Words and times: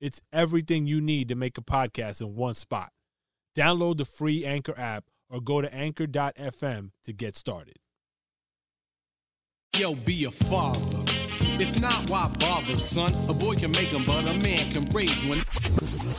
It's 0.00 0.20
everything 0.30 0.86
you 0.86 1.00
need 1.00 1.28
to 1.28 1.34
make 1.34 1.56
a 1.56 1.62
podcast 1.62 2.20
in 2.20 2.34
one 2.34 2.54
spot. 2.54 2.90
Download 3.56 3.96
the 3.96 4.04
free 4.04 4.44
Anchor 4.44 4.74
app 4.76 5.04
or 5.30 5.40
go 5.40 5.62
to 5.62 5.74
anchor.fm 5.74 6.90
to 7.04 7.12
get 7.12 7.34
started. 7.34 7.76
Yo, 9.74 9.94
be 9.94 10.24
a 10.24 10.30
father. 10.30 11.02
If 11.58 11.80
not, 11.80 12.10
why 12.10 12.30
bother, 12.38 12.78
son? 12.78 13.14
A 13.30 13.34
boy 13.34 13.54
can 13.54 13.70
make 13.72 13.90
them, 13.90 14.04
but 14.06 14.24
a 14.24 14.38
man 14.42 14.70
can 14.70 14.84
raise 14.90 15.24
one. 15.24 15.38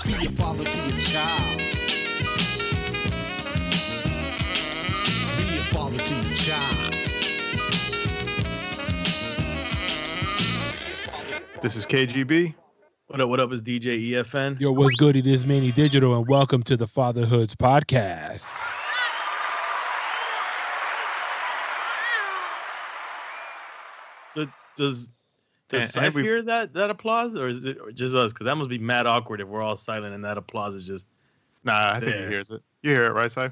Be 0.06 0.26
a 0.26 0.32
father 0.32 0.64
to 0.64 0.90
your 0.90 0.98
child. 0.98 1.58
Be 5.38 5.58
a 5.58 5.64
father 5.70 5.98
to 5.98 6.16
your 6.16 6.34
child. 6.34 6.94
This 11.62 11.76
is 11.76 11.86
KGB. 11.86 12.56
What 13.08 13.22
up? 13.22 13.30
What 13.30 13.40
up? 13.40 13.52
Is 13.54 13.62
DJ 13.62 14.10
EFN? 14.12 14.60
Yo, 14.60 14.72
what's 14.72 14.96
good? 14.96 15.16
It 15.16 15.28
is 15.28 15.46
Manny 15.46 15.72
Digital, 15.72 16.16
and 16.18 16.28
welcome 16.28 16.62
to 16.64 16.76
the 16.76 16.88
Fatherhoods 16.88 17.56
Podcast. 17.56 18.54
Does 24.36 24.48
does 24.76 25.10
And- 25.84 25.84
Scythe 25.92 26.16
and 26.16 26.24
hear 26.26 26.42
that 26.44 26.74
that 26.74 26.90
applause, 26.90 27.36
or 27.36 27.48
is 27.50 27.66
it 27.66 27.78
just 27.94 28.16
us? 28.16 28.32
Because 28.32 28.46
that 28.46 28.56
must 28.56 28.70
be 28.70 28.78
mad 28.78 29.06
awkward 29.08 29.42
if 29.42 29.48
we're 29.48 29.62
all 29.62 29.76
silent 29.76 30.14
and 30.14 30.24
that 30.24 30.38
applause 30.38 30.76
is 30.76 30.86
just. 30.86 31.08
Nah, 31.64 31.94
I 31.96 32.00
think 32.00 32.14
Yeah. 32.14 32.22
he 32.22 32.28
hears 32.28 32.50
it. 32.52 32.62
You 32.84 32.92
hear 32.92 33.06
it, 33.08 33.10
right, 33.14 33.32
Si? 33.32 33.48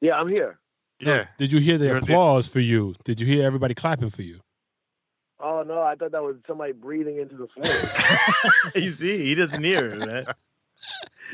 Yeah, 0.00 0.18
I'm 0.18 0.28
here. 0.28 0.58
Yeah. 1.00 1.26
Did 1.36 1.52
you 1.52 1.58
hear 1.60 1.76
the 1.76 1.86
You're 1.86 2.00
the- 2.00 2.04
applause 2.06 2.48
for 2.48 2.60
you? 2.60 2.94
Did 3.04 3.20
you 3.20 3.26
hear 3.26 3.44
everybody 3.44 3.74
clapping 3.74 4.08
for 4.08 4.22
you? 4.22 4.40
Oh 5.42 5.62
no, 5.66 5.82
I 5.82 5.94
thought 5.94 6.12
that 6.12 6.22
was 6.22 6.36
somebody 6.46 6.72
breathing 6.72 7.18
into 7.18 7.36
the 7.36 7.48
floor. 7.48 8.72
you 8.82 8.90
see, 8.90 9.18
he 9.18 9.34
doesn't 9.34 9.62
hear 9.62 9.84
it, 9.86 10.06
man. 10.06 10.24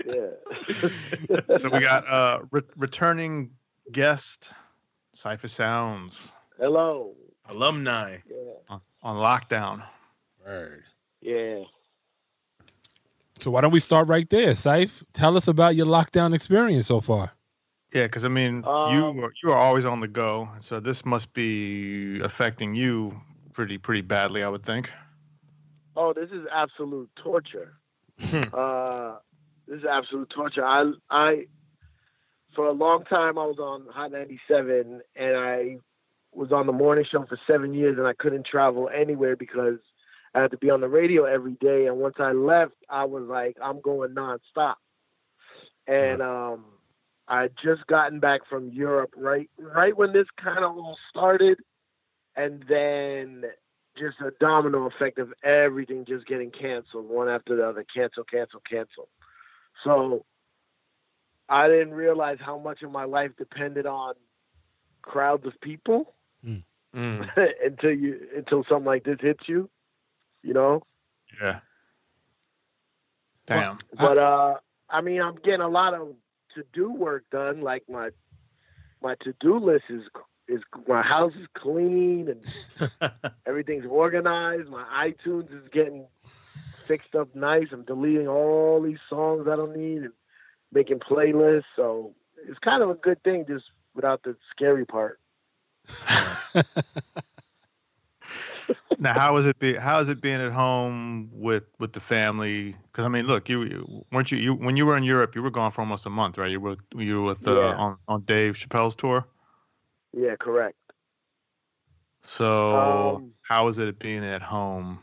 yeah. 0.07 1.59
So 1.59 1.69
we 1.71 1.81
got 1.81 2.07
uh 2.09 2.41
re- 2.51 2.63
returning 2.77 3.51
guest 3.93 4.53
Cipha 5.17 5.49
Sounds 5.49 6.29
Hello. 6.59 7.15
Alumni. 7.49 8.19
Yeah. 8.29 8.37
on, 8.69 8.81
on 9.03 9.17
lockdown. 9.17 9.83
Word. 10.45 10.85
Yeah. 11.21 11.65
So 13.39 13.51
why 13.51 13.61
don't 13.61 13.71
we 13.73 13.81
start 13.81 14.09
right 14.09 14.29
there, 14.31 14.53
Saif? 14.53 15.05
Tell 15.13 15.37
us 15.37 15.47
about 15.47 15.77
your 15.77 15.87
lockdown 15.87 16.35
experience 16.35 16.87
so 16.87 17.01
far. 17.01 17.33
Yeah, 17.93 18.05
because 18.05 18.25
I 18.25 18.29
mean, 18.29 18.65
Um, 18.65 18.93
you 18.95 19.25
are, 19.25 19.33
you 19.43 19.51
are 19.53 19.59
always 19.59 19.85
on 19.85 20.01
the 20.01 20.09
go, 20.09 20.49
so 20.61 20.81
this 20.81 21.05
must 21.05 21.33
be 21.35 22.19
affecting 22.21 22.75
you 22.75 23.21
pretty 23.57 23.79
pretty 23.79 24.03
badly, 24.03 24.43
I 24.45 24.49
would 24.49 24.63
think. 24.63 24.91
Oh, 25.97 26.13
this 26.13 26.31
is 26.31 26.47
absolute 26.53 27.09
torture. 27.17 27.73
Hmm. 28.21 28.45
uh, 28.53 29.15
this 29.67 29.81
is 29.81 29.85
absolute 29.91 30.31
torture. 30.31 30.65
I 30.65 30.93
I 31.11 31.47
for 32.55 32.67
a 32.67 32.73
long 32.73 33.05
time 33.05 33.39
I 33.39 33.47
was 33.47 33.59
on 33.59 33.87
Hot 33.93 34.13
97 34.13 35.01
and 35.17 35.37
I 35.37 35.79
was 36.33 36.53
on 36.53 36.67
the 36.67 36.73
morning 36.73 37.07
show 37.11 37.25
for 37.27 37.39
seven 37.47 37.73
years 37.73 37.97
and 37.99 38.07
I 38.07 38.13
couldn't 38.13 38.47
travel 38.47 38.91
anywhere 38.95 39.37
because 39.37 39.79
I 40.35 40.43
had 40.43 40.51
to 40.51 40.59
be 40.59 40.69
on 40.69 40.83
the 40.83 40.89
radio 40.89 41.25
every 41.25 41.55
day. 41.55 41.87
And 41.87 41.97
once 41.97 42.17
I 42.19 42.33
left, 42.33 42.75
I 42.91 43.07
was 43.07 43.25
like, 43.27 43.57
I'm 43.63 43.81
going 43.81 44.15
nonstop. 44.15 44.75
And 45.87 46.21
um, 46.21 46.65
I 47.27 47.43
had 47.43 47.53
just 47.63 47.87
gotten 47.87 48.21
back 48.21 48.43
from 48.51 48.69
Europe 48.69 49.15
right 49.17 49.49
right 49.59 49.97
when 49.97 50.13
this 50.13 50.27
kind 50.43 50.59
of 50.63 50.77
all 50.77 50.99
started, 51.11 51.59
and 52.37 52.65
then 52.69 53.45
just 53.99 54.21
a 54.21 54.31
domino 54.41 54.87
effect 54.87 55.19
of 55.19 55.33
everything 55.43 56.05
just 56.07 56.27
getting 56.27 56.51
canceled 56.51 57.09
one 57.09 57.29
after 57.29 57.57
the 57.57 57.67
other, 57.67 57.85
cancel, 57.95 58.25
cancel, 58.25 58.61
cancel. 58.71 59.09
So 59.85 60.25
I 61.49 61.69
didn't 61.69 61.95
realize 61.95 62.39
how 62.41 62.59
much 62.59 62.83
of 62.83 62.91
my 62.91 63.05
life 63.05 63.31
depended 63.39 63.87
on 63.87 64.15
crowds 65.03 65.47
of 65.47 65.59
people 65.61 66.13
Mm, 66.97 67.29
until 67.65 67.91
you 67.91 68.19
until 68.35 68.65
something 68.69 68.87
like 68.87 69.05
this 69.05 69.19
hits 69.21 69.47
you, 69.47 69.69
you 70.43 70.55
know. 70.55 70.83
yeah. 71.41 71.61
Damn. 73.47 73.79
But 73.99 74.17
uh, 74.19 74.55
I 74.89 75.01
mean, 75.03 75.21
I'm 75.21 75.37
getting 75.45 75.61
a 75.61 75.69
lot 75.69 75.93
of 75.95 76.09
to 76.55 76.65
do 76.73 76.91
work 76.91 77.25
done. 77.31 77.61
Like 77.61 77.83
my 77.89 78.11
my 79.03 79.15
to 79.25 79.35
do 79.41 79.59
list 79.59 79.85
is 79.91 80.03
is 80.49 80.61
my 80.87 81.03
house 81.03 81.33
is 81.41 81.47
clean 81.57 82.29
and 82.29 83.21
everything's 83.47 83.87
organized. 83.87 84.69
My 84.69 85.11
iTunes 85.11 85.51
is 85.53 85.69
getting 85.73 86.07
fixed 86.87 87.15
up 87.15 87.35
nice. 87.35 87.69
I'm 87.73 87.85
deleting 87.85 88.29
all 88.29 88.83
these 88.83 88.99
songs 89.09 89.47
I 89.49 89.57
don't 89.57 89.77
need 89.77 90.03
and 90.03 90.13
making 90.73 91.01
playlists. 91.01 91.65
So 91.77 92.15
it's 92.49 92.59
kind 92.61 92.83
of 92.83 92.91
a 92.91 92.95
good 92.95 93.23
thing, 93.23 93.45
just 93.49 93.65
without 93.95 94.23
the 94.23 94.37
scary 94.53 94.87
part. 94.87 95.19
now, 98.99 99.15
how 99.15 99.37
is 99.37 99.47
it 99.47 99.59
be? 99.59 99.75
How 99.75 100.01
is 100.01 100.09
it 100.09 100.21
being 100.21 100.41
at 100.41 100.53
home 100.53 101.31
with 101.33 101.65
with 101.79 101.93
the 101.93 102.01
family? 102.01 102.77
Because 102.93 103.05
I 103.05 103.09
mean, 103.09 103.27
look, 103.27 103.49
you, 103.49 103.63
you 103.63 104.05
weren't 104.13 104.33
you, 104.33 104.39
you 104.39 104.55
when 104.55 104.77
you 104.77 104.87
were 104.87 104.97
in 104.97 105.05
Europe, 105.05 105.35
you 105.35 105.43
were 105.43 105.51
gone 105.51 105.71
for 105.71 105.83
almost 105.83 106.07
a 106.07 106.11
month, 106.11 106.39
right? 106.39 106.51
You 106.51 106.61
were 106.61 106.77
you 106.97 107.23
were 107.23 107.29
with 107.29 107.47
uh, 107.49 107.57
Yeah. 107.57 107.75
on 107.77 107.97
on 108.09 108.23
Dave 108.23 108.55
Chappelle's 108.57 108.97
tour. 108.97 109.27
Yeah, 110.17 110.35
correct. 110.41 110.77
So 112.23 113.17
Um, 113.17 113.35
how 113.43 113.69
is 113.69 113.79
it 113.79 113.99
being 113.99 114.25
at 114.25 114.43
home 114.43 114.99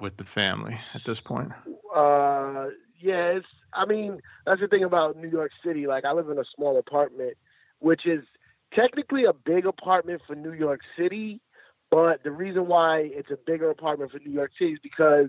with 0.00 0.16
the 0.16 0.24
family 0.24 0.78
at 0.94 1.04
this 1.04 1.20
point? 1.20 1.50
Uh, 1.94 2.68
yeah, 3.00 3.30
it's. 3.30 3.46
I 3.74 3.84
mean, 3.84 4.20
that's 4.46 4.60
the 4.60 4.68
thing 4.68 4.84
about 4.84 5.16
New 5.16 5.28
York 5.28 5.50
City. 5.64 5.86
Like, 5.86 6.04
I 6.04 6.12
live 6.12 6.30
in 6.30 6.38
a 6.38 6.44
small 6.56 6.78
apartment, 6.78 7.36
which 7.80 8.06
is 8.06 8.24
technically 8.72 9.24
a 9.24 9.32
big 9.32 9.66
apartment 9.66 10.22
for 10.26 10.34
New 10.34 10.52
York 10.52 10.80
City. 10.96 11.40
But 11.90 12.22
the 12.22 12.30
reason 12.30 12.68
why 12.68 13.10
it's 13.12 13.30
a 13.30 13.38
bigger 13.44 13.70
apartment 13.70 14.12
for 14.12 14.18
New 14.20 14.32
York 14.32 14.52
City 14.58 14.72
is 14.72 14.78
because 14.82 15.28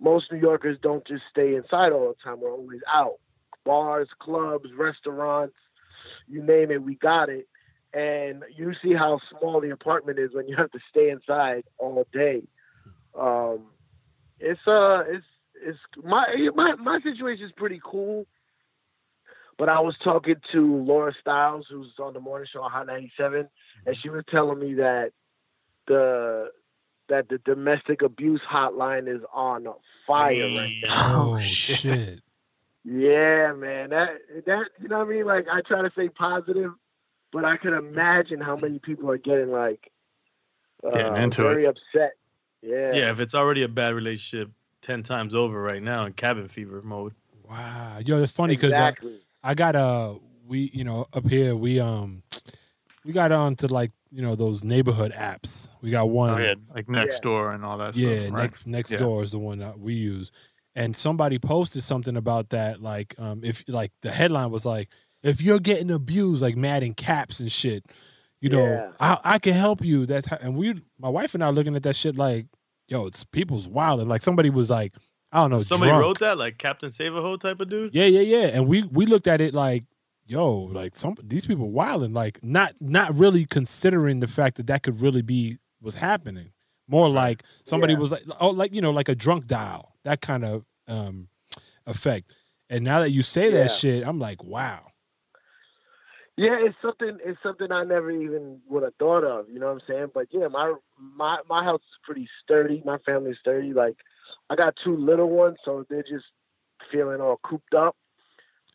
most 0.00 0.30
New 0.30 0.38
Yorkers 0.38 0.78
don't 0.82 1.06
just 1.06 1.22
stay 1.30 1.54
inside 1.54 1.92
all 1.92 2.08
the 2.08 2.16
time. 2.22 2.40
We're 2.40 2.52
always 2.52 2.80
out. 2.92 3.18
Bars, 3.64 4.08
clubs, 4.20 4.68
restaurants, 4.76 5.56
you 6.28 6.42
name 6.42 6.70
it, 6.70 6.82
we 6.82 6.94
got 6.96 7.28
it. 7.28 7.48
And 7.94 8.44
you 8.54 8.74
see 8.82 8.92
how 8.92 9.18
small 9.30 9.60
the 9.60 9.70
apartment 9.70 10.18
is 10.18 10.34
when 10.34 10.46
you 10.46 10.56
have 10.56 10.70
to 10.72 10.78
stay 10.90 11.10
inside 11.10 11.64
all 11.78 12.06
day. 12.12 12.42
Um, 13.18 13.66
it's 14.38 14.60
uh 14.66 15.04
it's 15.08 15.26
it's 15.62 15.78
my 16.02 16.50
my 16.54 16.74
my 16.74 17.00
situation 17.00 17.46
is 17.46 17.52
pretty 17.56 17.80
cool. 17.82 18.26
But 19.56 19.68
I 19.68 19.80
was 19.80 19.96
talking 20.04 20.36
to 20.52 20.76
Laura 20.84 21.12
Stylez, 21.26 21.64
who's 21.68 21.92
on 21.98 22.14
the 22.14 22.20
morning 22.20 22.46
show 22.52 22.62
on 22.62 22.70
Hot 22.70 22.86
97, 22.86 23.48
and 23.86 23.96
she 24.00 24.08
was 24.08 24.22
telling 24.30 24.60
me 24.60 24.74
that 24.74 25.10
the 25.88 26.50
that 27.08 27.28
the 27.28 27.38
domestic 27.38 28.02
abuse 28.02 28.42
hotline 28.48 29.12
is 29.12 29.22
on 29.32 29.66
fire 30.06 30.48
right 30.48 30.76
now. 30.82 31.32
Oh, 31.32 31.38
shit. 31.40 32.20
Yeah, 32.84 33.52
man. 33.54 33.90
That 33.90 34.10
that 34.46 34.66
you 34.80 34.88
know 34.88 34.98
what 34.98 35.08
I 35.08 35.10
mean? 35.10 35.26
Like 35.26 35.46
I 35.50 35.60
try 35.62 35.82
to 35.82 35.90
stay 35.90 36.08
positive, 36.08 36.72
but 37.32 37.44
I 37.44 37.56
could 37.56 37.72
imagine 37.72 38.40
how 38.40 38.56
many 38.56 38.78
people 38.78 39.10
are 39.10 39.18
getting 39.18 39.50
like 39.50 39.90
uh, 40.84 40.90
Getting 40.90 41.16
into 41.16 41.42
very 41.42 41.66
upset. 41.66 42.12
Yeah. 42.62 42.94
Yeah, 42.94 43.10
if 43.10 43.20
it's 43.20 43.34
already 43.34 43.62
a 43.62 43.68
bad 43.68 43.94
relationship 43.94 44.50
ten 44.82 45.02
times 45.02 45.34
over 45.34 45.60
right 45.60 45.82
now 45.82 46.06
in 46.06 46.12
cabin 46.12 46.48
fever 46.48 46.82
mode. 46.82 47.14
Wow. 47.48 47.98
Yo, 48.04 48.22
it's 48.22 48.32
funny 48.32 48.54
because 48.54 48.70
exactly. 48.74 49.16
I 49.42 49.54
got 49.54 49.76
uh 49.76 50.14
we 50.46 50.70
you 50.72 50.84
know 50.84 51.06
up 51.12 51.28
here 51.28 51.54
we 51.54 51.80
um 51.80 52.22
we 53.04 53.12
got 53.12 53.32
onto 53.32 53.66
like 53.66 53.92
you 54.10 54.22
know 54.22 54.34
those 54.34 54.64
neighborhood 54.64 55.12
apps. 55.12 55.68
We 55.80 55.90
got 55.90 56.10
one. 56.10 56.30
Oh, 56.30 56.38
yeah, 56.38 56.54
like 56.74 56.88
next 56.88 57.16
Yeah. 57.16 57.30
door 57.30 57.52
and 57.52 57.64
all 57.64 57.78
that 57.78 57.96
yeah, 57.96 58.24
stuff. 58.24 58.34
Right? 58.34 58.42
next 58.42 58.66
next 58.66 58.92
Yeah. 58.92 58.98
door 58.98 59.22
is 59.22 59.32
the 59.32 59.38
one 59.38 59.58
that 59.58 59.78
we 59.78 59.94
use. 59.94 60.30
And 60.74 60.94
somebody 60.94 61.38
posted 61.40 61.82
something 61.82 62.16
about 62.16 62.50
that, 62.50 62.80
like 62.80 63.14
um 63.18 63.40
if 63.42 63.64
like 63.68 63.92
the 64.02 64.10
headline 64.10 64.50
was 64.50 64.64
like, 64.66 64.88
if 65.22 65.40
you're 65.42 65.58
getting 65.60 65.90
abused, 65.90 66.42
like 66.42 66.56
mad 66.56 66.82
in 66.82 66.94
caps 66.94 67.40
and 67.40 67.50
shit, 67.50 67.84
you 68.40 68.50
know, 68.50 68.64
Yeah. 68.64 68.90
I 69.00 69.18
I 69.24 69.38
can 69.38 69.52
help 69.54 69.84
you. 69.84 70.06
That's 70.06 70.26
how, 70.28 70.38
and 70.40 70.56
we 70.56 70.80
my 70.98 71.08
wife 71.08 71.34
and 71.34 71.42
I 71.42 71.46
are 71.48 71.52
looking 71.52 71.74
at 71.76 71.82
that 71.84 71.96
shit 71.96 72.16
like, 72.16 72.46
yo, 72.88 73.06
it's 73.06 73.24
people's 73.24 73.66
wild. 73.68 74.00
And 74.00 74.08
like 74.08 74.22
somebody 74.22 74.50
was 74.50 74.70
like, 74.70 74.94
I 75.32 75.40
don't 75.42 75.50
know. 75.50 75.60
Somebody 75.60 75.90
drunk. 75.90 76.02
wrote 76.02 76.18
that, 76.20 76.38
like 76.38 76.58
Captain 76.58 76.90
Save 76.90 77.14
a 77.14 77.20
Ho 77.20 77.36
type 77.36 77.60
of 77.60 77.68
dude. 77.68 77.94
Yeah, 77.94 78.06
yeah, 78.06 78.20
yeah. 78.20 78.46
And 78.54 78.66
we 78.68 78.82
we 78.84 79.06
looked 79.06 79.26
at 79.26 79.40
it 79.40 79.54
like, 79.54 79.84
yo, 80.26 80.54
like 80.54 80.94
some 80.96 81.16
these 81.22 81.44
people 81.46 81.70
wilding, 81.70 82.12
like 82.12 82.42
not 82.42 82.74
not 82.80 83.14
really 83.14 83.44
considering 83.44 84.20
the 84.20 84.26
fact 84.28 84.56
that 84.56 84.68
that 84.68 84.82
could 84.84 85.02
really 85.02 85.22
be 85.22 85.58
was 85.82 85.94
happening. 85.96 86.52
More 86.86 87.10
like 87.10 87.42
somebody 87.64 87.92
Yeah. 87.92 87.98
was 87.98 88.12
like, 88.12 88.22
oh, 88.40 88.50
like 88.50 88.72
you 88.72 88.80
know, 88.80 88.90
like 88.92 89.08
a 89.10 89.14
drunk 89.14 89.46
dial, 89.46 89.94
that 90.04 90.20
kind 90.22 90.44
of 90.44 90.64
um 90.86 91.28
effect. 91.86 92.34
And 92.70 92.84
now 92.84 93.00
that 93.00 93.10
you 93.10 93.22
say 93.22 93.46
Yeah. 93.50 93.62
that 93.64 93.70
shit, 93.70 94.06
I'm 94.06 94.18
like, 94.18 94.42
wow. 94.44 94.86
Yeah, 96.38 96.56
it's 96.60 96.76
something. 96.80 97.18
It's 97.24 97.42
something 97.42 97.72
I 97.72 97.82
never 97.82 98.12
even 98.12 98.60
would 98.68 98.84
have 98.84 98.94
thought 99.00 99.24
of. 99.24 99.50
You 99.50 99.58
know 99.58 99.66
what 99.66 99.82
I'm 99.82 99.88
saying? 99.88 100.06
But 100.14 100.28
yeah, 100.30 100.46
my 100.46 100.72
my 100.96 101.38
my 101.48 101.64
house 101.64 101.80
is 101.80 101.98
pretty 102.04 102.28
sturdy. 102.44 102.80
My 102.86 102.98
family's 103.04 103.38
sturdy. 103.40 103.72
Like, 103.72 103.96
I 104.48 104.54
got 104.54 104.74
two 104.84 104.96
little 104.96 105.28
ones, 105.28 105.56
so 105.64 105.84
they're 105.90 106.04
just 106.04 106.26
feeling 106.92 107.20
all 107.20 107.40
cooped 107.42 107.74
up. 107.74 107.96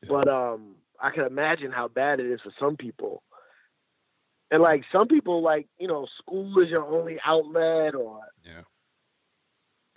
But 0.09 0.27
um, 0.27 0.75
I 0.99 1.11
can 1.11 1.23
imagine 1.25 1.71
how 1.71 1.87
bad 1.87 2.19
it 2.19 2.25
is 2.25 2.41
for 2.41 2.51
some 2.59 2.75
people. 2.75 3.23
And 4.51 4.61
like 4.61 4.83
some 4.91 5.07
people, 5.07 5.41
like 5.41 5.67
you 5.79 5.87
know, 5.87 6.05
school 6.21 6.59
is 6.59 6.69
your 6.69 6.83
only 6.85 7.17
outlet, 7.25 7.95
or 7.95 8.19
Yeah. 8.45 8.63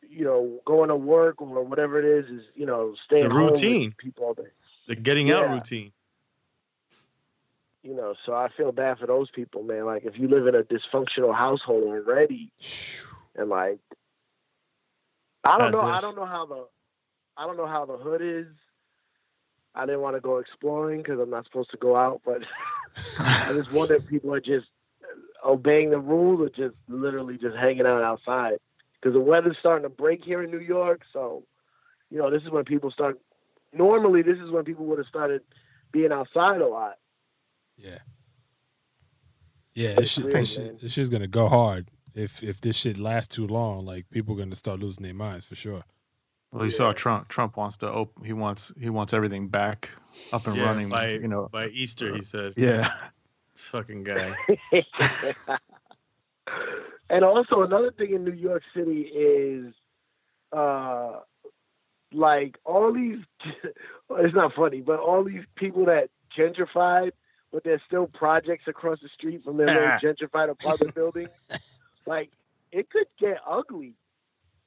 you 0.08 0.24
know, 0.24 0.60
going 0.64 0.88
to 0.90 0.96
work 0.96 1.42
or 1.42 1.64
whatever 1.64 1.98
it 1.98 2.04
is 2.24 2.30
is 2.30 2.42
you 2.54 2.64
know 2.66 2.94
staying 3.06 3.24
The 3.24 3.30
home 3.34 3.48
routine. 3.48 3.92
people 3.98 4.24
all 4.24 4.34
day. 4.34 4.52
The 4.86 4.94
getting 4.94 5.32
out 5.32 5.50
routine. 5.50 5.90
You 7.87 7.94
know, 7.94 8.15
so 8.25 8.33
I 8.33 8.49
feel 8.56 8.73
bad 8.73 8.99
for 8.99 9.06
those 9.06 9.31
people, 9.31 9.62
man. 9.62 9.87
Like 9.87 10.05
if 10.05 10.19
you 10.19 10.29
live 10.29 10.47
in 10.49 10.56
a 10.56 10.62
dysfunctional 10.62 11.35
household 11.35 11.85
already, 11.85 12.50
and 13.37 13.49
like, 13.49 13.79
I 15.44 15.56
don't 15.59 15.71
know, 15.71 15.81
I 15.81 16.00
don't 16.00 16.17
know 16.17 16.27
how 16.27 16.47
the, 16.47 16.67
I 17.37 17.47
don't 17.47 17.56
know 17.56 17.67
how 17.67 17.87
the 17.87 17.97
hood 17.97 18.23
is. 18.23 18.47
I 19.75 19.87
didn't 19.87 20.00
want 20.00 20.17
to 20.17 20.21
go 20.21 20.38
exploring 20.38 21.03
because 21.03 21.21
I'm 21.21 21.31
not 21.31 21.44
supposed 21.44 21.71
to 21.71 21.77
go 21.77 21.94
out, 21.94 22.23
but 22.25 22.43
I 23.19 23.53
just 23.53 23.71
wonder 23.73 23.94
if 23.94 24.09
people 24.09 24.35
are 24.35 24.41
just 24.41 24.67
obeying 25.44 25.91
the 25.91 26.00
rules 26.00 26.41
or 26.41 26.49
just 26.49 26.77
literally 26.88 27.38
just 27.38 27.56
hanging 27.56 27.87
out 27.87 28.03
outside 28.03 28.59
because 29.00 29.15
the 29.15 29.21
weather's 29.21 29.56
starting 29.61 29.85
to 29.85 29.94
break 29.94 30.25
here 30.25 30.43
in 30.43 30.50
New 30.50 30.59
York. 30.59 31.03
So, 31.12 31.44
you 32.11 32.19
know, 32.19 32.31
this 32.31 32.43
is 32.43 32.50
when 32.50 32.65
people 32.65 32.91
start. 32.91 33.21
Normally, 33.73 34.23
this 34.23 34.38
is 34.38 34.50
when 34.50 34.65
people 34.65 34.87
would 34.87 34.99
have 34.99 35.06
started 35.06 35.43
being 35.93 36.11
outside 36.11 36.61
a 36.61 36.67
lot. 36.67 36.97
Yeah. 37.76 37.99
Yeah, 39.75 39.94
this 39.94 40.12
shit, 40.12 40.25
weird, 40.25 40.37
this, 40.37 40.55
shit, 40.55 40.81
this 40.81 40.93
shit's 40.93 41.08
gonna 41.11 41.26
go 41.26 41.49
hard 41.49 41.90
if 42.14 42.43
if 42.43 42.61
this 42.62 42.76
shit 42.76 42.96
lasts 42.96 43.34
too 43.34 43.46
long. 43.46 43.84
Like 43.84 44.08
people 44.11 44.34
are 44.34 44.38
gonna 44.38 44.56
start 44.56 44.81
losing 44.81 45.05
their 45.05 45.12
minds 45.14 45.44
for 45.44 45.55
sure. 45.55 45.82
Well, 46.52 46.64
you 46.64 46.70
saw 46.70 46.93
Trump. 46.93 47.28
Trump 47.28 47.56
wants 47.58 47.76
to 47.78 47.90
open. 47.93 48.25
He 48.25 48.32
wants 48.32 48.73
he 48.81 48.88
wants 48.88 49.12
everything 49.12 49.49
back 49.49 49.90
up 50.32 50.46
and 50.46 50.56
Yeah, 50.56 50.64
running. 50.67 50.88
by 50.88 51.11
you 51.11 51.28
know. 51.28 51.49
by 51.52 51.69
Easter, 51.69 52.14
he 52.14 52.23
said. 52.23 52.55
Yeah. 52.56 52.90
This 53.55 53.64
fucking 53.67 54.05
guy. 54.05 54.34
and 57.11 57.25
also 57.25 57.62
another 57.62 57.90
thing 57.93 58.14
in 58.14 58.25
New 58.25 58.32
York 58.32 58.62
City 58.75 59.02
is 59.02 59.75
uh 60.52 61.20
like 62.12 62.56
all 62.64 62.93
these 62.93 63.19
it's 64.11 64.34
not 64.34 64.55
funny, 64.55 64.81
but 64.81 65.00
all 65.00 65.25
these 65.25 65.44
people 65.56 65.84
that 65.87 66.08
gentrified, 66.37 67.12
but 67.56 67.64
there's 67.64 67.81
still 67.87 68.06
projects 68.06 68.64
across 68.69 69.00
the 69.00 69.08
street 69.08 69.43
from 69.43 69.56
their 69.56 69.67
little 69.67 69.88
gentrified 70.29 70.50
apartment 70.50 70.94
buildings. 70.94 71.31
Like 72.05 72.29
it 72.70 72.91
could 72.91 73.06
get 73.19 73.38
ugly. 73.49 73.94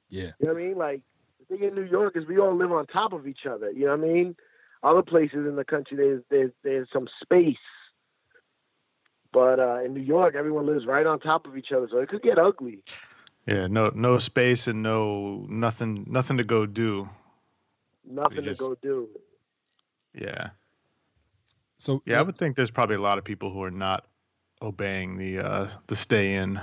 Yeah. 0.08 0.32
You 0.40 0.48
know 0.48 0.54
what 0.54 0.60
I 0.60 0.66
mean? 0.66 0.76
Like 0.76 1.02
the 1.38 1.44
thing 1.56 1.68
in 1.68 1.76
New 1.76 1.84
York 1.84 2.16
is 2.16 2.26
we 2.26 2.40
all 2.40 2.52
live 2.52 2.72
on 2.72 2.88
top 2.88 3.12
of 3.12 3.28
each 3.28 3.46
other. 3.48 3.70
You 3.70 3.86
know 3.86 3.96
what 3.96 4.08
I 4.08 4.12
mean? 4.12 4.34
Other 4.82 5.02
places 5.02 5.46
in 5.46 5.54
the 5.54 5.64
country 5.64 5.98
there's 5.98 6.22
there's 6.30 6.50
there's 6.64 6.88
some 6.92 7.06
space. 7.22 7.54
But 9.32 9.60
uh, 9.60 9.84
in 9.84 9.94
New 9.94 10.02
York, 10.02 10.34
everyone 10.34 10.66
lives 10.66 10.84
right 10.84 11.06
on 11.06 11.20
top 11.20 11.46
of 11.46 11.56
each 11.56 11.70
other, 11.70 11.86
so 11.88 11.98
it 11.98 12.08
could 12.08 12.22
get 12.22 12.40
ugly. 12.40 12.82
Yeah. 13.46 13.68
No 13.68 13.92
no 13.94 14.18
space 14.18 14.66
and 14.66 14.82
no 14.82 15.46
nothing 15.48 16.06
nothing 16.08 16.38
to 16.38 16.44
go 16.44 16.66
do. 16.66 17.08
Nothing 18.04 18.42
just- 18.42 18.58
to 18.60 18.66
go 18.70 18.74
do. 18.82 19.08
Yeah. 20.12 20.50
So 21.80 22.02
Yeah. 22.04 22.20
I 22.20 22.22
would 22.22 22.36
think 22.36 22.56
there's 22.56 22.70
probably 22.70 22.96
a 22.96 23.00
lot 23.00 23.16
of 23.16 23.24
people 23.24 23.50
who 23.50 23.62
are 23.62 23.70
not 23.70 24.06
obeying 24.60 25.16
the 25.16 25.38
uh 25.38 25.68
the 25.86 25.96
stay 25.96 26.34
in 26.34 26.60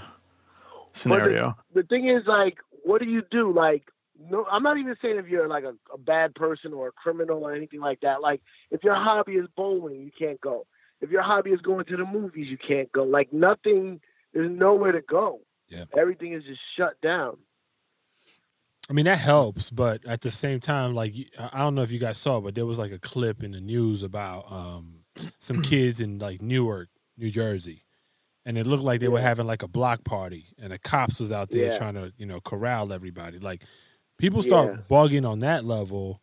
scenario. 0.94 1.58
The 1.74 1.84
thing 1.84 2.08
is, 2.08 2.24
like, 2.28 2.60
what 2.84 3.02
do 3.02 3.10
you 3.10 3.24
do? 3.32 3.52
Like, 3.52 3.90
no, 4.20 4.46
I'm 4.46 4.62
not 4.62 4.78
even 4.78 4.96
saying 5.02 5.18
if 5.18 5.28
you're 5.28 5.48
like 5.48 5.64
a, 5.64 5.74
a 5.92 5.98
bad 5.98 6.36
person 6.36 6.72
or 6.72 6.90
a 6.90 6.92
criminal 6.92 7.44
or 7.44 7.54
anything 7.54 7.80
like 7.80 8.02
that. 8.02 8.22
Like, 8.22 8.42
if 8.70 8.84
your 8.84 8.96
hobby 8.96 9.34
is 9.34 9.48
bowling, 9.56 10.02
you 10.02 10.12
can't 10.18 10.40
go. 10.40 10.68
If 11.02 11.10
your 11.10 11.24
hobby 11.24 11.52
is 11.52 11.62
going 11.62 11.86
to 11.86 11.98
the 11.98 12.06
movies, 12.06 12.48
you 12.50 12.58
can't 12.58 12.92
go. 12.92 13.04
Like, 13.04 13.34
nothing. 13.34 14.00
There's 14.34 14.52
nowhere 14.52 14.92
to 14.92 15.02
go. 15.02 15.40
Yeah. 15.68 15.86
Everything 15.98 16.34
is 16.34 16.44
just 16.44 16.62
shut 16.78 17.00
down. 17.02 17.38
I 18.90 18.94
mean 18.94 19.06
that 19.06 19.20
helps, 19.20 19.70
but 19.70 20.06
at 20.06 20.22
the 20.22 20.32
same 20.32 20.60
time, 20.60 20.94
like 20.94 21.14
I 21.38 21.50
I 21.54 21.60
don't 21.60 21.76
know 21.76 21.82
if 21.82 21.92
you 21.92 22.00
guys 22.00 22.18
saw, 22.18 22.40
but 22.40 22.56
there 22.56 22.66
was 22.66 22.80
like 22.80 22.92
a 22.92 23.00
clip 23.00 23.44
in 23.44 23.52
the 23.52 23.60
news 23.60 24.02
about 24.02 24.50
um 24.50 25.00
some 25.40 25.62
kids 25.62 26.02
in 26.02 26.20
like 26.20 26.42
Newark, 26.42 26.90
New 27.18 27.30
Jersey, 27.30 27.84
and 28.46 28.58
it 28.58 28.66
looked 28.68 28.84
like 28.84 29.00
they 29.00 29.08
were 29.08 29.22
having 29.22 29.48
like 29.48 29.64
a 29.64 29.68
block 29.68 30.04
party, 30.04 30.48
and 30.62 30.72
the 30.72 30.80
cops 30.80 31.20
was 31.20 31.32
out 31.32 31.50
there 31.50 31.68
Yeah. 31.68 31.78
trying 31.78 31.94
to 31.96 32.14
you 32.18 32.26
know 32.26 32.40
corral 32.42 32.92
everybody. 32.94 33.40
Like 33.40 33.64
people 34.18 34.42
start 34.44 34.72
Yeah. 34.74 34.82
bugging 34.90 35.28
on 35.30 35.40
that 35.40 35.66
level, 35.66 36.22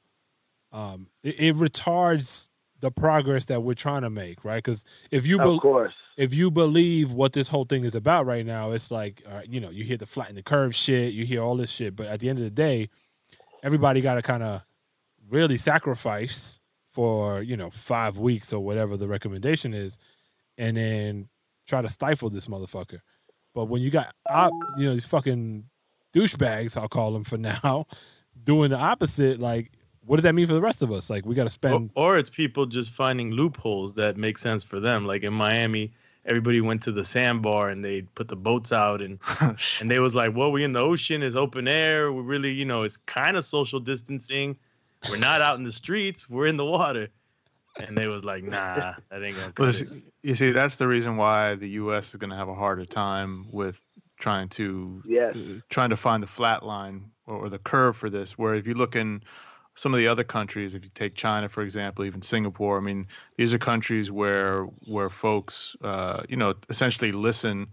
um, 0.73 1.09
it, 1.23 1.39
it 1.41 1.57
retards 1.57 2.51
the 2.81 2.91
progress 2.91 3.47
that 3.47 3.63
we're 3.63 3.75
trying 3.75 4.03
to 4.03 4.11
make, 4.11 4.45
right? 4.45 4.59
Because 4.63 4.85
if 5.11 5.27
you 5.27 5.41
Of 5.41 5.61
course. 5.61 5.95
if 6.17 6.35
you 6.35 6.51
believe 6.51 7.13
what 7.13 7.33
this 7.33 7.49
whole 7.49 7.65
thing 7.65 7.85
is 7.85 7.95
about 7.95 8.27
right 8.27 8.45
now, 8.45 8.73
it's 8.73 8.91
like, 8.91 9.23
uh, 9.27 9.41
you 9.49 9.59
know, 9.61 9.71
you 9.71 9.85
hear 9.85 9.97
the 9.97 10.07
flatten 10.07 10.35
the 10.35 10.43
curve 10.43 10.75
shit, 10.75 11.15
you 11.15 11.25
hear 11.25 11.41
all 11.43 11.57
this 11.57 11.71
shit, 11.71 11.97
but 11.97 12.07
at 12.09 12.21
the 12.21 12.29
end 12.29 12.39
of 12.39 12.45
the 12.45 12.51
day, 12.51 12.89
everybody 13.63 14.01
got 14.01 14.17
to 14.17 14.23
kind 14.23 14.43
of 14.43 14.63
really 15.31 15.57
sacrifice 15.57 16.61
for, 16.95 17.43
you 17.43 17.57
know, 17.57 17.71
five 17.71 18.19
weeks 18.19 18.53
or 18.53 18.61
whatever 18.65 18.97
the 18.97 19.09
recommendation 19.09 19.75
is, 19.75 19.99
and 20.57 20.77
then 20.77 21.29
try 21.67 21.83
to 21.83 21.89
stifle 21.89 22.31
this 22.31 22.47
motherfucker. 22.47 23.01
But 23.55 23.67
when 23.67 23.83
you 23.83 23.91
got, 23.91 24.15
op- 24.29 24.53
you 24.79 24.87
know, 24.87 24.93
these 24.93 25.05
fucking 25.05 25.65
douchebags, 26.15 26.77
I'll 26.77 26.89
call 26.89 27.13
them 27.13 27.25
for 27.25 27.37
now, 27.65 27.87
doing 28.45 28.71
the 28.71 28.79
opposite, 28.79 29.41
like, 29.41 29.73
what 30.07 30.17
does 30.17 30.23
that 30.25 30.35
mean 30.35 30.47
for 30.47 30.53
the 30.55 30.61
rest 30.61 30.83
of 30.83 30.93
us? 30.93 31.09
Like, 31.11 31.25
we 31.27 31.35
got 31.35 31.43
to 31.43 31.47
Or, 31.47 31.51
spend. 31.51 31.91
or 31.95 32.19
it's 32.19 32.31
people 32.31 32.67
just 32.67 32.91
finding 32.91 33.31
loopholes 33.33 33.95
that 33.95 34.17
make 34.17 34.39
sense 34.39 34.63
for 34.63 34.79
them. 34.79 35.07
Like 35.07 35.23
in 35.23 35.33
Miami, 35.33 35.93
everybody 36.27 36.61
went 36.61 36.83
to 36.83 36.93
the 36.93 37.05
sandbar 37.05 37.71
and 37.71 37.85
they 37.85 38.03
put 38.03 38.29
the 38.29 38.37
boats 38.37 38.71
out 38.73 39.01
and 39.01 39.19
oh, 39.41 39.57
and 39.81 39.91
they 39.91 39.99
was 40.01 40.15
like, 40.15 40.37
"Well, 40.37 40.53
we 40.53 40.63
in 40.63 40.75
the 40.75 40.81
ocean, 40.81 41.23
is 41.23 41.37
open 41.37 41.67
air. 41.67 42.13
We 42.13 42.23
really, 42.23 42.53
you 42.53 42.67
know, 42.67 42.83
it's 42.83 42.99
kind 42.99 43.37
of 43.37 43.45
social 43.45 43.81
distancing. 43.81 44.57
We're 45.11 45.19
not 45.19 45.41
out 45.41 45.59
in 45.59 45.65
the 45.65 45.73
streets. 45.73 46.29
We're 46.29 46.47
in 46.47 46.57
the 46.57 46.65
water." 46.65 47.09
And 47.77 47.99
they 47.99 48.07
was 48.07 48.25
like, 48.25 48.45
"Nah, 48.45 48.95
that 49.11 49.23
ain't 49.23 49.37
gonna 49.37 49.53
Well, 49.59 49.73
cut 49.73 49.81
you 49.81 49.87
it." 49.87 49.91
see- 49.91 50.03
you 50.23 50.35
see, 50.35 50.51
that's 50.53 50.77
the 50.77 50.87
reason 50.89 51.17
why 51.17 51.55
the 51.57 51.69
U.S. 51.71 52.11
is 52.11 52.17
going 52.17 52.31
to 52.31 52.37
have 52.37 52.49
a 52.49 52.55
harder 52.55 52.87
time 52.87 53.47
with 53.51 53.81
trying 54.19 54.49
to 54.51 55.03
Yes. 55.05 55.37
uh, 55.37 55.61
trying 55.69 55.91
to 55.91 55.97
find 55.97 56.23
the 56.23 56.27
flat 56.27 56.63
line 56.65 57.11
or, 57.27 57.37
or 57.45 57.49
the 57.49 57.59
curve 57.59 57.97
for 57.97 58.09
this. 58.09 58.39
Where 58.39 58.55
if 58.55 58.67
you 58.67 58.75
look 58.75 58.97
in 58.97 59.23
some 59.75 59.93
of 59.93 59.99
the 59.99 60.07
other 60.09 60.25
countries, 60.25 60.73
if 60.75 60.85
you 60.85 60.91
take 60.95 61.15
China 61.17 61.49
for 61.49 61.63
example, 61.63 62.05
even 62.05 62.23
Singapore, 62.23 62.79
I 62.79 62.81
mean, 62.81 63.07
these 63.37 63.53
are 63.53 63.59
countries 63.59 64.11
where 64.11 64.63
where 64.87 65.11
folks, 65.11 65.77
uh, 65.83 66.23
you 66.29 66.37
know, 66.37 66.55
essentially 66.71 67.13
listen. 67.13 67.67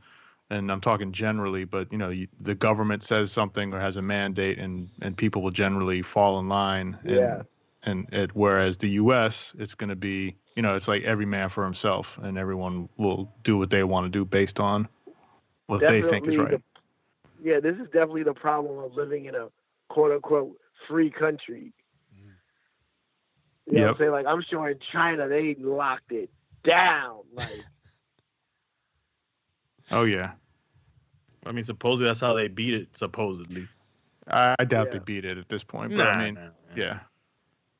And 0.51 0.71
I'm 0.71 0.81
talking 0.81 1.13
generally, 1.13 1.65
but 1.65 1.91
you 1.91 1.99
know, 1.99 2.11
you, 2.11 2.29
the 2.41 2.55
government 2.55 3.03
says 3.03 3.33
something 3.33 3.73
or 3.73 3.81
has 3.81 3.97
a 3.97 4.03
mandate, 4.03 4.59
and 4.59 4.89
and 5.01 5.17
people 5.17 5.43
will 5.43 5.51
generally 5.51 6.03
fall 6.03 6.39
in 6.39 6.49
line. 6.49 6.99
And, 7.05 7.17
Yeah. 7.19 7.43
And 7.83 8.13
it, 8.13 8.35
whereas 8.35 8.77
the 8.77 8.89
U.S., 8.91 9.55
it's 9.59 9.75
going 9.75 9.89
to 9.91 9.97
be, 9.97 10.37
you 10.55 10.63
know, 10.63 10.75
it's 10.75 10.87
like 10.89 11.03
every 11.03 11.25
man 11.25 11.49
for 11.49 11.65
himself, 11.65 12.19
and 12.23 12.37
everyone 12.37 12.89
will 12.97 13.33
do 13.43 13.57
what 13.57 13.71
they 13.71 13.83
want 13.85 14.05
to 14.05 14.11
do 14.11 14.25
based 14.25 14.59
on 14.59 14.89
what 15.67 15.87
they 15.87 16.03
think 16.03 16.27
is 16.27 16.37
right. 16.37 16.51
the- 16.51 16.63
yeah, 17.43 17.59
this 17.61 17.75
is 17.77 17.87
definitely 17.87 18.23
the 18.23 18.33
problem 18.35 18.79
of 18.79 18.93
living 18.95 19.25
in 19.25 19.35
a 19.35 19.49
quote 19.89 20.11
unquote 20.13 20.57
free 20.89 21.11
country. 21.11 21.73
You 23.67 23.75
know 23.75 23.83
what 23.83 23.91
I'm 23.91 23.95
Yep. 23.95 23.99
saying? 23.99 24.11
Like 24.11 24.27
I'm 24.27 24.43
sure 24.49 24.69
in 24.69 24.79
China 24.91 25.27
they 25.29 25.55
locked 25.59 26.11
it 26.11 26.29
down. 26.65 27.21
Like 27.33 27.65
Oh 29.91 30.03
yeah. 30.05 30.33
I 31.45 31.51
mean, 31.51 31.63
supposedly 31.63 32.07
that's 32.09 32.19
how 32.19 32.33
they 32.33 32.47
beat 32.47 32.73
it. 32.73 32.95
Supposedly, 32.95 33.67
I, 34.27 34.55
I 34.59 34.65
doubt 34.65 34.91
they 34.91 34.99
beat 34.99 35.25
it 35.25 35.37
at 35.37 35.49
this 35.49 35.63
point, 35.63 35.91
but 35.91 36.03
Nah, 36.03 36.09
I 36.09 36.25
mean, 36.25 36.35
nah, 36.35 36.41
nah. 36.41 36.49
yeah. 36.75 36.99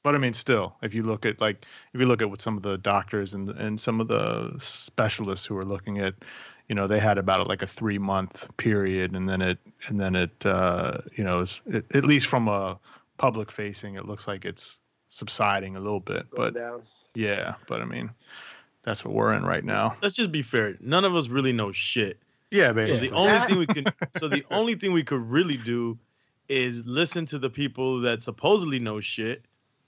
But 0.03 0.15
I 0.15 0.17
mean, 0.17 0.33
still, 0.33 0.75
if 0.81 0.95
you 0.95 1.03
look 1.03 1.25
at 1.25 1.39
like 1.39 1.65
if 1.93 1.99
you 1.99 2.07
look 2.07 2.21
at 2.21 2.29
what 2.29 2.41
some 2.41 2.57
of 2.57 2.63
the 2.63 2.77
doctors 2.77 3.33
and 3.33 3.49
and 3.49 3.79
some 3.79 4.01
of 4.01 4.07
the 4.07 4.53
specialists 4.59 5.45
who 5.45 5.55
are 5.57 5.65
looking 5.65 5.99
at, 5.99 6.15
you 6.67 6.75
know, 6.75 6.87
they 6.87 6.99
had 6.99 7.19
about 7.19 7.47
like 7.47 7.61
a 7.61 7.67
three 7.67 7.99
month 7.99 8.47
period, 8.57 9.15
and 9.15 9.29
then 9.29 9.41
it 9.41 9.59
and 9.87 9.99
then 9.99 10.15
it 10.15 10.45
uh, 10.45 10.97
you 11.15 11.23
know, 11.23 11.39
is 11.39 11.61
it, 11.67 11.85
at 11.93 12.03
least 12.05 12.27
from 12.27 12.47
a 12.47 12.79
public 13.17 13.51
facing, 13.51 13.93
it 13.95 14.05
looks 14.05 14.27
like 14.27 14.43
it's 14.43 14.79
subsiding 15.09 15.75
a 15.75 15.79
little 15.79 15.99
bit. 15.99 16.27
Going 16.31 16.53
But 16.53 16.59
down. 16.59 16.81
yeah, 17.13 17.53
but 17.67 17.81
I 17.81 17.85
mean, 17.85 18.09
that's 18.83 19.05
what 19.05 19.13
we're 19.13 19.33
in 19.33 19.45
right 19.45 19.63
now. 19.63 19.95
Let's 20.01 20.15
just 20.15 20.31
be 20.31 20.41
fair. 20.41 20.77
None 20.81 21.05
of 21.05 21.15
us 21.15 21.27
really 21.27 21.53
know 21.53 21.71
shit. 21.71 22.17
Yeah, 22.51 22.73
So 22.73 22.93
the 22.93 23.11
only 23.11 23.47
thing 23.47 23.57
we 23.57 23.65
can 23.65 23.85
so 24.17 24.27
the 24.27 24.43
only 24.51 24.75
thing 24.75 24.91
we 24.91 25.03
could 25.03 25.21
really 25.21 25.57
do 25.57 25.97
is 26.49 26.85
listen 26.85 27.25
to 27.27 27.39
the 27.39 27.49
people 27.49 28.01
that 28.01 28.21
supposedly 28.21 28.77
know 28.77 28.99
shit. 28.99 29.45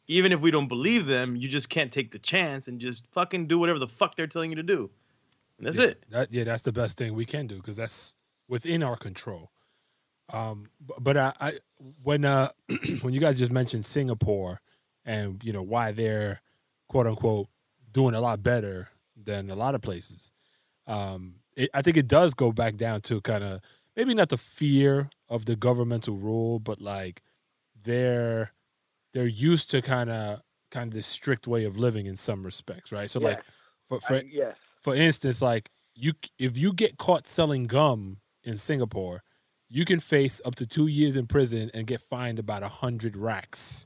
Even 0.08 0.32
if 0.32 0.40
we 0.40 0.52
don't 0.52 0.68
believe 0.68 1.06
them, 1.06 1.36
you 1.36 1.48
just 1.48 1.70
can't 1.70 1.92
take 1.92 2.12
the 2.12 2.20
chance 2.20 2.68
and 2.68 2.80
just 2.80 3.06
fucking 3.08 3.48
do 3.48 3.60
whatever 3.60 3.80
the 3.80 3.88
fuck 3.88 4.16
they're 4.16 4.28
telling 4.28 4.50
you 4.50 4.56
to 4.56 4.64
do. 4.64 4.90
And 5.58 5.68
that's 5.68 5.78
yeah, 5.78 5.86
it. 5.86 6.06
That, 6.10 6.34
yeah, 6.34 6.44
that's 6.46 6.62
the 6.62 6.72
best 6.72 6.98
thing 6.98 7.14
we 7.14 7.26
can 7.26 7.48
do 7.48 7.56
because 7.58 7.78
that's 7.78 8.16
within 8.48 8.82
our 8.82 8.96
control. 8.96 9.52
Um, 10.32 10.70
b- 10.86 10.94
but 11.00 11.18
I, 11.18 11.34
I 11.40 11.54
when 12.02 12.24
uh 12.24 12.50
when 13.02 13.14
you 13.14 13.20
guys 13.20 13.40
just 13.40 13.52
mentioned 13.52 13.86
Singapore 13.86 14.62
and 15.06 15.44
you 15.44 15.52
know 15.52 15.62
why 15.64 15.92
they're 15.92 16.42
quote 16.88 17.08
unquote 17.08 17.48
doing 17.92 18.16
a 18.16 18.22
lot 18.22 18.42
better 18.42 18.90
than 19.22 19.50
a 19.50 19.56
lot 19.56 19.76
of 19.76 19.82
places, 19.82 20.32
um, 20.88 21.36
it, 21.56 21.70
I 21.74 21.82
think 21.82 21.98
it 21.98 22.08
does 22.08 22.34
go 22.34 22.52
back 22.52 22.76
down 22.76 23.02
to 23.02 23.22
kind 23.22 23.44
of 23.44 23.62
maybe 23.96 24.14
not 24.14 24.30
the 24.30 24.38
fear 24.38 25.10
of 25.30 25.46
the 25.46 25.56
governmental 25.56 26.16
rule, 26.16 26.60
but 26.60 26.82
like 26.82 27.22
they're 27.84 28.52
they're 29.14 29.26
used 29.28 29.70
to 29.72 29.82
kind 29.82 30.10
of 30.10 30.42
kind 30.72 30.88
of 30.88 30.94
this 30.94 31.08
strict 31.08 31.48
way 31.48 31.66
of 31.66 31.78
living 31.78 32.06
in 32.06 32.16
some 32.16 32.44
respects, 32.44 32.92
right? 32.92 33.10
So 33.10 33.20
like 33.20 33.42
for 33.86 34.00
for 34.00 34.16
I- 34.16 34.30
yes. 34.30 34.56
for 34.82 34.96
instance, 34.96 35.42
like 35.42 35.70
you, 35.96 36.14
if 36.40 36.58
you 36.58 36.74
get 36.74 36.98
caught 36.98 37.28
selling 37.28 37.66
gum 37.66 38.18
in 38.44 38.58
Singapore, 38.58 39.24
you 39.70 39.86
can 39.86 40.00
face 40.00 40.42
up 40.46 40.56
to 40.56 40.66
two 40.66 40.88
years 40.88 41.16
in 41.16 41.28
prison 41.28 41.70
and 41.74 41.88
get 41.88 42.02
fined 42.02 42.40
about 42.40 42.64
a 42.64 42.68
hundred 42.68 43.16
racks 43.16 43.86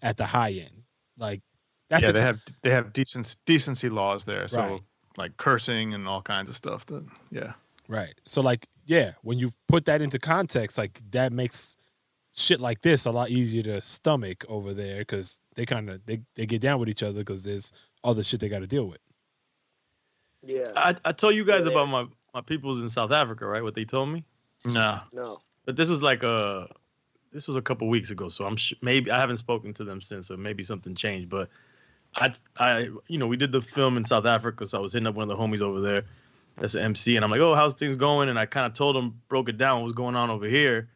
at 0.00 0.16
the 0.16 0.26
high 0.26 0.52
end. 0.52 0.84
Like 1.18 1.42
that's 1.88 2.02
yeah, 2.02 2.08
the, 2.08 2.12
they 2.14 2.20
have 2.20 2.40
they 2.62 2.70
have 2.70 2.92
decent 2.92 3.36
decency 3.46 3.88
laws 3.88 4.24
there. 4.24 4.46
So 4.48 4.60
Right. 4.60 4.80
Like 5.16 5.36
cursing 5.36 5.94
and 5.94 6.06
all 6.08 6.22
kinds 6.22 6.48
of 6.48 6.56
stuff. 6.56 6.86
That 6.86 7.04
yeah. 7.30 7.52
right. 7.88 8.14
So 8.26 8.40
like, 8.40 8.66
yeah, 8.86 9.12
when 9.22 9.38
you 9.38 9.52
put 9.68 9.84
that 9.86 10.02
into 10.02 10.18
context, 10.18 10.78
like 10.78 11.00
that 11.10 11.32
makes 11.32 11.76
shit 12.34 12.60
like 12.60 12.80
this 12.82 13.06
a 13.06 13.10
lot 13.10 13.30
easier 13.30 13.62
to 13.64 13.82
stomach 13.82 14.44
over 14.48 14.72
there 14.72 14.98
because 15.00 15.40
they 15.56 15.66
kind 15.66 15.90
of 15.90 16.04
they, 16.06 16.20
they 16.36 16.46
get 16.46 16.60
down 16.60 16.78
with 16.80 16.88
each 16.88 17.02
other 17.02 17.20
because 17.20 17.44
there's 17.44 17.72
other 18.04 18.22
shit 18.22 18.40
they 18.40 18.48
got 18.48 18.60
to 18.60 18.66
deal 18.66 18.86
with. 18.86 19.00
Yeah. 20.42 20.64
I, 20.76 20.96
I 21.04 21.12
told 21.12 21.34
you 21.34 21.44
guys 21.44 21.64
Yeah. 21.66 21.72
about 21.72 21.88
my, 21.88 22.06
my 22.32 22.40
peoples 22.40 22.80
in 22.82 22.88
South 22.88 23.12
Africa, 23.12 23.46
right? 23.46 23.62
What 23.62 23.74
they 23.74 23.84
told 23.84 24.08
me. 24.08 24.24
No. 24.64 25.00
no. 25.12 25.38
But 25.66 25.76
this 25.76 25.88
was 25.88 26.02
like 26.02 26.22
a 26.22 26.68
this 27.32 27.46
was 27.46 27.56
a 27.56 27.62
couple 27.62 27.88
weeks 27.88 28.10
ago, 28.10 28.28
so 28.28 28.44
I'm 28.44 28.56
sh- 28.56 28.74
maybe 28.82 29.10
I 29.10 29.18
haven't 29.18 29.36
spoken 29.36 29.72
to 29.74 29.84
them 29.84 30.00
since, 30.00 30.28
so 30.28 30.36
maybe 30.36 30.62
something 30.62 30.94
changed. 30.94 31.28
But 31.28 31.48
I 32.16 32.32
I 32.56 32.88
you 33.08 33.18
know 33.18 33.26
we 33.26 33.36
did 33.36 33.52
the 33.52 33.60
film 33.60 33.96
in 33.96 34.04
South 34.04 34.26
Africa, 34.26 34.66
so 34.66 34.78
I 34.78 34.80
was 34.80 34.92
hitting 34.92 35.06
up 35.06 35.14
one 35.14 35.30
of 35.30 35.36
the 35.36 35.42
homies 35.42 35.60
over 35.60 35.80
there. 35.80 36.04
That's 36.58 36.74
an 36.74 36.82
MC, 36.82 37.16
and 37.16 37.24
I'm 37.24 37.30
like, 37.30 37.40
oh, 37.40 37.54
how's 37.54 37.74
things 37.74 37.94
going? 37.94 38.28
And 38.28 38.38
I 38.38 38.44
kind 38.46 38.66
of 38.66 38.74
told 38.74 38.96
him, 38.96 39.20
broke 39.28 39.48
it 39.48 39.56
down, 39.56 39.78
what 39.78 39.86
was 39.86 39.94
going 39.94 40.14
on 40.14 40.28
over 40.28 40.46
here, 40.46 40.90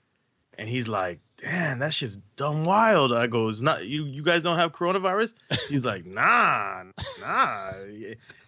and 0.59 0.68
he's 0.68 0.88
like, 0.88 1.21
damn, 1.38 1.78
that 1.78 1.94
shit's 1.94 2.16
dumb 2.37 2.64
wild. 2.64 3.12
I 3.12 3.26
go, 3.26 3.49
it's 3.49 3.61
not 3.61 3.87
you. 3.87 4.04
You 4.04 4.23
guys 4.23 4.42
don't 4.42 4.59
have 4.59 4.73
coronavirus? 4.73 5.35
He's 5.68 5.85
like, 5.85 6.04
nah, 6.04 6.83
nah. 7.21 7.71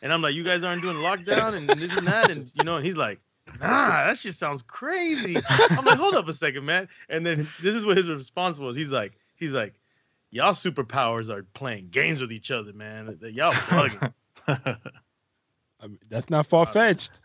And 0.03 0.13
I'm 0.13 0.21
like, 0.21 0.35
you 0.35 0.45
guys 0.45 0.63
aren't 0.65 0.83
doing 0.83 0.97
lockdown 0.97 1.57
and 1.57 1.69
this 1.69 1.97
and 1.97 2.07
that, 2.07 2.31
and 2.31 2.51
you 2.55 2.65
know, 2.65 2.77
and 2.77 2.85
he's 2.85 2.97
like, 2.97 3.21
nah, 3.61 4.07
that 4.07 4.19
shit 4.19 4.35
sounds 4.35 4.63
crazy. 4.63 5.37
I'm 5.49 5.85
like, 5.85 5.99
hold 5.99 6.17
up 6.17 6.29
a 6.29 6.33
second, 6.33 6.65
man. 6.65 6.89
And 7.09 7.25
then 7.25 7.49
this 7.63 7.75
is 7.75 7.85
what 7.85 7.97
his 7.97 8.09
response 8.09 8.59
was. 8.59 8.77
He's 8.77 8.93
like, 8.93 9.13
he's 9.37 9.53
like, 9.53 9.75
y'all 10.31 10.53
superpowers 10.53 11.29
are 11.29 11.43
playing 11.55 11.89
games 11.91 12.21
with 12.21 12.33
each 12.33 12.51
other, 12.51 12.73
man. 12.73 13.19
Y'all 13.33 13.53
bugging. 13.53 14.13
I 14.49 15.87
mean, 15.87 15.99
that's 16.09 16.31
not 16.31 16.47
far 16.47 16.67
fetched. 16.67 17.21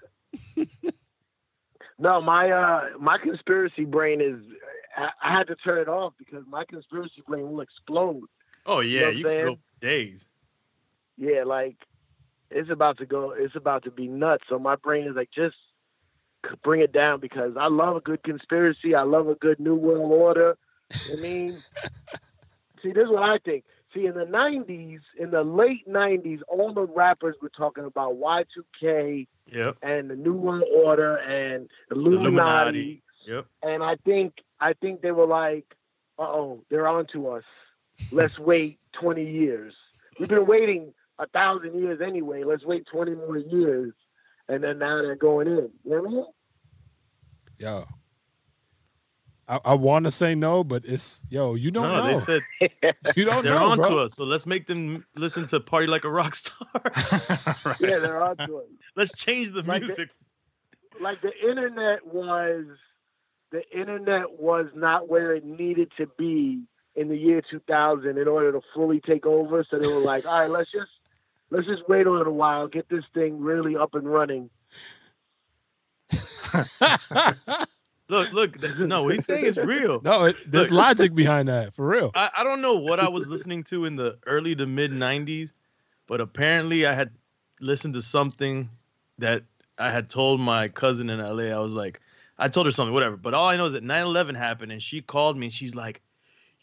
No, 2.01 2.19
my 2.19 2.49
uh 2.49 2.89
my 2.99 3.19
conspiracy 3.19 3.85
brain 3.85 4.21
is 4.21 4.41
I, 4.97 5.09
I 5.23 5.37
had 5.37 5.47
to 5.47 5.55
turn 5.55 5.77
it 5.77 5.87
off 5.87 6.13
because 6.17 6.43
my 6.47 6.65
conspiracy 6.65 7.21
brain 7.27 7.51
will 7.51 7.61
explode. 7.61 8.23
Oh 8.65 8.79
yeah, 8.79 9.05
what 9.05 9.15
you 9.15 9.23
can 9.23 9.33
I'm 9.33 9.45
go 9.45 9.57
days. 9.79 10.25
Yeah, 11.15 11.43
like 11.45 11.77
it's 12.49 12.71
about 12.71 12.97
to 12.97 13.05
go 13.05 13.33
it's 13.37 13.55
about 13.55 13.83
to 13.83 13.91
be 13.91 14.07
nuts. 14.07 14.45
So 14.49 14.57
my 14.57 14.77
brain 14.77 15.07
is 15.07 15.15
like 15.15 15.29
just 15.29 15.55
bring 16.63 16.81
it 16.81 16.91
down 16.91 17.19
because 17.19 17.55
I 17.55 17.67
love 17.67 17.97
a 17.97 18.01
good 18.01 18.23
conspiracy. 18.23 18.95
I 18.95 19.03
love 19.03 19.27
a 19.27 19.35
good 19.35 19.59
new 19.59 19.75
world 19.75 20.11
order. 20.11 20.57
I 20.91 21.21
mean 21.21 21.53
see 22.81 22.91
this 22.91 23.05
is 23.05 23.09
what 23.09 23.23
I 23.23 23.37
think. 23.39 23.63
See 23.93 24.05
in 24.05 24.13
the 24.15 24.25
nineties, 24.25 25.01
in 25.19 25.31
the 25.31 25.43
late 25.43 25.87
nineties, 25.87 26.39
all 26.47 26.73
the 26.73 26.83
rappers 26.85 27.35
were 27.41 27.49
talking 27.49 27.83
about 27.85 28.15
Y 28.15 28.43
two 28.53 28.65
K 28.79 29.27
Yep. 29.51 29.77
and 29.81 30.09
the 30.09 30.15
New 30.15 30.33
World 30.33 30.63
Order 30.73 31.17
and 31.17 31.67
Illuminati. 31.91 32.21
Illuminati. 32.29 33.03
Yep. 33.27 33.45
and 33.63 33.83
I 33.83 33.97
think 33.97 34.35
I 34.59 34.73
think 34.73 35.01
they 35.01 35.11
were 35.11 35.25
like, 35.27 35.75
"Uh 36.17 36.23
oh, 36.23 36.63
they're 36.69 36.87
on 36.87 37.05
to 37.07 37.27
us. 37.29 37.43
Let's 38.11 38.39
wait 38.51 38.79
20 38.93 39.29
years. 39.29 39.73
We've 40.19 40.29
been 40.29 40.45
waiting 40.45 40.93
a 41.19 41.27
thousand 41.27 41.77
years 41.79 41.99
anyway. 42.01 42.43
Let's 42.43 42.63
wait 42.65 42.85
20 42.87 43.11
more 43.15 43.37
years." 43.37 43.93
And 44.47 44.63
then 44.63 44.79
now 44.79 45.01
they're 45.01 45.15
going 45.15 45.47
in. 45.47 45.69
You 45.83 45.91
know 45.91 46.01
what 46.01 46.07
I 46.07 46.13
mean? 46.13 46.25
Yo. 47.59 47.85
I, 49.51 49.59
I 49.65 49.73
want 49.73 50.05
to 50.05 50.11
say 50.11 50.33
no, 50.33 50.63
but 50.63 50.85
it's 50.85 51.25
yo. 51.29 51.55
You 51.55 51.71
don't 51.71 51.83
no, 51.89 51.97
know. 51.97 52.05
they 52.07 52.17
said 52.17 52.41
you 53.17 53.25
don't 53.25 53.43
they're 53.43 53.53
know, 53.53 53.67
on 53.71 53.77
bro. 53.77 53.89
to 53.89 53.97
us. 53.97 54.15
So 54.15 54.23
let's 54.23 54.45
make 54.45 54.65
them 54.65 55.05
listen 55.17 55.45
to 55.47 55.59
"Party 55.59 55.87
Like 55.87 56.05
a 56.05 56.09
Rock 56.09 56.35
Star." 56.35 56.55
Yeah, 57.81 57.99
they're 57.99 58.23
on 58.23 58.37
to 58.37 58.57
us. 58.57 58.65
let's 58.95 59.13
change 59.13 59.51
the 59.51 59.61
Like 59.63 59.81
the- 59.81 59.87
music. 59.87 60.09
Like 61.01 61.21
the 61.21 61.31
internet 61.49 62.05
was, 62.05 62.65
the 63.51 63.63
internet 63.77 64.39
was 64.39 64.67
not 64.75 65.09
where 65.09 65.33
it 65.35 65.43
needed 65.43 65.91
to 65.97 66.05
be 66.17 66.61
in 66.95 67.07
the 67.09 67.17
year 67.17 67.41
2000 67.49 68.17
in 68.17 68.27
order 68.27 68.51
to 68.51 68.61
fully 68.75 68.99
take 69.01 69.25
over. 69.25 69.65
So 69.69 69.79
they 69.79 69.87
were 69.87 69.99
like, 70.01 70.25
"All 70.27 70.39
right, 70.39 70.49
let's 70.49 70.71
just 70.71 70.91
let's 71.49 71.65
just 71.67 71.89
wait 71.89 72.05
a 72.07 72.11
little 72.11 72.35
while, 72.35 72.67
get 72.67 72.87
this 72.87 73.03
thing 73.13 73.41
really 73.41 73.75
up 73.75 73.95
and 73.95 74.07
running." 74.07 74.49
Look, 78.11 78.33
look. 78.33 78.77
No, 78.77 79.03
what 79.03 79.13
he's 79.13 79.25
saying 79.25 79.45
is 79.45 79.57
real. 79.73 80.01
no, 80.03 80.25
it, 80.25 80.35
there's 80.45 80.69
Look. 80.69 80.79
logic 80.79 81.15
behind 81.15 81.47
that 81.47 81.73
for 81.73 81.87
real. 81.87 82.11
I, 82.13 82.29
I 82.39 82.43
don't 82.43 82.61
know 82.61 82.75
what 82.75 82.99
I 82.99 83.07
was 83.07 83.29
listening 83.29 83.63
to 83.65 83.85
in 83.85 83.95
the 83.95 84.17
early 84.27 84.53
to 84.55 84.65
mid 84.65 84.91
90s, 84.91 85.53
but 86.07 86.19
apparently 86.19 86.85
I 86.85 86.93
had 86.93 87.11
listened 87.61 87.93
to 87.93 88.01
something 88.01 88.69
that 89.19 89.43
I 89.77 89.91
had 89.91 90.09
told 90.09 90.41
my 90.41 90.67
cousin 90.67 91.09
in 91.09 91.19
LA. 91.19 91.55
I 91.55 91.59
was 91.59 91.73
like, 91.73 92.01
I 92.37 92.49
told 92.49 92.65
her 92.65 92.71
something, 92.73 92.93
whatever. 92.93 93.15
But 93.15 93.33
all 93.33 93.47
I 93.47 93.55
know 93.55 93.65
is 93.65 93.73
that 93.73 93.83
9 93.83 94.03
11 94.05 94.35
happened 94.35 94.73
and 94.73 94.83
she 94.83 95.01
called 95.01 95.37
me 95.37 95.45
and 95.45 95.53
she's 95.53 95.73
like, 95.73 96.01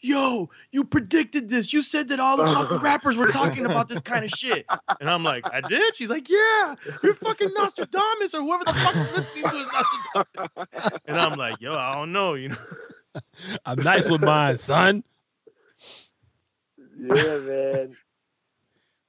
Yo, 0.01 0.49
you 0.71 0.85
predicted 0.85 1.49
this. 1.49 1.73
You 1.73 1.81
said 1.81 2.07
that 2.09 2.19
all 2.19 2.37
the 2.37 2.43
fucking 2.53 2.77
rappers 2.77 3.17
were 3.17 3.27
talking 3.27 3.65
about 3.65 3.89
this 3.89 4.01
kind 4.01 4.23
of 4.23 4.31
shit. 4.31 4.65
And 4.99 5.09
I'm 5.09 5.23
like, 5.23 5.43
I 5.51 5.61
did? 5.61 5.95
She's 5.95 6.09
like, 6.09 6.29
Yeah, 6.29 6.75
you're 7.03 7.15
fucking 7.15 7.51
Nostradamus 7.53 8.33
or 8.33 8.41
whoever 8.41 8.63
the 8.63 8.73
fuck 8.73 8.95
is 8.95 9.17
listening 9.17 9.43
to 9.43 9.57
is 9.57 9.67
Nostradamus. 9.73 11.01
And 11.05 11.17
I'm 11.17 11.37
like, 11.37 11.59
Yo, 11.59 11.75
I 11.75 11.95
don't 11.95 12.11
know, 12.11 12.33
you 12.35 12.49
know. 12.49 12.57
I'm 13.65 13.81
nice 13.81 14.09
with 14.09 14.21
mine, 14.21 14.57
son. 14.57 15.03
Yeah, 16.97 17.37
man. 17.39 17.95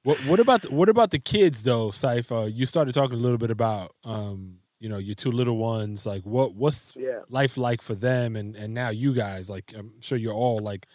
What 0.03 0.25
what 0.25 0.39
about 0.39 0.63
the, 0.63 0.71
what 0.71 0.89
about 0.89 1.11
the 1.11 1.19
kids 1.19 1.63
though, 1.63 1.89
Cipha? 1.89 2.51
You 2.53 2.65
started 2.65 2.93
talking 2.93 3.19
a 3.19 3.21
little 3.21 3.37
bit 3.37 3.51
about 3.51 3.93
um, 4.03 4.57
you 4.81 4.89
know, 4.89 4.97
your 4.97 5.15
two 5.15 5.31
little 5.31 5.57
ones. 5.57 6.05
Like 6.05 6.23
what 6.23 6.55
what's 6.55 6.95
Yeah. 6.97 7.21
life 7.29 7.55
like 7.55 7.81
for 7.81 7.95
them 7.95 8.35
and 8.35 8.55
and 8.57 8.73
now 8.73 8.89
you 8.89 9.13
guys 9.13 9.49
like 9.49 9.73
I'm 9.77 9.93
sure 10.01 10.17
you're 10.17 10.33
all 10.33 10.59
like 10.59 10.87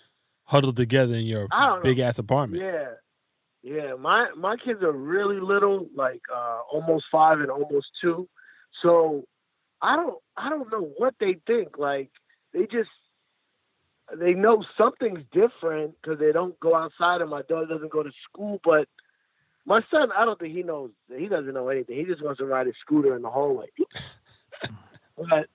huddled 0.45 0.77
together 0.77 1.15
in 1.15 1.25
your 1.25 1.47
don't 1.51 1.79
know. 1.79 1.83
big 1.83 2.01
ass 2.01 2.19
apartment. 2.19 2.63
Yeah. 2.63 2.89
Yeah. 3.63 3.95
My 3.95 4.31
my 4.37 4.57
kids 4.57 4.83
are 4.83 4.93
really 4.93 5.41
little, 5.41 5.89
like 5.95 6.23
uh 6.35 6.61
almost 6.73 7.07
five 7.13 7.41
and 7.41 7.51
almost 7.51 7.87
two. 8.03 8.29
So 8.83 9.25
I 9.81 9.97
don't 9.97 10.19
I 10.37 10.51
don't 10.51 10.71
know 10.71 10.91
what 10.99 11.15
they 11.21 11.37
think. 11.47 11.79
Like 11.79 12.11
they 12.53 12.67
just 12.67 12.91
they 14.19 14.35
know 14.35 14.65
something's 14.79 15.25
different 15.33 15.95
because 16.03 16.19
they 16.19 16.33
don't 16.33 16.59
go 16.61 16.75
outside 16.75 17.21
and 17.21 17.31
my 17.31 17.43
daughter 17.43 17.67
doesn't 17.67 17.91
go 17.93 18.03
to 18.03 18.13
school. 18.29 18.61
But 18.65 18.89
my 19.67 19.81
son, 19.91 20.11
I 20.17 20.25
don't 20.25 20.39
think 20.39 20.55
he 20.55 20.63
knows. 20.63 20.91
He 21.15 21.27
doesn't 21.27 21.53
know 21.53 21.69
anything. 21.69 21.97
He 21.97 22.05
just 22.05 22.25
wants 22.25 22.39
to 22.39 22.47
ride 22.47 22.67
his 22.67 22.77
scooter 22.81 23.17
in 23.17 23.23
the 23.23 23.31
hallway. 23.31 23.67
but 25.17 25.49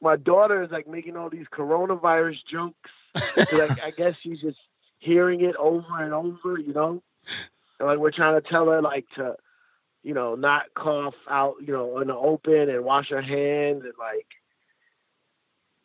my 0.00 0.16
daughter 0.16 0.62
is 0.62 0.70
like 0.70 0.86
making 0.86 1.16
all 1.16 1.28
these 1.28 1.46
coronavirus 1.52 2.38
jokes. 2.50 2.90
So, 3.48 3.56
like 3.56 3.82
I 3.82 3.90
guess 3.90 4.14
she's 4.22 4.40
just 4.40 4.58
hearing 4.98 5.40
it 5.42 5.56
over 5.56 5.84
and 5.98 6.14
over, 6.14 6.58
you 6.58 6.72
know. 6.72 7.02
And, 7.80 7.88
like 7.88 7.98
we're 7.98 8.12
trying 8.12 8.40
to 8.40 8.48
tell 8.48 8.66
her 8.66 8.80
like 8.80 9.06
to, 9.16 9.34
you 10.04 10.14
know, 10.14 10.36
not 10.36 10.72
cough 10.74 11.14
out, 11.28 11.56
you 11.60 11.72
know, 11.72 11.98
in 11.98 12.08
the 12.08 12.16
open 12.16 12.70
and 12.70 12.84
wash 12.84 13.10
her 13.10 13.22
hands 13.22 13.82
and 13.82 13.92
like. 13.98 14.26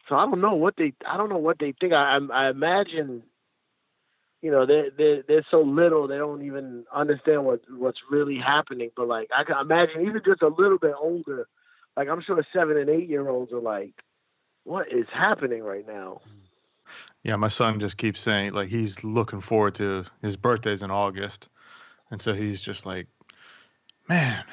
So 0.07 0.15
I 0.15 0.25
don't 0.25 0.41
know 0.41 0.53
what 0.53 0.75
they 0.77 0.93
I 1.05 1.17
don't 1.17 1.29
know 1.29 1.37
what 1.37 1.57
they 1.59 1.73
think. 1.79 1.91
I 1.91 2.17
I, 2.17 2.45
I 2.45 2.49
imagine 2.49 3.23
you 4.41 4.51
know, 4.51 4.65
they 4.65 4.89
they 4.95 5.23
they're 5.27 5.45
so 5.49 5.61
little 5.61 6.07
they 6.07 6.17
don't 6.17 6.43
even 6.43 6.85
understand 6.93 7.45
what 7.45 7.61
what's 7.69 7.99
really 8.09 8.37
happening. 8.37 8.91
But 8.95 9.07
like 9.07 9.29
I 9.35 9.43
can 9.43 9.57
imagine, 9.59 10.01
even 10.01 10.21
just 10.25 10.41
a 10.41 10.47
little 10.47 10.77
bit 10.77 10.93
older, 10.99 11.47
like 11.95 12.07
I'm 12.07 12.21
sure 12.21 12.43
seven 12.53 12.77
and 12.77 12.89
eight 12.89 13.09
year 13.09 13.27
olds 13.27 13.51
are 13.51 13.59
like, 13.59 13.93
what 14.63 14.91
is 14.91 15.07
happening 15.11 15.63
right 15.63 15.87
now? 15.87 16.21
Yeah, 17.23 17.35
my 17.35 17.49
son 17.49 17.79
just 17.79 17.97
keeps 17.97 18.21
saying 18.21 18.53
like 18.53 18.69
he's 18.69 19.03
looking 19.03 19.41
forward 19.41 19.75
to 19.75 20.05
his 20.21 20.37
birthday's 20.37 20.83
in 20.83 20.91
August, 20.91 21.49
and 22.11 22.21
so 22.21 22.33
he's 22.33 22.61
just 22.61 22.85
like, 22.85 23.07
man, 24.07 24.43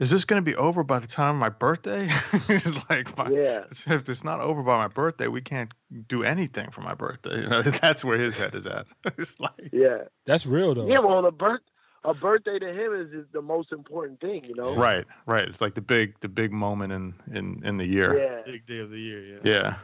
is 0.00 0.10
this 0.10 0.24
going 0.24 0.42
to 0.42 0.44
be 0.44 0.56
over 0.56 0.82
by 0.82 0.98
the 0.98 1.06
time 1.06 1.36
of 1.36 1.40
my 1.40 1.50
birthday? 1.50 2.08
he's 2.48 2.74
like, 2.90 3.16
my, 3.16 3.30
Yeah. 3.30 3.64
if 3.70 4.08
it's 4.08 4.24
not 4.24 4.40
over 4.40 4.62
by 4.62 4.76
my 4.76 4.88
birthday, 4.88 5.28
we 5.28 5.40
can't 5.40 5.72
do 6.08 6.24
anything 6.24 6.70
for 6.70 6.80
my 6.80 6.94
birthday. 6.94 7.42
You 7.42 7.46
know, 7.48 7.62
That's 7.82 8.04
where 8.04 8.18
his 8.18 8.36
head 8.36 8.54
is 8.54 8.66
at. 8.66 8.86
it's 9.18 9.38
like, 9.38 9.70
Yeah. 9.72 10.04
That's 10.26 10.46
real 10.46 10.74
though. 10.74 10.88
Yeah, 10.88 10.98
well, 10.98 11.22
the 11.22 11.30
birth 11.30 11.60
a 12.02 12.14
birthday 12.14 12.58
to 12.58 12.66
him 12.72 12.94
is, 12.94 13.12
is 13.12 13.26
the 13.32 13.42
most 13.42 13.72
important 13.72 14.20
thing, 14.22 14.42
you 14.46 14.54
know. 14.54 14.74
right, 14.74 15.04
right. 15.26 15.46
It's 15.46 15.60
like 15.60 15.74
the 15.74 15.82
big, 15.82 16.18
the 16.20 16.28
big 16.30 16.50
moment 16.50 16.92
in 16.94 17.14
in 17.30 17.60
in 17.62 17.76
the 17.76 17.86
year. 17.86 18.18
Yeah. 18.18 18.52
Big 18.52 18.66
day 18.66 18.78
of 18.78 18.88
the 18.90 18.98
year. 18.98 19.22
Yeah. 19.28 19.40
Yeah. 19.44 19.74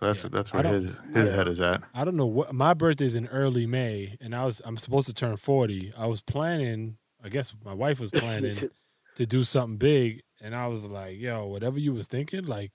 So 0.00 0.06
that's 0.06 0.22
Yeah. 0.22 0.28
that's 0.32 0.52
I 0.52 0.60
where 0.60 0.72
his 0.74 0.84
his 0.88 0.96
Yeah. 1.14 1.34
head 1.34 1.48
is 1.48 1.60
at. 1.62 1.82
I 1.94 2.04
don't 2.04 2.16
know 2.16 2.26
what 2.26 2.52
my 2.52 2.74
birthday 2.74 3.06
is 3.06 3.14
in 3.14 3.26
early 3.28 3.66
May, 3.66 4.18
and 4.20 4.34
I 4.34 4.44
was 4.44 4.60
I'm 4.66 4.76
supposed 4.76 5.06
to 5.06 5.14
turn 5.14 5.36
forty. 5.36 5.92
I 5.96 6.06
was 6.08 6.20
planning. 6.20 6.98
I 7.24 7.30
guess 7.30 7.54
my 7.64 7.72
wife 7.72 8.00
was 8.00 8.10
planning 8.10 8.68
to 9.16 9.26
do 9.26 9.42
something 9.44 9.76
big, 9.76 10.22
and 10.40 10.54
I 10.54 10.66
was 10.68 10.86
like, 10.86 11.18
"Yo, 11.18 11.46
whatever 11.46 11.78
you 11.78 11.92
was 11.92 12.06
thinking, 12.08 12.44
like, 12.44 12.72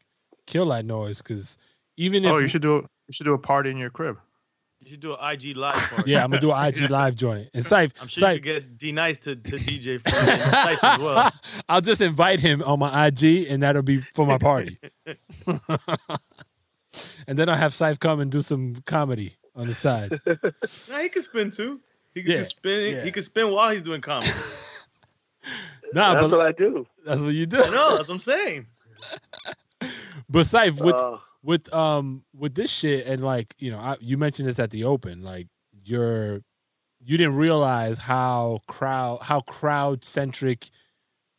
kill 0.47 0.67
that 0.69 0.85
noise, 0.85 1.19
because 1.21 1.57
even 1.97 2.25
oh, 2.25 2.29
if 2.29 2.33
Oh, 2.35 2.37
you 2.39 2.47
should 2.47 2.61
do 2.61 2.77
a, 2.77 2.81
you 2.81 3.11
should 3.11 3.25
do 3.25 3.33
a 3.33 3.37
party 3.37 3.69
in 3.71 3.77
your 3.77 3.89
crib. 3.89 4.17
You 4.81 4.91
should 4.91 5.01
do 5.01 5.13
an 5.13 5.31
IG 5.33 5.57
live 5.57 5.75
party. 5.75 6.09
yeah, 6.11 6.23
I'm 6.23 6.29
gonna 6.29 6.39
do 6.39 6.51
an 6.53 6.65
IG 6.65 6.89
live 6.89 7.13
joint, 7.15 7.49
and 7.53 7.65
Syph, 7.65 7.91
I'm 8.01 8.07
sure 8.07 8.29
you 8.29 8.35
Syph, 8.35 8.35
could 8.35 8.43
get 8.43 8.77
D-Nice 8.77 9.17
to, 9.19 9.35
to 9.35 9.55
DJ 9.57 9.99
for 10.07 10.15
you 10.25 10.93
as 10.93 10.99
well. 10.99 11.31
I'll 11.69 11.81
just 11.81 11.99
invite 12.01 12.39
him 12.39 12.63
on 12.63 12.79
my 12.79 13.07
IG, 13.07 13.47
and 13.49 13.61
that'll 13.61 13.81
be 13.83 13.99
for 14.15 14.25
my 14.25 14.37
party. 14.37 14.79
and 17.27 17.37
then 17.37 17.49
I'll 17.49 17.57
have 17.57 17.73
Syph 17.73 17.99
come 17.99 18.19
and 18.21 18.31
do 18.31 18.41
some 18.41 18.75
comedy 18.85 19.35
on 19.55 19.67
the 19.67 19.73
side. 19.73 20.19
Nah, 20.25 20.99
he 21.01 21.09
can 21.09 21.21
spin 21.23 21.51
too. 21.51 21.81
He 22.13 22.21
can 22.23 22.31
Yeah, 22.31 22.37
just 22.37 22.51
spin. 22.51 22.95
yeah. 22.95 23.03
He 23.03 23.11
can 23.11 23.21
spin 23.23 23.51
while 23.51 23.71
he's 23.71 23.81
doing 23.81 23.99
comedy. 24.01 24.31
Nah, 25.93 26.13
That's 26.13 26.27
but 26.27 26.37
what 26.37 26.45
I 26.45 26.51
do. 26.51 26.85
that's 27.03 27.23
what 27.23 27.33
you 27.33 27.47
do. 27.47 27.57
No. 27.57 27.95
That's 27.97 28.09
what 28.09 28.15
I'm 28.15 28.19
saying. 28.19 28.67
But 30.29 30.45
Syph, 30.45 30.79
with 30.79 30.95
Uh, 30.95 31.17
with 31.41 31.73
um 31.73 32.23
with 32.37 32.53
this 32.53 32.69
shit 32.71 33.07
and 33.07 33.23
like 33.23 33.55
you 33.59 33.71
know 33.71 33.79
I, 33.79 33.95
you 34.01 34.17
mentioned 34.17 34.47
this 34.47 34.59
at 34.59 34.71
the 34.71 34.83
open 34.83 35.23
like 35.23 35.47
you're 35.85 36.41
you 36.99 37.17
didn't 37.17 37.35
realize 37.35 37.97
how 37.97 38.59
crowd 38.67 39.19
how 39.23 39.39
crowd 39.41 40.03
centric 40.03 40.69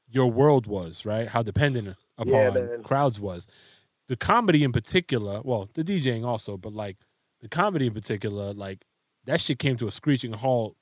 your 0.09 0.31
world 0.31 0.67
was 0.67 1.05
right 1.05 1.29
how 1.29 1.43
dependent 1.43 1.97
upon 2.19 2.33
Yeah, 2.57 2.83
crowds 2.83 3.21
was 3.21 3.47
the 4.09 4.17
comedy 4.17 4.65
in 4.65 4.73
particular 4.73 5.43
well 5.45 5.69
the 5.75 5.85
djing 5.85 6.25
also 6.25 6.57
but 6.57 6.73
like 6.73 6.97
the 7.41 7.49
comedy 7.49 7.87
in 7.87 7.93
particular 7.93 8.55
like 8.55 8.87
that 9.27 9.41
shit 9.41 9.59
came 9.59 9.77
to 9.77 9.87
a 9.87 9.91
screeching 9.91 10.33
halt 10.33 10.77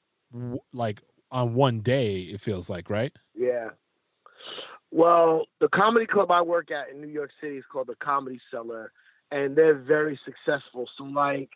like 0.72 1.02
on 1.30 1.54
one 1.54 1.80
day 1.80 2.20
it 2.22 2.40
feels 2.40 2.70
like 2.70 2.90
right 2.90 3.12
Yeah. 3.34 3.70
Well, 4.90 5.46
the 5.60 5.68
comedy 5.68 6.06
club 6.06 6.30
I 6.30 6.40
work 6.40 6.70
at 6.70 6.90
in 6.90 7.00
New 7.00 7.08
York 7.08 7.30
City 7.40 7.58
is 7.58 7.64
called 7.70 7.88
the 7.88 7.94
Comedy 7.96 8.40
Cellar, 8.50 8.92
and 9.30 9.54
they're 9.54 9.74
very 9.74 10.18
successful. 10.24 10.88
So, 10.96 11.04
like, 11.04 11.50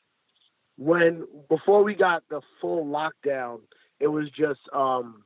when 0.76 1.26
before 1.48 1.82
we 1.82 1.94
got 1.94 2.24
the 2.28 2.42
full 2.60 2.84
lockdown, 2.84 3.60
it 4.00 4.08
was 4.08 4.28
just 4.30 4.60
um, 4.74 5.24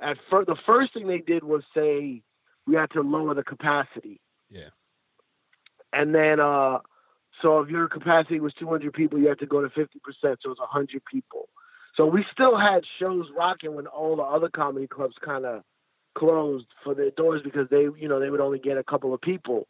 at 0.00 0.16
first 0.30 0.46
the 0.46 0.56
first 0.64 0.94
thing 0.94 1.06
they 1.06 1.18
did 1.18 1.44
was 1.44 1.62
say 1.74 2.22
we 2.66 2.74
had 2.74 2.90
to 2.92 3.02
lower 3.02 3.34
the 3.34 3.42
capacity. 3.42 4.20
Yeah. 4.48 4.70
And 5.92 6.14
then, 6.14 6.38
uh, 6.38 6.78
so 7.40 7.60
if 7.60 7.70
your 7.70 7.88
capacity 7.88 8.40
was 8.40 8.52
200 8.54 8.92
people, 8.92 9.18
you 9.18 9.28
had 9.28 9.38
to 9.38 9.46
go 9.46 9.62
to 9.62 9.68
50%, 9.68 9.86
so 10.22 10.28
it 10.28 10.46
was 10.46 10.58
100 10.58 11.02
people. 11.10 11.48
So 11.98 12.06
we 12.06 12.24
still 12.32 12.56
had 12.56 12.84
shows 13.00 13.26
rocking 13.36 13.74
when 13.74 13.88
all 13.88 14.14
the 14.14 14.22
other 14.22 14.48
comedy 14.48 14.86
clubs 14.86 15.16
kind 15.22 15.44
of 15.44 15.64
closed 16.16 16.66
for 16.84 16.94
their 16.94 17.10
doors 17.10 17.42
because 17.42 17.68
they, 17.70 17.88
you 17.98 18.08
know, 18.08 18.20
they 18.20 18.30
would 18.30 18.40
only 18.40 18.60
get 18.60 18.78
a 18.78 18.84
couple 18.84 19.12
of 19.12 19.20
people. 19.20 19.66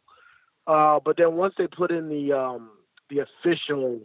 Uh, 0.67 0.99
but 1.03 1.17
then 1.17 1.33
once 1.33 1.55
they 1.57 1.65
put 1.65 1.89
in 1.89 2.07
the 2.07 2.31
um, 2.31 2.69
the 3.09 3.19
official 3.19 3.99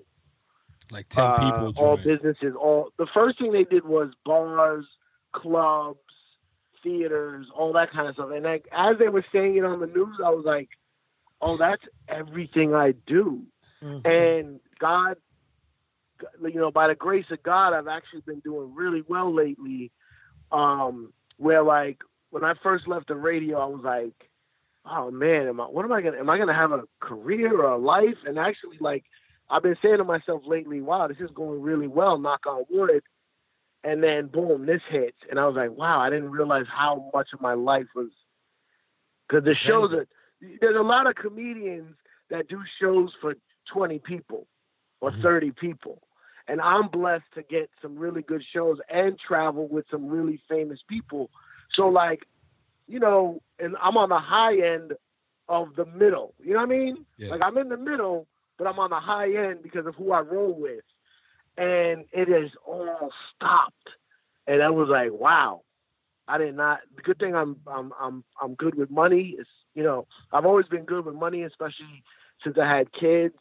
like 0.91 1.07
10 1.11 1.25
uh, 1.25 1.37
people 1.39 1.73
all 1.77 1.99
businesses, 1.99 2.55
all 2.59 2.89
the 2.99 3.07
first 3.13 3.39
thing 3.39 3.53
they 3.53 3.65
did 3.65 3.85
was 3.85 4.11
bars, 4.25 4.87
clubs, 5.35 5.99
theaters, 6.83 7.47
all 7.55 7.75
that 7.75 7.93
kind 7.93 8.09
of 8.09 8.15
stuff. 8.15 8.31
And 8.35 8.45
like 8.45 8.65
as 8.73 8.97
they 8.99 9.09
were 9.09 9.25
saying 9.35 9.59
it 9.59 9.65
on 9.67 9.81
the 9.81 9.87
news, 9.87 10.17
I 10.25 10.31
was 10.31 10.47
like, 10.47 10.71
"Oh, 11.43 11.59
that's 11.59 11.83
everything 12.09 12.75
I 12.75 12.95
do." 13.07 13.43
And 14.07 14.61
God, 14.79 15.17
you 16.43 16.61
know, 16.61 16.71
by 16.71 16.89
the 16.89 16.95
grace 16.95 17.27
of 17.31 17.43
God, 17.43 17.73
I've 17.73 17.89
actually 17.89 18.23
been 18.23 18.41
doing 18.41 18.75
really 18.75 19.03
well 19.07 19.33
lately. 19.33 19.91
Um, 20.53 21.13
where 21.37 21.63
like 21.63 21.99
when 22.31 22.45
I 22.45 22.55
first 22.63 22.87
left 22.87 23.09
the 23.09 23.17
radio, 23.17 23.59
I 23.59 23.67
was 23.67 23.83
like, 23.85 24.31
"Oh 24.85 25.11
man, 25.11 25.49
am 25.49 25.61
I? 25.61 25.65
What 25.65 25.85
am 25.85 25.93
I 25.93 26.03
gonna? 26.03 26.19
Am 26.19 26.31
I 26.31 26.39
gonna 26.39 26.55
have 26.55 26.73
a 26.73 26.85
career 27.01 27.61
or 27.61 27.71
a 27.71 27.79
life?" 27.79 28.19
And 28.27 28.39
actually, 28.39 28.79
like 28.81 29.05
I've 29.51 29.63
been 29.63 29.77
saying 29.83 29.99
to 29.99 30.05
myself 30.05 30.43
lately, 30.47 30.81
"Wow, 30.81 31.09
this 31.09 31.21
is 31.21 31.31
going 31.31 31.63
really 31.63 31.89
well." 31.89 32.19
Knock 32.19 32.47
on 32.47 32.65
wood. 32.71 33.03
And 33.83 34.03
then 34.03 34.29
boom, 34.29 34.65
this 34.65 34.81
hits, 34.89 35.19
and 35.29 35.39
I 35.39 35.47
was 35.47 35.57
like, 35.57 35.71
"Wow, 35.71 36.01
I 36.01 36.09
didn't 36.09 36.31
realize 36.31 36.67
how 36.69 37.11
much 37.13 37.29
of 37.35 37.41
my 37.41 37.53
life 37.53 37.87
was." 37.95 38.11
Because 39.29 39.45
the 39.45 39.55
shows 39.55 39.93
are 39.93 40.07
there's 40.61 40.77
a 40.77 40.83
lot 40.83 41.07
of 41.07 41.15
comedians 41.17 41.95
that 42.31 42.49
do 42.49 42.63
shows 42.81 43.13
for 43.21 43.35
20 43.73 43.99
people 43.99 44.47
or 45.05 45.11
Mhm. 45.11 45.23
30 45.23 45.51
people. 45.53 46.03
And 46.49 46.61
I'm 46.61 46.89
blessed 46.89 47.31
to 47.35 47.43
get 47.43 47.71
some 47.83 47.97
really 47.97 48.23
good 48.23 48.43
shows 48.45 48.79
and 48.89 49.19
travel 49.19 49.67
with 49.69 49.87
some 49.91 50.09
really 50.09 50.39
famous 50.49 50.83
people. 50.83 51.31
So 51.73 51.89
like, 51.89 52.27
you 52.87 53.01
know, 53.01 53.43
and 53.59 53.77
I'm 53.81 53.97
on 53.97 54.09
the 54.09 54.19
high 54.19 54.57
end 54.59 54.95
of 55.49 55.75
the 55.77 55.85
middle. 55.87 56.35
You 56.39 56.53
know 56.55 56.59
what 56.61 56.65
I 56.65 56.79
mean? 56.79 57.07
Yeah. 57.19 57.31
Like 57.31 57.43
I'm 57.43 57.59
in 57.59 57.69
the 57.69 57.77
middle, 57.77 58.27
but 58.59 58.67
I'm 58.67 58.79
on 58.79 58.91
the 58.91 59.01
high 59.01 59.33
end 59.35 59.63
because 59.63 59.87
of 59.87 59.95
who 59.95 60.13
I 60.13 60.21
roll 60.21 60.55
with. 60.55 60.85
And 61.57 62.05
it 62.13 62.29
has 62.29 62.51
all 62.67 63.11
stopped. 63.35 63.89
And 64.47 64.63
I 64.63 64.71
was 64.71 64.89
like, 64.89 65.13
wow. 65.13 65.63
I 66.27 66.39
did 66.39 66.57
not 66.57 66.81
the 66.97 67.03
good 67.03 67.19
thing 67.19 67.35
I'm 67.35 67.61
I'm 67.67 67.93
I'm 68.01 68.25
I'm 68.41 68.55
good 68.55 68.75
with 68.77 68.91
money. 68.91 69.35
It's 69.39 69.51
you 69.75 69.83
know, 69.83 70.07
I've 70.33 70.47
always 70.47 70.67
been 70.67 70.85
good 70.85 71.05
with 71.05 71.15
money, 71.15 71.43
especially 71.43 72.03
since 72.43 72.57
I 72.59 72.67
had 72.67 72.93
kids. 72.93 73.37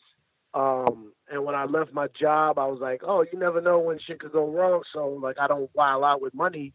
Um, 0.54 1.14
and 1.32 1.44
when 1.46 1.56
I 1.56 1.66
left 1.66 1.94
my 1.94 2.08
job, 2.20 2.60
I 2.60 2.68
was 2.68 2.80
like, 2.80 3.02
oh, 3.04 3.22
you 3.32 3.40
never 3.40 3.60
know 3.62 3.80
when 3.80 3.98
shit 4.00 4.20
could 4.20 4.32
go 4.32 4.48
wrong. 4.50 4.84
So 4.94 5.08
like, 5.22 5.38
I 5.40 5.48
don't 5.48 5.70
wild 5.74 6.04
out 6.04 6.22
with 6.22 6.34
money. 6.34 6.74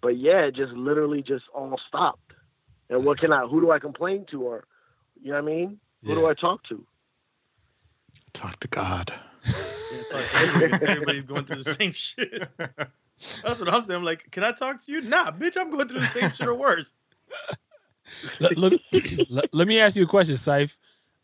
But 0.00 0.16
yeah, 0.18 0.40
it 0.46 0.56
just 0.56 0.72
literally 0.72 1.22
just 1.22 1.44
all 1.54 1.78
stopped. 1.86 2.32
And 2.90 3.04
what 3.04 3.18
can 3.20 3.32
I? 3.32 3.46
Who 3.46 3.60
do 3.60 3.70
I 3.70 3.78
complain 3.78 4.26
to? 4.32 4.42
Or 4.42 4.64
you 5.22 5.30
know 5.30 5.40
what 5.40 5.50
I 5.50 5.54
mean? 5.54 5.80
Who 6.04 6.14
do 6.16 6.26
I 6.26 6.34
talk 6.34 6.62
to? 6.70 6.84
Talk 8.34 8.58
to 8.60 8.68
God. 8.68 9.12
It's 9.44 10.10
like 10.12 10.26
everybody- 10.34 10.86
everybody's 10.90 11.22
going 11.22 11.44
through 11.44 11.62
the 11.62 11.74
same 11.78 11.92
shit. 11.92 12.48
That's 12.58 13.60
what 13.60 13.72
I'm 13.72 13.84
saying. 13.84 13.98
I'm 13.98 14.04
like, 14.04 14.28
can 14.32 14.42
I 14.42 14.50
talk 14.52 14.84
to 14.86 14.92
you? 14.92 15.00
Nah, 15.02 15.30
bitch, 15.30 15.56
I'm 15.56 15.70
going 15.70 15.86
through 15.86 16.00
the 16.00 16.06
same 16.06 16.30
shit 16.32 16.48
or 16.48 16.54
worse. 16.54 16.92
let, 18.40 18.58
let, 18.58 18.72
let- 19.30 19.54
let 19.54 19.68
me 19.68 19.78
ask 19.78 19.94
you 19.96 20.02
a 20.02 20.06
question, 20.06 20.34
Saif. 20.34 20.78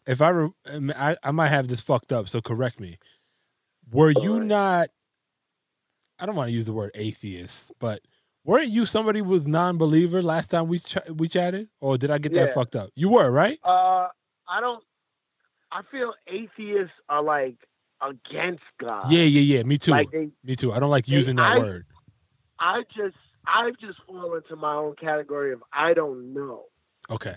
If 0.08 0.22
I, 0.22 0.30
re- 0.30 0.50
I 0.96 1.16
I 1.22 1.30
might 1.32 1.48
have 1.48 1.68
this 1.68 1.80
fucked 1.82 2.12
up, 2.12 2.28
so 2.28 2.40
correct 2.40 2.80
me. 2.80 2.98
Were 3.92 4.10
you 4.10 4.40
not? 4.40 4.88
I 6.18 6.26
don't 6.26 6.34
want 6.34 6.48
to 6.48 6.54
use 6.54 6.66
the 6.66 6.72
word 6.72 6.90
atheist, 6.94 7.72
but 7.78 8.00
weren't 8.44 8.70
you 8.70 8.84
somebody 8.86 9.18
who 9.20 9.26
was 9.26 9.46
non-believer 9.46 10.22
last 10.22 10.50
time 10.50 10.66
we 10.66 10.78
ch- 10.78 10.96
we 11.14 11.28
chatted, 11.28 11.68
or 11.80 11.96
did 11.98 12.10
I 12.10 12.18
get 12.18 12.32
that 12.34 12.54
fucked 12.54 12.74
up? 12.74 12.90
You 12.96 13.10
were 13.10 13.30
right. 13.30 13.58
Uh, 13.62 14.08
I 14.48 14.60
don't. 14.60 14.82
I 15.70 15.82
feel 15.90 16.14
atheists 16.26 16.94
are 17.10 17.22
like 17.22 17.56
against 18.02 18.62
God. 18.80 19.10
yeah, 19.12 19.24
yeah, 19.24 19.56
yeah. 19.58 19.62
Me 19.64 19.76
too. 19.76 19.90
Like 19.90 20.10
they, 20.10 20.30
me 20.42 20.56
too. 20.56 20.72
I 20.72 20.80
don't 20.80 20.90
like 20.90 21.04
Hey, 21.06 21.14
using 21.16 21.36
that 21.36 21.52
I- 21.52 21.58
word. 21.58 21.84
I 22.60 22.82
just, 22.96 23.16
I've 23.46 23.78
just 23.78 23.98
fallen 24.06 24.42
into 24.42 24.56
my 24.56 24.74
own 24.74 24.96
category 24.96 25.52
of 25.52 25.62
I 25.72 25.92
don't 25.94 26.32
know. 26.34 26.64
Okay. 27.10 27.36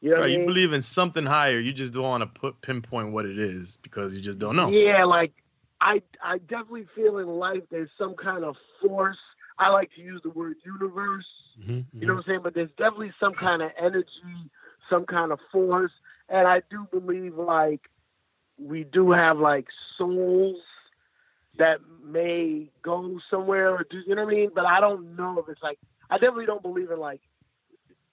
You 0.00 0.10
know 0.10 0.16
Right, 0.20 0.24
I 0.30 0.38
you 0.38 0.46
believe 0.46 0.72
in 0.72 0.82
something 0.82 1.26
higher. 1.26 1.58
You 1.58 1.72
just 1.72 1.92
don't 1.94 2.04
want 2.04 2.22
to 2.22 2.40
put 2.40 2.60
pinpoint 2.62 3.12
what 3.12 3.26
it 3.26 3.38
is 3.38 3.78
because 3.78 4.14
you 4.14 4.20
just 4.20 4.38
don't 4.38 4.56
know. 4.56 4.70
Yeah, 4.70 5.04
like 5.04 5.32
I, 5.80 6.02
I 6.22 6.38
definitely 6.38 6.86
feel 6.94 7.18
in 7.18 7.26
life 7.26 7.62
there's 7.70 7.90
some 7.98 8.14
kind 8.14 8.44
of 8.44 8.56
force. 8.80 9.18
I 9.58 9.70
like 9.70 9.90
to 9.96 10.00
use 10.00 10.20
the 10.22 10.30
word 10.30 10.56
universe. 10.64 11.26
Mhm, 11.60 11.84
You 12.00 12.06
know 12.06 12.14
what 12.14 12.20
I'm 12.20 12.24
saying? 12.26 12.40
But 12.44 12.54
there's 12.54 12.70
definitely 12.78 13.12
some 13.18 13.34
kind 13.34 13.60
of 13.60 13.72
energy, 13.76 14.06
some 14.88 15.04
kind 15.04 15.32
of 15.32 15.40
force, 15.50 15.92
and 16.28 16.46
I 16.46 16.62
do 16.70 16.86
believe 16.92 17.36
like 17.36 17.88
we 18.58 18.84
do 18.84 19.10
have 19.10 19.38
like 19.38 19.66
souls 19.96 20.56
that 21.58 21.78
may 22.04 22.70
go 22.82 23.18
somewhere 23.30 23.70
or 23.74 23.84
do 23.90 23.98
you 24.06 24.14
know 24.14 24.24
what 24.24 24.32
I 24.32 24.36
mean? 24.36 24.50
But 24.54 24.64
I 24.66 24.80
don't 24.80 25.16
know 25.16 25.38
if 25.40 25.48
it's 25.48 25.62
like 25.62 25.78
I 26.08 26.14
definitely 26.18 26.46
don't 26.46 26.62
believe 26.62 26.90
in 26.90 26.98
like 27.00 27.20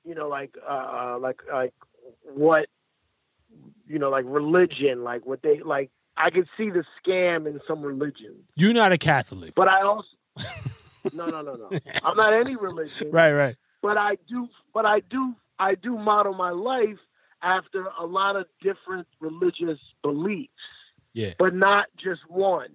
you 0.06 0.16
know 0.16 0.28
like 0.30 0.56
uh 0.68 1.18
like 1.20 1.42
like 1.52 1.74
what 2.34 2.68
you 3.88 4.00
know 4.00 4.10
like 4.10 4.26
religion 4.28 5.04
like 5.04 5.26
what 5.26 5.42
they 5.42 5.60
like 5.60 5.90
I 6.18 6.30
could 6.30 6.48
see 6.56 6.70
the 6.70 6.86
scam 6.98 7.46
in 7.46 7.60
some 7.68 7.82
religion. 7.82 8.36
You're 8.56 8.74
not 8.74 8.94
a 8.94 8.98
Catholic. 8.98 9.54
But 9.54 9.68
I 9.68 9.82
also 9.82 10.08
no 11.14 11.26
no 11.28 11.42
no 11.42 11.56
no. 11.56 11.70
I'm 12.04 12.16
not 12.16 12.34
any 12.34 12.56
religion. 12.56 13.10
Right, 13.12 13.34
right. 13.34 13.56
But 13.82 13.98
I 13.98 14.18
do 14.30 14.48
but 14.74 14.86
I 14.86 15.02
do 15.02 15.36
I 15.60 15.76
do 15.76 15.98
model 15.98 16.34
my 16.34 16.52
life 16.52 17.00
after 17.42 17.88
a 18.00 18.06
lot 18.06 18.36
of 18.36 18.46
different 18.62 19.08
religious 19.20 19.80
beliefs. 20.02 20.52
Yeah. 21.14 21.34
But 21.38 21.56
not 21.56 21.88
just 21.98 22.22
one. 22.30 22.70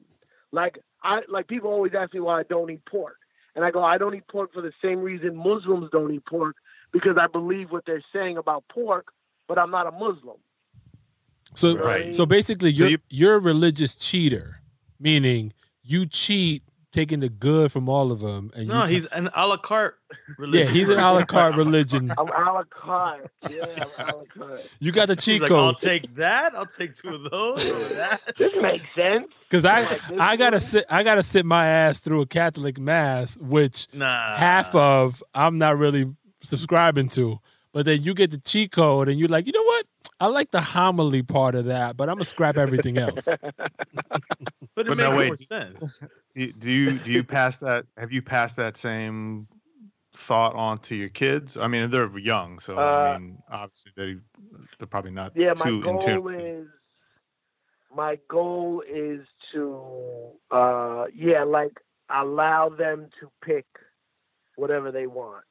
Like 0.52 0.78
I 1.02 1.20
like 1.28 1.48
people 1.48 1.70
always 1.70 1.92
ask 1.94 2.12
me 2.12 2.20
why 2.20 2.40
I 2.40 2.42
don't 2.42 2.70
eat 2.70 2.84
pork. 2.84 3.16
And 3.56 3.64
I 3.64 3.70
go, 3.70 3.82
I 3.82 3.98
don't 3.98 4.14
eat 4.14 4.28
pork 4.28 4.52
for 4.52 4.62
the 4.62 4.72
same 4.82 5.00
reason 5.00 5.36
Muslims 5.36 5.90
don't 5.90 6.12
eat 6.14 6.24
pork, 6.24 6.56
because 6.92 7.16
I 7.18 7.26
believe 7.26 7.70
what 7.70 7.84
they're 7.86 8.02
saying 8.12 8.36
about 8.36 8.64
pork, 8.72 9.12
but 9.48 9.58
I'm 9.58 9.70
not 9.70 9.86
a 9.86 9.90
Muslim. 9.92 10.36
So 11.54 11.76
Right. 11.76 12.14
so 12.14 12.26
basically 12.26 12.70
you're 12.70 12.88
you- 12.90 12.98
you're 13.08 13.34
a 13.34 13.40
religious 13.40 13.94
cheater, 13.94 14.60
meaning 14.98 15.52
you 15.82 16.06
cheat 16.06 16.62
taking 16.92 17.20
the 17.20 17.28
good 17.28 17.70
from 17.70 17.88
all 17.88 18.10
of 18.10 18.18
them 18.20 18.50
and 18.54 18.66
No, 18.66 18.82
you 18.84 18.94
he's 18.94 19.06
an 19.06 19.30
a 19.34 19.46
la 19.46 19.56
carte. 19.56 19.96
Yeah, 20.50 20.64
he's 20.64 20.88
an 20.88 20.98
a 20.98 21.12
la 21.12 21.24
carte 21.24 21.54
religion. 21.56 22.10
I'm 22.18 22.26
a 22.28 22.52
la 22.52 22.64
carte. 22.64 23.30
Yeah, 23.48 23.64
I'm 23.98 24.08
a 24.08 24.16
la 24.16 24.22
carte. 24.36 24.68
You 24.80 24.90
got 24.92 25.06
the 25.06 25.14
He's 25.14 25.24
cheat 25.24 25.42
like, 25.42 25.50
I'll 25.52 25.74
take 25.74 26.12
that. 26.16 26.52
I'll 26.54 26.66
take 26.66 26.96
two 26.96 27.14
of 27.14 27.30
those. 27.30 27.64
This 28.38 28.52
makes 28.60 28.84
sense. 28.96 29.28
cuz 29.50 29.64
I 29.64 29.82
Like 29.82 30.00
I 30.20 30.36
got 30.36 30.50
to 30.50 30.56
one? 30.56 30.60
sit 30.60 30.84
I 30.90 31.02
got 31.04 31.14
to 31.16 31.22
sit 31.22 31.44
my 31.46 31.64
ass 31.66 31.98
through 32.00 32.22
a 32.22 32.26
Catholic 32.26 32.78
mass 32.78 33.36
which 33.38 33.86
Nah. 33.92 34.34
half 34.36 34.72
of 34.74 35.22
I'm 35.34 35.58
not 35.58 35.78
really 35.78 36.12
subscribing 36.42 37.08
to. 37.10 37.40
But 37.72 37.84
then 37.86 38.02
you 38.02 38.14
get 38.14 38.30
the 38.32 38.38
cheat 38.38 38.72
code 38.72 39.08
and 39.08 39.18
you're 39.18 39.28
like, 39.28 39.46
"You 39.46 39.52
know 39.52 39.62
what? 39.62 39.86
I 40.20 40.26
like 40.26 40.50
the 40.50 40.60
homily 40.60 41.22
part 41.22 41.54
of 41.54 41.66
that, 41.66 41.96
but 41.96 42.08
I'm 42.08 42.16
going 42.16 42.24
to 42.24 42.28
scrap 42.28 42.58
everything 42.58 42.98
else." 42.98 43.28
But 44.76 44.86
it 44.86 44.88
But 44.90 44.98
makes 44.98 45.10
now, 45.10 45.16
wait. 45.16 45.28
more 45.28 45.36
sense. 45.36 46.00
Do 46.34 46.52
do 46.52 46.70
you 46.70 46.98
do 47.00 47.10
you 47.12 47.24
pass 47.24 47.58
that? 47.58 47.86
Have 47.96 48.12
you 48.12 48.22
passed 48.22 48.56
that 48.56 48.76
same 48.76 49.46
thought 50.16 50.54
on 50.54 50.78
to 50.80 50.96
your 50.96 51.08
kids? 51.08 51.56
I 51.56 51.66
mean, 51.68 51.90
they're 51.90 52.16
young, 52.18 52.58
so 52.60 52.76
Uh, 52.78 52.80
I 52.80 53.18
mean, 53.18 53.38
obviously 53.50 53.92
they 53.96 54.16
they're 54.78 54.86
probably 54.86 55.10
not 55.10 55.34
Yeah, 55.34 55.54
my 55.54 55.64
too 55.64 55.76
in 55.82 55.98
goal 55.98 55.98
tune. 55.98 56.40
is 56.40 56.66
my 57.94 58.18
goal 58.28 58.82
is 58.88 59.26
to 59.52 59.80
uh 60.50 61.06
yeah, 61.14 61.44
like 61.44 61.80
allow 62.08 62.68
them 62.68 63.08
to 63.20 63.30
pick 63.44 63.66
whatever 64.56 64.90
they 64.92 65.06
want. 65.06 65.44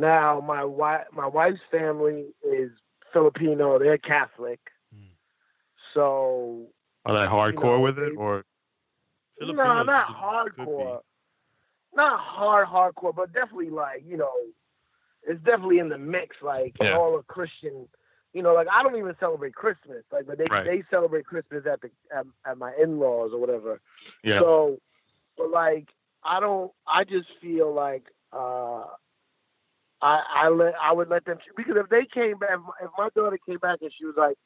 Now 0.00 0.40
my 0.40 0.64
wife 0.64 1.06
my 1.12 1.26
wife's 1.26 1.60
family 1.70 2.34
is 2.42 2.70
Filipino, 3.12 3.78
they're 3.78 3.98
Catholic. 3.98 4.60
Mm. 4.96 5.10
So 5.94 6.66
Are 7.04 7.12
they 7.14 7.26
hardcore 7.26 7.62
know, 7.62 7.80
with 7.80 7.98
it, 7.98 8.10
they- 8.10 8.16
or 8.16 8.44
no, 9.40 9.82
not 9.82 10.06
could- 10.06 10.54
could 10.54 10.56
be. 10.56 10.62
hardcore. 10.64 11.00
Not 11.94 12.20
hard 12.20 12.68
hardcore, 12.68 13.14
but 13.14 13.32
definitely 13.32 13.70
like, 13.70 14.04
you 14.06 14.16
know, 14.16 14.32
it's 15.22 15.42
definitely 15.42 15.78
in 15.80 15.88
the 15.88 15.98
mix, 15.98 16.36
like 16.42 16.76
Yeah. 16.80 16.96
all 16.96 17.18
a 17.18 17.22
Christian 17.24 17.88
you 18.32 18.42
know, 18.42 18.54
like 18.54 18.68
I 18.70 18.84
don't 18.84 18.94
even 18.96 19.16
celebrate 19.18 19.54
Christmas. 19.56 20.04
Like 20.12 20.26
but 20.26 20.38
they 20.38 20.44
Right. 20.50 20.64
they 20.64 20.82
celebrate 20.88 21.26
Christmas 21.26 21.66
at 21.66 21.80
the 21.80 21.90
at, 22.14 22.24
at 22.46 22.56
my 22.58 22.72
in 22.76 22.98
laws 23.00 23.32
or 23.34 23.38
whatever. 23.40 23.80
yeah, 24.22 24.38
So 24.38 24.78
but 25.36 25.50
like 25.50 25.88
I 26.22 26.38
don't 26.38 26.72
I 26.86 27.02
just 27.04 27.28
feel 27.40 27.72
like 27.74 28.04
uh 28.32 28.84
I 30.02 30.22
I 30.44 30.48
let 30.48 30.74
I 30.80 30.92
would 30.92 31.08
let 31.08 31.24
them 31.24 31.38
because 31.56 31.74
if 31.76 31.88
they 31.88 32.06
came 32.12 32.38
back 32.38 32.58
if 32.82 32.90
my, 32.96 33.08
daughter 33.14 33.38
came 33.46 33.58
back 33.58 33.78
and 33.82 33.92
she 33.96 34.04
was 34.04 34.14
like, 34.16 34.36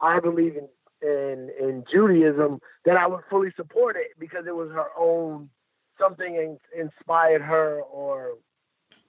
I 0.00 0.20
believe 0.20 0.56
in 0.56 0.68
in 1.02 1.50
in 1.60 1.84
Judaism, 1.92 2.60
then 2.84 2.96
I 2.96 3.06
would 3.06 3.22
fully 3.30 3.52
support 3.56 3.96
it 3.96 4.18
because 4.18 4.46
it 4.46 4.54
was 4.54 4.70
her 4.70 4.88
own 4.98 5.50
something 5.98 6.34
in, 6.34 6.58
inspired 6.78 7.42
her 7.42 7.80
or 7.82 8.34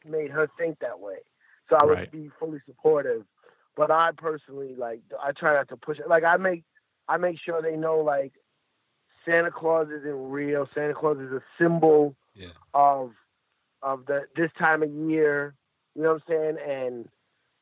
made 0.06 0.32
her 0.32 0.50
think 0.58 0.80
that 0.80 1.00
way. 1.00 1.18
So 1.70 1.76
I 1.78 1.86
would 1.86 1.96
Right. 1.96 2.12
be 2.12 2.30
fully 2.40 2.60
supportive. 2.66 3.24
But 3.76 3.90
I 3.90 4.12
personally 4.16 4.76
like 4.76 5.02
I 5.22 5.32
try 5.32 5.54
not 5.56 5.70
to 5.70 5.78
push 5.78 6.00
it. 6.00 6.08
Like 6.10 6.24
I 6.24 6.38
make 6.38 6.64
I 7.08 7.18
make 7.18 7.40
sure 7.40 7.62
they 7.62 7.76
know 7.76 8.00
like 8.00 8.34
Santa 9.26 9.52
Claus 9.52 9.88
isn't 9.90 10.30
real. 10.32 10.68
Santa 10.76 10.94
Claus 10.94 11.18
is 11.18 11.32
a 11.32 11.42
symbol 11.58 12.16
Yeah. 12.36 12.50
of 12.74 13.12
of 13.82 14.06
the 14.06 14.24
this 14.36 14.52
time 14.60 14.84
of 14.84 14.92
year. 14.92 15.56
You 15.96 16.04
know 16.04 16.14
what 16.14 16.24
I'm 16.28 16.58
saying? 16.58 16.58
And 16.68 17.10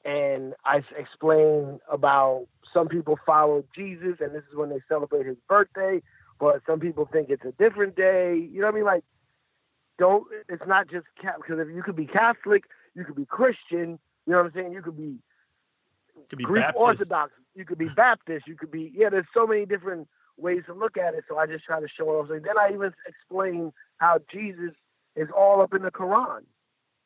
and 0.03 0.53
I 0.65 0.81
explain 0.97 1.79
about 1.91 2.47
some 2.73 2.87
people 2.87 3.19
follow 3.25 3.63
Jesus, 3.75 4.17
and 4.19 4.33
this 4.33 4.43
is 4.49 4.55
when 4.55 4.69
they 4.69 4.79
celebrate 4.87 5.25
his 5.25 5.37
birthday. 5.47 6.01
But 6.39 6.61
some 6.65 6.79
people 6.79 7.07
think 7.11 7.29
it's 7.29 7.45
a 7.45 7.51
different 7.51 7.95
day. 7.95 8.35
You 8.35 8.61
know 8.61 8.67
what 8.67 8.73
I 8.73 8.77
mean? 8.77 8.85
Like, 8.85 9.03
don't. 9.99 10.25
It's 10.49 10.63
not 10.65 10.89
just 10.89 11.05
because 11.21 11.59
if 11.59 11.67
you 11.73 11.83
could 11.83 11.95
be 11.95 12.07
Catholic, 12.07 12.63
you 12.95 13.05
could 13.05 13.15
be 13.15 13.25
Christian. 13.25 13.99
You 14.25 14.33
know 14.33 14.37
what 14.37 14.47
I'm 14.47 14.51
saying? 14.55 14.73
You 14.73 14.81
could 14.81 14.97
be 14.97 15.17
Could 16.29 16.39
be 16.39 16.43
Greek 16.43 16.63
Baptist. 16.63 16.83
Orthodox. 16.83 17.31
You 17.53 17.65
could 17.65 17.77
be 17.77 17.89
Baptist. 17.89 18.47
You 18.47 18.55
could 18.55 18.71
be 18.71 18.91
yeah. 18.95 19.09
There's 19.09 19.25
so 19.33 19.45
many 19.45 19.65
different 19.65 20.07
ways 20.37 20.63
to 20.65 20.73
look 20.73 20.97
at 20.97 21.13
it. 21.13 21.25
So 21.29 21.37
I 21.37 21.45
just 21.45 21.65
try 21.65 21.79
to 21.79 21.87
show 21.87 22.09
it 22.09 22.13
off. 22.13 22.27
So 22.29 22.33
then 22.33 22.57
I 22.57 22.71
even 22.73 22.93
explain 23.07 23.71
how 23.97 24.19
Jesus 24.31 24.71
is 25.15 25.27
all 25.37 25.61
up 25.61 25.73
in 25.73 25.83
the 25.83 25.91
Quran. 25.91 26.41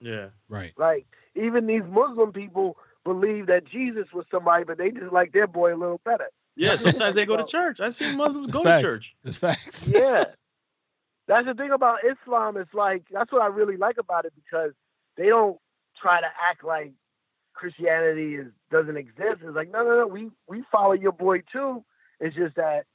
Yeah. 0.02 0.28
right. 0.50 0.74
Like 0.78 1.06
even 1.36 1.68
these 1.68 1.84
Muslim 1.90 2.32
people 2.34 2.78
believe 3.04 3.48
that 3.48 3.66
Jesus 3.66 4.06
was 4.14 4.26
somebody, 4.32 4.64
but 4.64 4.78
they 4.78 4.92
just 4.92 5.12
like 5.14 5.32
their 5.32 5.48
boy 5.48 5.74
a 5.74 5.78
little 5.78 6.02
better. 6.06 6.30
Yeah. 6.56 6.76
Sometimes 6.76 7.16
they 7.16 7.26
go 7.26 7.38
to 7.38 7.46
church. 7.46 7.80
I 7.80 7.90
see 7.90 8.16
Muslims 8.16 8.48
It's 8.48 8.58
go 8.58 8.64
facts. 8.64 8.84
to 8.84 8.90
church. 8.90 9.16
It's 9.24 9.38
facts. 9.38 9.90
Yeah. 9.94 10.26
That's 11.28 11.48
the 11.48 11.54
thing 11.56 11.72
about 11.72 12.00
Islam. 12.04 12.56
It's 12.58 12.74
like 12.74 13.04
that's 13.12 13.32
what 13.32 13.42
I 13.42 13.48
really 13.48 13.78
like 13.78 13.98
about 13.98 14.26
it 14.26 14.34
because 14.36 14.74
they 15.18 15.26
don't 15.26 15.58
try 16.00 16.22
to 16.22 16.28
act 16.52 16.64
like 16.64 16.94
Christianity 17.54 18.36
is 18.36 18.48
doesn't 18.72 18.96
exist. 18.98 19.42
It's 19.44 19.56
like 19.56 19.72
no, 19.72 19.84
no, 19.84 20.00
no. 20.02 20.08
We 20.08 20.30
we 20.48 20.64
follow 20.72 20.92
your 20.94 21.14
boy 21.14 21.42
too. 21.52 21.84
It's 22.20 22.36
just 22.36 22.56
that 22.58 22.86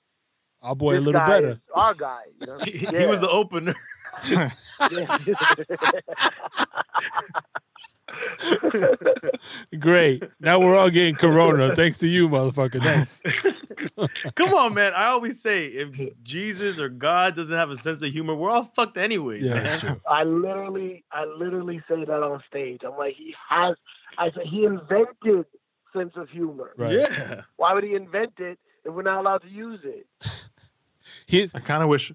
Our 0.63 0.77
boy 0.77 0.97
a 0.97 1.01
little 1.01 1.21
guy 1.21 1.27
better. 1.27 1.61
our 1.75 1.95
guy. 1.95 2.21
You 2.41 2.47
know? 2.47 2.59
He, 2.65 2.71
he 2.99 3.07
was 3.07 3.21
the 3.21 3.29
opener. 3.29 3.75
Yeah. 4.29 4.51
Great. 9.79 10.25
Now 10.41 10.59
we're 10.59 10.77
all 10.77 10.91
getting 10.91 11.15
corona 11.15 11.75
thanks 11.75 11.99
to 11.99 12.09
you, 12.09 12.29
motherfucker. 12.29 12.83
Thanks. 12.83 13.23
Come 14.35 14.55
on, 14.55 14.75
man. 14.75 14.93
I 14.95 15.07
always 15.07 15.41
say 15.41 15.67
if 15.67 15.89
Jesus 16.23 16.79
or 16.79 16.89
God 16.89 17.37
doesn't 17.37 17.55
have 17.55 17.71
a 17.71 17.77
sense 17.77 18.03
of 18.03 18.13
humor, 18.13 18.35
we're 18.35 18.51
all 18.51 18.65
fucked 18.65 18.99
anyways. 18.99 19.45
Yeah, 19.45 19.61
that's 19.61 19.81
true. 19.81 20.01
I 20.09 20.25
literally, 20.25 21.05
I 21.13 21.25
literally 21.25 21.83
say 21.89 22.05
that 22.05 22.23
on 22.23 22.43
stage. 22.49 22.81
I'm 22.85 22.97
like, 22.97 23.15
he 23.15 23.35
has. 23.49 23.77
I 24.19 24.31
said 24.33 24.47
he 24.47 24.65
invented 24.65 25.47
sense 25.93 26.13
of 26.17 26.29
humor. 26.29 26.73
Right. 26.77 26.99
Yeah. 26.99 27.43
Why 27.57 27.75
would 27.75 27.85
he 27.85 27.95
invent 27.95 28.35
it 28.39 28.59
if 28.85 28.93
we're 28.93 29.03
not 29.03 29.19
allowed 29.19 29.43
to 29.43 29.49
use 29.49 29.81
it? 29.85 30.07
He's 31.27 31.55
I 31.55 31.61
kind 31.61 31.83
of 31.83 31.89
wish 31.89 32.13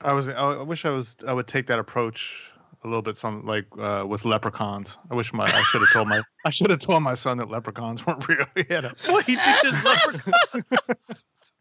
I 0.00 0.12
was. 0.12 0.28
I 0.28 0.62
wish 0.62 0.84
I 0.84 0.90
was. 0.90 1.16
I 1.26 1.32
would 1.32 1.46
take 1.46 1.66
that 1.66 1.78
approach 1.78 2.50
a 2.84 2.86
little 2.88 3.02
bit. 3.02 3.16
Some 3.16 3.44
like 3.44 3.66
uh, 3.78 4.04
with 4.06 4.24
leprechauns. 4.24 4.96
I 5.10 5.14
wish 5.14 5.32
my. 5.32 5.44
I 5.46 5.62
should 5.62 5.80
have 5.80 5.90
told 5.92 6.08
my. 6.08 6.22
I 6.44 6.50
should 6.50 6.70
have 6.70 6.78
told 6.80 7.02
my 7.02 7.14
son 7.14 7.38
that 7.38 7.48
leprechauns 7.50 8.06
weren't 8.06 8.26
real. 8.28 8.46
He 8.56 8.64
had 8.72 8.84
a, 8.84 8.94
What 9.08 9.24
he 9.24 9.36
thinks 9.36 9.64
is 9.64 9.84
leprechaun. 9.84 10.64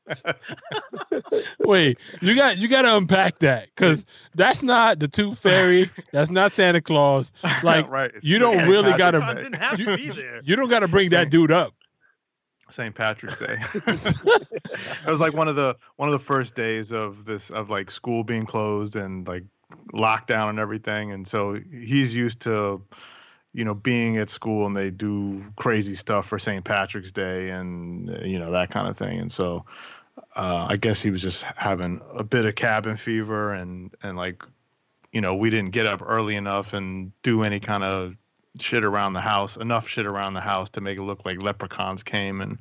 wait. 1.60 1.98
You 2.22 2.36
got 2.36 2.58
you 2.58 2.68
got 2.68 2.84
to 2.84 2.96
unpack 2.96 3.40
that 3.40 3.70
because 3.76 4.06
that's 4.36 4.64
not 4.64 5.00
the 5.00 5.08
Tooth 5.08 5.40
Fairy. 5.40 5.90
That's 6.12 6.30
not 6.32 6.52
Santa 6.52 6.82
Claus. 6.82 7.32
Like 7.64 7.90
right. 7.90 8.12
you 8.22 8.38
don't 8.40 8.56
St. 8.58 8.70
really 8.70 8.94
gotta- 8.94 9.20
didn't 9.36 9.54
have 9.56 9.80
you, 9.80 9.86
to 9.86 9.98
be 9.98 10.10
there. 10.10 10.42
you 10.44 10.56
don't 10.56 10.70
got 10.70 10.80
to 10.82 10.88
bring 10.88 11.10
that 11.10 11.30
dude 11.32 11.52
up. 11.52 11.74
St. 12.70 12.94
Patrick's 12.94 13.40
Day. 13.40 13.62
it 13.74 15.08
was 15.08 15.20
like 15.20 15.34
one 15.34 15.48
of 15.48 15.56
the 15.56 15.76
one 15.96 16.10
of 16.10 16.14
the 16.14 16.26
first 16.26 16.56
days 16.56 16.92
of 16.92 17.26
this 17.26 17.50
of 17.50 17.70
like 17.70 17.92
school 17.92 18.24
being 18.24 18.46
closed 18.46 18.96
and 18.96 19.28
like 19.28 19.44
lockdown 19.94 20.50
and 20.50 20.60
everything, 20.60 21.12
and 21.12 21.28
so 21.28 21.60
he's 21.72 22.16
used 22.16 22.40
to 22.42 22.82
you 23.54 23.66
know 23.66 23.74
being 23.74 24.18
at 24.18 24.30
school 24.30 24.66
and 24.66 24.76
they 24.76 24.90
do 24.90 25.44
crazy 25.56 25.96
stuff 25.96 26.28
for 26.28 26.40
St. 26.40 26.64
Patrick's 26.64 27.12
Day 27.12 27.50
and 27.50 28.10
uh, 28.10 28.20
you 28.24 28.40
know 28.40 28.52
that 28.52 28.70
kind 28.70 28.88
of 28.88 28.98
thing, 28.98 29.20
and 29.20 29.32
so 29.32 29.66
uh, 30.36 30.68
I 30.70 30.78
guess 30.78 31.02
he 31.02 31.10
was 31.10 31.22
just 31.22 31.44
having 31.44 32.02
a 32.16 32.24
bit 32.24 32.46
of 32.46 32.56
cabin 32.56 32.98
fever 32.98 33.54
and 33.54 33.94
and 34.04 34.18
like 34.18 34.44
you 35.12 35.22
know 35.22 35.36
we 35.36 35.50
didn't 35.50 35.72
get 35.72 35.86
up 35.86 36.02
early 36.06 36.36
enough 36.36 36.74
and 36.74 37.12
do 37.22 37.44
any 37.44 37.60
kind 37.60 37.84
of 37.84 38.16
shit 38.62 38.84
around 38.84 39.14
the 39.14 39.22
house, 39.22 39.58
enough 39.58 39.88
shit 39.88 40.06
around 40.06 40.34
the 40.34 40.42
house 40.42 40.70
to 40.72 40.82
make 40.82 40.98
it 40.98 41.04
look 41.04 41.26
like 41.26 41.42
leprechauns 41.42 42.04
came 42.04 42.42
and 42.42 42.58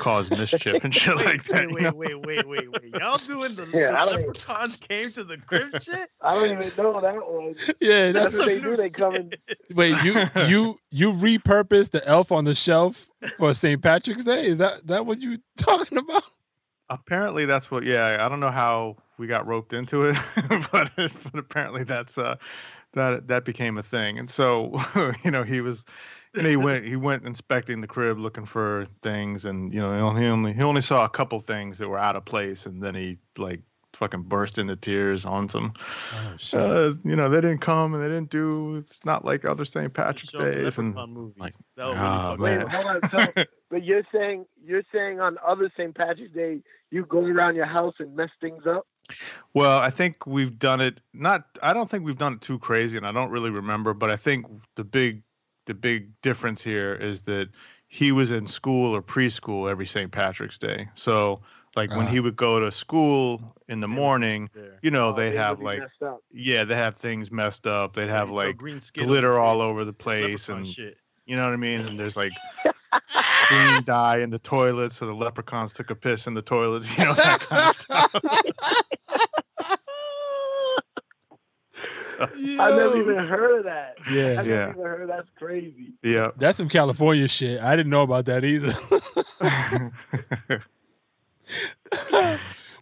caused 0.00 0.30
mischief 0.30 0.82
and 0.84 0.94
shit 0.94 1.16
wait, 1.16 1.26
like 1.26 1.44
that. 1.44 1.70
wait, 1.70 1.94
wait, 1.94 1.94
wait, 1.94 2.46
wait, 2.46 2.46
wait, 2.48 2.82
wait. 2.82 2.94
Y'all 2.94 3.16
doing 3.18 3.54
the, 3.54 3.68
Yeah, 3.72 3.90
the 3.92 3.96
don't 3.96 4.08
even- 4.14 4.20
leprechauns 4.28 4.76
came 4.76 5.10
to 5.12 5.24
the 5.24 5.38
crib 5.38 5.78
shit? 5.82 6.08
I 6.20 6.34
don't 6.34 6.62
even 6.62 6.84
know 6.84 7.00
that 7.00 7.14
one. 7.14 7.54
Yeah, 7.80 8.12
That's 8.12 8.32
that's 8.32 8.36
what 8.36 8.46
they 8.46 8.60
do. 8.60 8.76
They 8.76 8.90
come 8.90 9.14
in. 9.16 9.32
wait. 9.74 10.02
You 10.04 10.24
you 10.46 10.78
you 10.90 11.12
repurposed 11.12 11.90
the 11.90 12.06
elf 12.06 12.32
on 12.32 12.44
the 12.44 12.54
shelf 12.54 13.06
for 13.38 13.54
St. 13.54 13.82
Patrick's 13.82 14.24
Day? 14.24 14.46
Is 14.46 14.58
that 14.58 14.86
that 14.86 15.06
what 15.06 15.20
you 15.20 15.38
talking 15.58 15.98
about? 15.98 16.22
Apparently, 16.88 17.46
that's 17.46 17.70
what. 17.70 17.82
Yeah, 17.84 18.18
I 18.24 18.28
don't 18.28 18.38
know 18.40 18.50
how 18.50 18.96
we 19.18 19.26
got 19.26 19.46
roped 19.46 19.72
into 19.72 20.04
it, 20.04 20.16
but 20.72 20.90
but 20.96 21.10
apparently 21.38 21.82
that's 21.84 22.16
uh 22.16 22.36
that 22.92 23.28
that 23.28 23.44
became 23.44 23.78
a 23.78 23.82
thing. 23.82 24.18
And 24.18 24.30
so 24.30 24.80
you 25.24 25.30
know 25.30 25.42
he 25.42 25.60
was. 25.60 25.84
You 26.34 26.42
know, 26.42 26.50
he 26.50 26.56
went. 26.56 26.84
He 26.84 26.96
went 26.96 27.24
inspecting 27.24 27.80
the 27.80 27.86
crib, 27.86 28.18
looking 28.18 28.44
for 28.44 28.86
things, 29.00 29.46
and 29.46 29.72
you 29.72 29.80
know, 29.80 29.90
he 30.14 30.26
only 30.26 30.52
he 30.52 30.62
only, 30.62 30.82
saw 30.82 31.06
a 31.06 31.08
couple 31.08 31.40
things 31.40 31.78
that 31.78 31.88
were 31.88 31.96
out 31.96 32.14
of 32.14 32.26
place, 32.26 32.66
and 32.66 32.82
then 32.82 32.94
he 32.94 33.16
like 33.38 33.62
fucking 33.96 34.22
burst 34.22 34.58
into 34.58 34.76
tears 34.76 35.24
on 35.24 35.48
some. 35.48 35.72
Oh 36.12 36.34
shit. 36.36 36.60
Uh, 36.60 36.94
you 37.04 37.16
know, 37.16 37.28
they 37.28 37.40
didn't 37.40 37.60
come 37.60 37.94
and 37.94 38.02
they 38.02 38.08
didn't 38.08 38.30
do. 38.30 38.76
It's 38.76 39.04
not 39.04 39.24
like 39.24 39.44
other 39.44 39.64
St. 39.64 39.92
Patrick's 39.92 40.32
days, 40.32 40.78
and 40.78 40.94
like, 41.38 41.54
that 41.76 41.88
would 41.88 41.96
ah, 41.96 42.36
really 42.38 42.58
Wait, 42.58 42.58
man. 42.58 42.68
hold 42.68 42.86
on. 42.86 43.10
So, 43.10 43.44
but 43.70 43.82
you're 43.82 44.06
saying 44.12 44.44
you're 44.62 44.84
saying 44.92 45.20
on 45.20 45.38
other 45.44 45.72
St. 45.76 45.94
Patrick's 45.94 46.34
Day, 46.34 46.62
you 46.90 47.04
go 47.04 47.24
around 47.24 47.56
your 47.56 47.66
house 47.66 47.94
and 47.98 48.14
mess 48.14 48.30
things 48.40 48.64
up. 48.68 48.86
Well, 49.54 49.78
I 49.78 49.90
think 49.90 50.26
we've 50.26 50.58
done 50.58 50.80
it. 50.80 51.00
Not, 51.12 51.44
I 51.62 51.72
don't 51.72 51.88
think 51.88 52.04
we've 52.04 52.18
done 52.18 52.34
it 52.34 52.40
too 52.40 52.58
crazy, 52.58 52.96
and 52.96 53.06
I 53.06 53.12
don't 53.12 53.30
really 53.30 53.50
remember. 53.50 53.94
But 53.94 54.10
I 54.10 54.16
think 54.16 54.46
the 54.74 54.84
big, 54.84 55.22
the 55.66 55.74
big 55.74 56.20
difference 56.22 56.62
here 56.62 56.94
is 56.94 57.22
that 57.22 57.48
he 57.88 58.12
was 58.12 58.30
in 58.30 58.46
school 58.46 58.94
or 58.94 59.02
preschool 59.02 59.70
every 59.70 59.86
St. 59.86 60.10
Patrick's 60.10 60.58
Day. 60.58 60.88
So, 60.94 61.40
like 61.76 61.90
when 61.90 62.06
Ah. 62.06 62.10
he 62.10 62.20
would 62.20 62.36
go 62.36 62.58
to 62.60 62.72
school 62.72 63.54
in 63.68 63.80
the 63.80 63.88
morning, 63.88 64.50
you 64.82 64.90
know, 64.90 65.08
Oh, 65.08 65.12
they'd 65.12 65.30
they 65.30 65.36
have 65.36 65.60
like, 65.60 65.82
yeah, 66.32 66.64
they 66.64 66.74
have 66.74 66.96
things 66.96 67.30
messed 67.30 67.66
up. 67.66 67.94
They'd 67.94 68.08
have 68.08 68.28
Throw 68.28 68.36
like 68.36 68.58
glitter 68.94 69.38
all 69.38 69.60
over 69.60 69.84
the 69.84 69.92
place, 69.92 70.48
and 70.48 70.66
shit. 70.66 70.98
You 71.26 71.36
know 71.36 71.44
what 71.44 71.52
I 71.52 71.56
mean. 71.56 71.80
And 71.82 71.98
there's 71.98 72.16
like 72.16 72.32
green 73.48 73.82
dye 73.84 74.18
in 74.20 74.30
the 74.30 74.38
toilets, 74.38 74.96
so 74.96 75.06
the 75.06 75.14
leprechauns 75.14 75.72
took 75.72 75.90
a 75.90 75.94
piss 75.94 76.26
in 76.26 76.34
the 76.34 76.42
toilets. 76.42 76.96
You 76.98 77.04
know 77.06 77.14
that 77.14 77.40
kind 77.40 77.68
of 77.68 77.74
stuff. 77.74 78.12
I 82.20 82.70
never 82.70 82.96
even 82.98 83.16
heard 83.26 83.58
of 83.58 83.64
that. 83.64 83.96
I 84.06 84.10
Yeah, 84.14 84.34
never 84.34 84.48
Yeah. 84.48 84.70
even 84.70 84.82
heard. 84.82 85.08
That's 85.10 85.28
crazy. 85.38 85.92
yeah. 86.02 86.30
that's 86.36 86.56
some 86.58 86.68
California 86.68 87.28
shit. 87.28 87.60
I 87.60 87.76
didn't 87.76 87.90
know 87.90 88.02
about 88.02 88.24
that 88.26 88.44
either. 88.44 88.72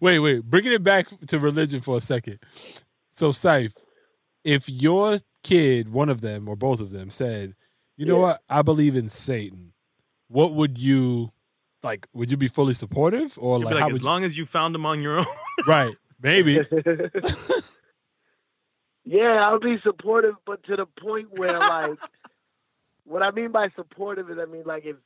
wait, 0.01 0.19
wait. 0.21 0.45
Bringing 0.45 0.73
it 0.73 0.83
back 0.83 1.09
to 1.29 1.39
religion 1.39 1.81
for 1.81 1.97
a 1.97 2.01
second. 2.01 2.39
So, 3.11 3.31
Saif, 3.31 3.75
if 4.45 4.69
your 4.69 5.17
kid, 5.43 5.89
one 5.89 6.09
of 6.09 6.21
them 6.21 6.49
or 6.49 6.57
both 6.57 6.81
of 6.81 6.91
them, 6.91 7.11
said, 7.11 7.55
"You 7.97 8.07
know 8.07 8.17
Yeah. 8.17 8.23
what? 8.23 8.41
I 8.49 8.63
believe 8.63 8.97
in 8.97 9.09
Satan," 9.09 9.73
what 10.29 10.53
would 10.53 10.79
you 10.79 11.31
like? 11.83 12.07
Would 12.15 12.31
you 12.31 12.37
be 12.37 12.49
fully 12.49 12.75
supportive, 12.75 13.37
or 13.41 13.59
You'd 13.59 13.65
like, 13.67 13.75
how 13.75 13.81
like, 13.81 13.87
would 13.93 13.97
as 13.97 14.01
you? 14.03 14.07
long 14.07 14.25
as 14.25 14.37
you 14.37 14.47
found 14.47 14.75
them 14.75 14.87
on 14.87 15.01
your 15.03 15.19
own. 15.19 15.27
right? 15.67 15.95
Maybe. 16.23 16.61
yeah, 19.05 19.47
I'll 19.47 19.61
be 19.61 19.77
supportive, 19.83 20.35
but 20.47 20.63
to 20.65 20.77
the 20.77 20.87
point 20.87 21.29
where 21.39 21.61
like, 21.61 21.99
what 23.05 23.23
I 23.23 23.31
mean 23.31 23.53
by 23.53 23.69
supportive 23.77 24.31
is, 24.31 24.39
I 24.41 24.47
mean 24.47 24.63
like 24.65 24.85
if 24.87 24.97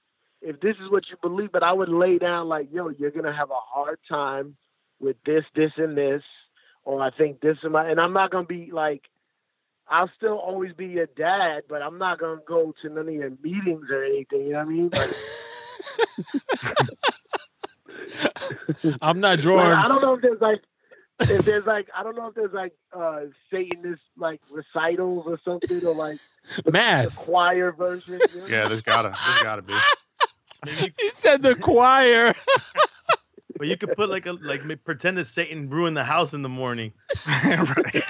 if 0.41 0.61
this 0.61 0.77
is 0.83 0.91
what 0.91 1.05
you 1.11 1.17
believe, 1.21 1.51
but 1.51 1.65
I 1.65 1.73
would 1.73 1.89
lay 1.89 2.19
down 2.19 2.49
like, 2.49 2.69
yo, 2.73 2.91
you're 2.91 3.11
gonna 3.11 3.35
have 3.35 3.51
a 3.51 3.55
hard 3.55 3.99
time 4.09 4.57
with 5.01 5.17
this, 5.27 5.45
this, 5.55 5.73
and 5.77 5.97
this, 5.97 6.23
or 6.85 7.01
I 7.03 7.11
think 7.11 7.41
this 7.41 7.57
and 7.63 7.73
my, 7.73 7.89
and 7.91 8.01
I'm 8.01 8.13
not 8.13 8.31
gonna 8.31 8.47
be 8.47 8.71
like. 8.73 9.03
I'll 9.91 10.11
still 10.17 10.39
always 10.39 10.73
be 10.75 10.87
your 10.87 11.07
dad, 11.17 11.63
but 11.69 11.83
I'm 11.83 11.99
not 11.99 12.19
gonna 12.19 12.41
go 12.47 12.75
to 12.83 12.89
none 12.89 13.09
of 13.09 13.15
your 13.15 13.31
meetings 13.43 13.87
or 13.91 14.05
anything. 14.05 14.43
You 14.43 14.53
know 14.53 14.59
what 14.59 14.67
I 14.67 14.71
mean? 14.71 14.91
Like, 14.93 15.11
I'm 19.03 19.21
not 19.21 19.31
Like, 19.31 19.41
drawing. 19.41 19.73
I 19.73 19.89
don't 19.89 20.03
know 20.03 20.15
if 20.15 20.23
there's 20.23 20.41
like 20.41 20.63
if 21.21 21.45
there's 21.45 21.67
like 21.67 21.89
I 21.97 22.03
don't 22.03 22.17
know 22.17 22.27
if 22.29 22.35
there's 22.35 22.53
like 22.53 22.73
uh 22.93 23.23
Satanist 23.51 24.03
like 24.17 24.41
recitals 24.51 25.25
or 25.27 25.39
something 25.45 25.85
or 25.85 25.95
like 25.95 26.19
the 26.65 26.71
Mass. 26.73 27.27
choir 27.27 27.73
version. 27.73 28.21
you 28.35 28.41
know? 28.41 28.47
yeah, 28.47 28.69
there's 28.69 28.83
gotta, 28.83 29.11
there's 29.27 29.43
gotta 29.43 29.63
be. 29.63 29.75
Maybe, 30.65 30.93
He 30.99 31.11
said 31.15 31.43
the 31.43 31.55
choir. 31.55 32.33
but 33.59 33.67
you 33.69 33.77
could 33.77 33.95
put 33.97 34.09
like 34.09 34.27
a 34.27 34.33
like 34.33 34.63
pretend 34.85 35.19
that 35.19 35.25
Satan 35.27 35.69
ruined 35.71 35.97
the 35.97 36.05
house 36.05 36.35
in 36.35 36.43
the 36.43 36.49
morning. 36.49 36.93
right. 37.27 38.03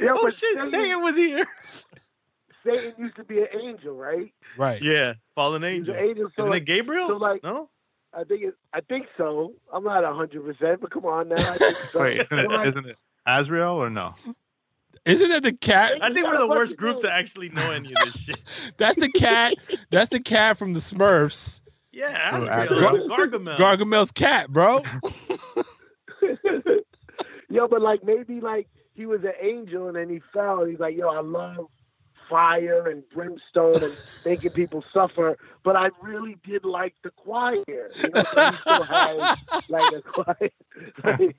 Yeah, 0.00 0.10
oh 0.14 0.28
shit, 0.28 0.54
Satan, 0.56 0.70
Satan 0.70 1.02
was 1.02 1.16
here. 1.16 1.46
Satan 2.64 2.92
used 2.98 3.16
to 3.16 3.24
be 3.24 3.38
an 3.40 3.48
angel, 3.60 3.94
right? 3.94 4.32
right. 4.56 4.80
Yeah, 4.82 5.14
fallen 5.34 5.64
angel. 5.64 5.94
an 5.94 6.04
angel. 6.04 6.28
So 6.36 6.42
Isn't 6.42 6.50
like, 6.52 6.62
it 6.62 6.66
Gabriel? 6.66 7.08
so, 7.08 7.16
like- 7.16 7.42
no. 7.42 7.70
I 8.14 8.24
think 8.24 8.42
it, 8.42 8.54
I 8.72 8.80
think 8.80 9.06
so. 9.18 9.52
I'm 9.72 9.84
not 9.84 10.02
hundred 10.02 10.42
percent, 10.42 10.80
but 10.80 10.90
come 10.90 11.04
on 11.04 11.28
now. 11.28 11.34
I 11.36 11.56
think 11.58 11.76
so. 11.76 12.00
Wait, 12.02 12.14
isn't 12.14 12.28
So, 12.28 12.36
it, 12.38 12.50
like, 12.50 12.66
isn't 12.66 12.86
it 12.86 12.96
Azrael 13.26 13.74
or 13.76 13.90
no? 13.90 14.14
Isn't 15.04 15.28
that 15.28 15.42
the 15.42 15.52
cat? 15.52 15.98
I 16.02 16.12
think 16.12 16.26
we're 16.26 16.38
the 16.38 16.48
worst 16.48 16.76
group 16.78 17.00
to 17.02 17.12
actually 17.12 17.50
know 17.50 17.70
any 17.70 17.90
of 17.92 17.98
this 18.06 18.14
shit. 18.24 18.38
That's 18.78 18.96
the 18.96 19.10
cat. 19.10 19.54
That's 19.90 20.08
the 20.08 20.20
cat 20.20 20.56
from 20.56 20.72
the 20.72 20.80
Smurfs. 20.80 21.60
Yeah, 21.92 22.38
Azrael, 22.38 22.62
Azrael. 22.62 23.08
Gargamel. 23.10 23.56
Gargamel's 23.58 24.10
cat, 24.10 24.48
bro. 24.50 24.82
yo, 27.50 27.68
but 27.68 27.80
like 27.82 28.02
maybe 28.04 28.40
like 28.40 28.68
he 28.98 29.06
was 29.06 29.22
an 29.22 29.34
angel 29.40 29.86
and 29.86 29.96
then 29.96 30.10
he 30.10 30.20
fell. 30.32 30.64
He's 30.64 30.80
like, 30.80 30.96
yo, 30.96 31.08
I 31.08 31.20
love 31.20 31.68
fire 32.28 32.88
and 32.88 33.08
brimstone 33.10 33.80
and 33.80 33.96
making 34.26 34.50
people 34.50 34.84
suffer, 34.92 35.38
but 35.62 35.76
I 35.76 35.90
really 36.02 36.36
did 36.44 36.64
like 36.64 36.94
the 37.04 37.10
choir. 37.10 37.62
You 37.68 38.10
know, 38.12 38.22
so 38.22 38.50
he 38.50 38.56
still 38.56 38.82
has 38.82 39.38
like 39.68 39.92
a 39.94 40.02
choir. 40.02 40.50
Like, 41.04 41.36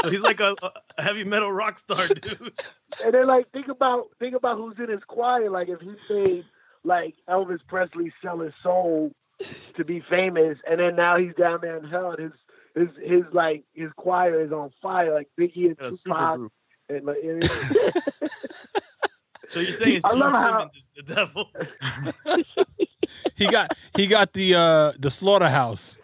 so 0.00 0.08
he's 0.08 0.22
like 0.22 0.40
a, 0.40 0.56
a 0.96 1.02
heavy 1.02 1.24
metal 1.24 1.52
rock 1.52 1.78
star 1.78 1.98
dude. 2.08 2.52
and 3.04 3.12
then 3.12 3.26
like 3.26 3.50
think 3.52 3.68
about 3.68 4.06
think 4.18 4.34
about 4.34 4.56
who's 4.56 4.78
in 4.78 4.88
his 4.88 5.04
choir. 5.06 5.50
Like 5.50 5.68
if 5.68 5.80
he 5.80 5.94
made 6.12 6.44
like 6.82 7.14
Elvis 7.28 7.60
Presley 7.68 8.10
sell 8.22 8.40
his 8.40 8.54
soul 8.62 9.12
to 9.74 9.84
be 9.84 10.00
famous, 10.00 10.56
and 10.68 10.80
then 10.80 10.96
now 10.96 11.18
he's 11.18 11.34
down 11.34 11.58
there 11.60 11.76
in 11.76 11.84
hell, 11.84 12.12
and 12.12 12.20
his 12.20 12.32
his 12.74 12.88
his 13.02 13.22
like 13.32 13.64
his 13.74 13.90
choir 13.96 14.40
is 14.42 14.52
on 14.52 14.70
fire, 14.82 15.12
like 15.14 15.28
Biggie 15.38 15.66
and 15.68 15.76
A 15.80 15.90
Tupac. 15.96 16.50
And, 16.88 17.04
like, 17.06 17.16
and 17.22 17.42
So 19.48 19.60
you're 19.60 19.72
saying 19.72 20.00
I 20.04 20.10
Gene 20.10 20.18
love 20.20 20.32
how- 20.32 20.58
Simmons 20.58 20.76
is 20.76 20.88
the 20.96 21.14
devil? 21.14 21.50
He 23.34 23.48
got 23.48 23.76
he 23.94 24.06
got 24.06 24.32
the 24.32 24.54
uh 24.54 24.92
the 24.98 25.10
slaughterhouse 25.10 25.98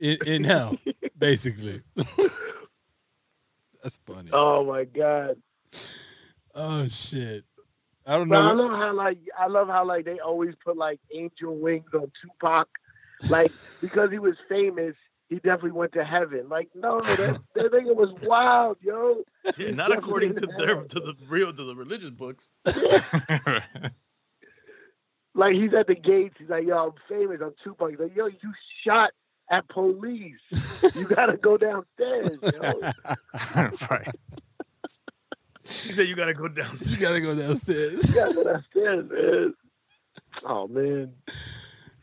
in, 0.00 0.16
in 0.24 0.44
hell, 0.44 0.78
basically. 1.18 1.82
That's 3.82 3.98
funny. 4.06 4.30
oh 4.32 4.64
my 4.64 4.84
god! 4.84 5.36
Oh 6.54 6.86
shit. 6.88 7.44
I 8.06 8.16
don't 8.16 8.28
But 8.28 8.40
I 8.42 8.52
know. 8.52 8.62
love 8.62 8.70
how 8.70 8.94
like 8.94 9.18
I 9.38 9.46
love 9.48 9.68
how 9.68 9.84
like 9.84 10.04
they 10.04 10.20
always 10.20 10.54
put 10.64 10.76
like 10.76 11.00
angel 11.12 11.56
wings 11.56 11.90
on 11.92 12.10
Tupac, 12.22 12.68
like 13.28 13.52
because 13.82 14.10
he 14.10 14.18
was 14.20 14.36
famous. 14.48 14.94
He 15.28 15.36
definitely 15.36 15.72
went 15.72 15.92
to 15.92 16.04
heaven. 16.04 16.48
Like, 16.48 16.68
no, 16.74 17.00
that, 17.00 17.40
that 17.54 17.72
nigga 17.72 17.96
was 17.96 18.14
wild, 18.22 18.76
yo. 18.82 19.22
Yeah, 19.56 19.70
not 19.70 19.92
according 19.96 20.34
to 20.34 20.46
their 20.58 20.82
to 20.82 21.00
the 21.00 21.14
real 21.28 21.52
to 21.52 21.64
the 21.64 21.74
religious 21.74 22.10
books. 22.10 22.52
Like 25.34 25.54
he's 25.54 25.74
at 25.74 25.88
the 25.88 25.94
gates. 25.94 26.36
He's 26.38 26.48
like, 26.48 26.64
yo, 26.66 26.76
I'm 26.76 26.92
famous. 27.08 27.40
I'm 27.42 27.54
Tupac. 27.62 27.90
He's 27.90 27.98
like, 27.98 28.14
yo, 28.14 28.26
you 28.26 28.52
shot 28.84 29.10
at 29.50 29.68
police. 29.68 30.38
You 30.94 31.06
gotta 31.08 31.36
go 31.36 31.56
downstairs, 31.56 32.38
yo. 32.42 32.92
right. 33.90 34.14
He 35.62 35.92
said 35.92 36.08
you 36.08 36.14
gotta 36.14 36.34
go 36.34 36.46
downstairs. 36.46 36.94
you 36.94 37.00
gotta 37.00 37.20
go 37.20 37.34
downstairs. 37.34 38.08
You 38.08 38.14
gotta 38.14 38.34
go 38.34 38.44
downstairs, 38.44 39.10
man. 39.10 39.54
Oh 40.44 40.68
man. 40.68 41.12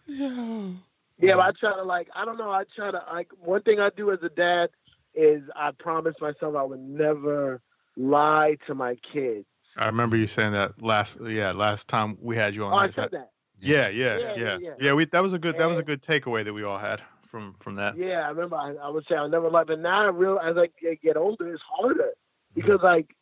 Yo. 0.07 0.75
Yeah, 1.21 1.35
but 1.35 1.41
I 1.41 1.51
try 1.59 1.75
to 1.75 1.83
like 1.83 2.09
I 2.15 2.25
don't 2.25 2.37
know, 2.37 2.51
I 2.51 2.63
try 2.75 2.91
to 2.91 3.01
like 3.11 3.29
one 3.39 3.61
thing 3.61 3.79
I 3.79 3.89
do 3.95 4.11
as 4.11 4.19
a 4.23 4.29
dad 4.29 4.69
is 5.13 5.43
I 5.55 5.71
promise 5.77 6.15
myself 6.19 6.55
I 6.55 6.63
would 6.63 6.79
never 6.79 7.61
lie 7.97 8.57
to 8.67 8.75
my 8.75 8.97
kids. 9.13 9.45
I 9.77 9.85
remember 9.85 10.17
you 10.17 10.27
saying 10.27 10.51
that 10.53 10.81
last, 10.81 11.17
yeah, 11.25 11.51
last 11.51 11.87
time 11.87 12.17
we 12.21 12.35
had 12.35 12.55
you 12.55 12.65
on. 12.65 12.73
Oh, 12.73 12.77
I 12.77 12.89
said 12.89 13.11
that. 13.11 13.31
Yeah, 13.59 13.89
yeah, 13.89 14.17
Yeah, 14.17 14.57
yeah, 14.59 14.73
yeah, 14.79 14.93
we 14.93 15.05
that 15.05 15.21
was 15.21 15.33
a 15.33 15.39
good 15.39 15.57
that 15.57 15.65
was 15.65 15.79
a 15.79 15.83
good 15.83 16.01
takeaway 16.01 16.43
that 16.43 16.53
we 16.53 16.63
all 16.63 16.79
had 16.79 17.01
from 17.29 17.55
from 17.59 17.75
that. 17.75 17.95
Yeah, 17.95 18.25
I 18.25 18.29
remember 18.29 18.55
I, 18.55 18.73
I 18.73 18.89
would 18.89 19.05
say 19.07 19.15
I'll 19.15 19.29
never 19.29 19.49
lie, 19.49 19.63
but 19.63 19.79
now 19.79 20.05
I 20.05 20.09
real 20.09 20.39
as 20.39 20.57
I 20.57 20.67
get, 20.81 21.01
get 21.01 21.17
older, 21.17 21.53
it's 21.53 21.61
harder 21.69 22.11
because 22.55 22.77
mm-hmm. 22.77 22.85
like 22.85 23.15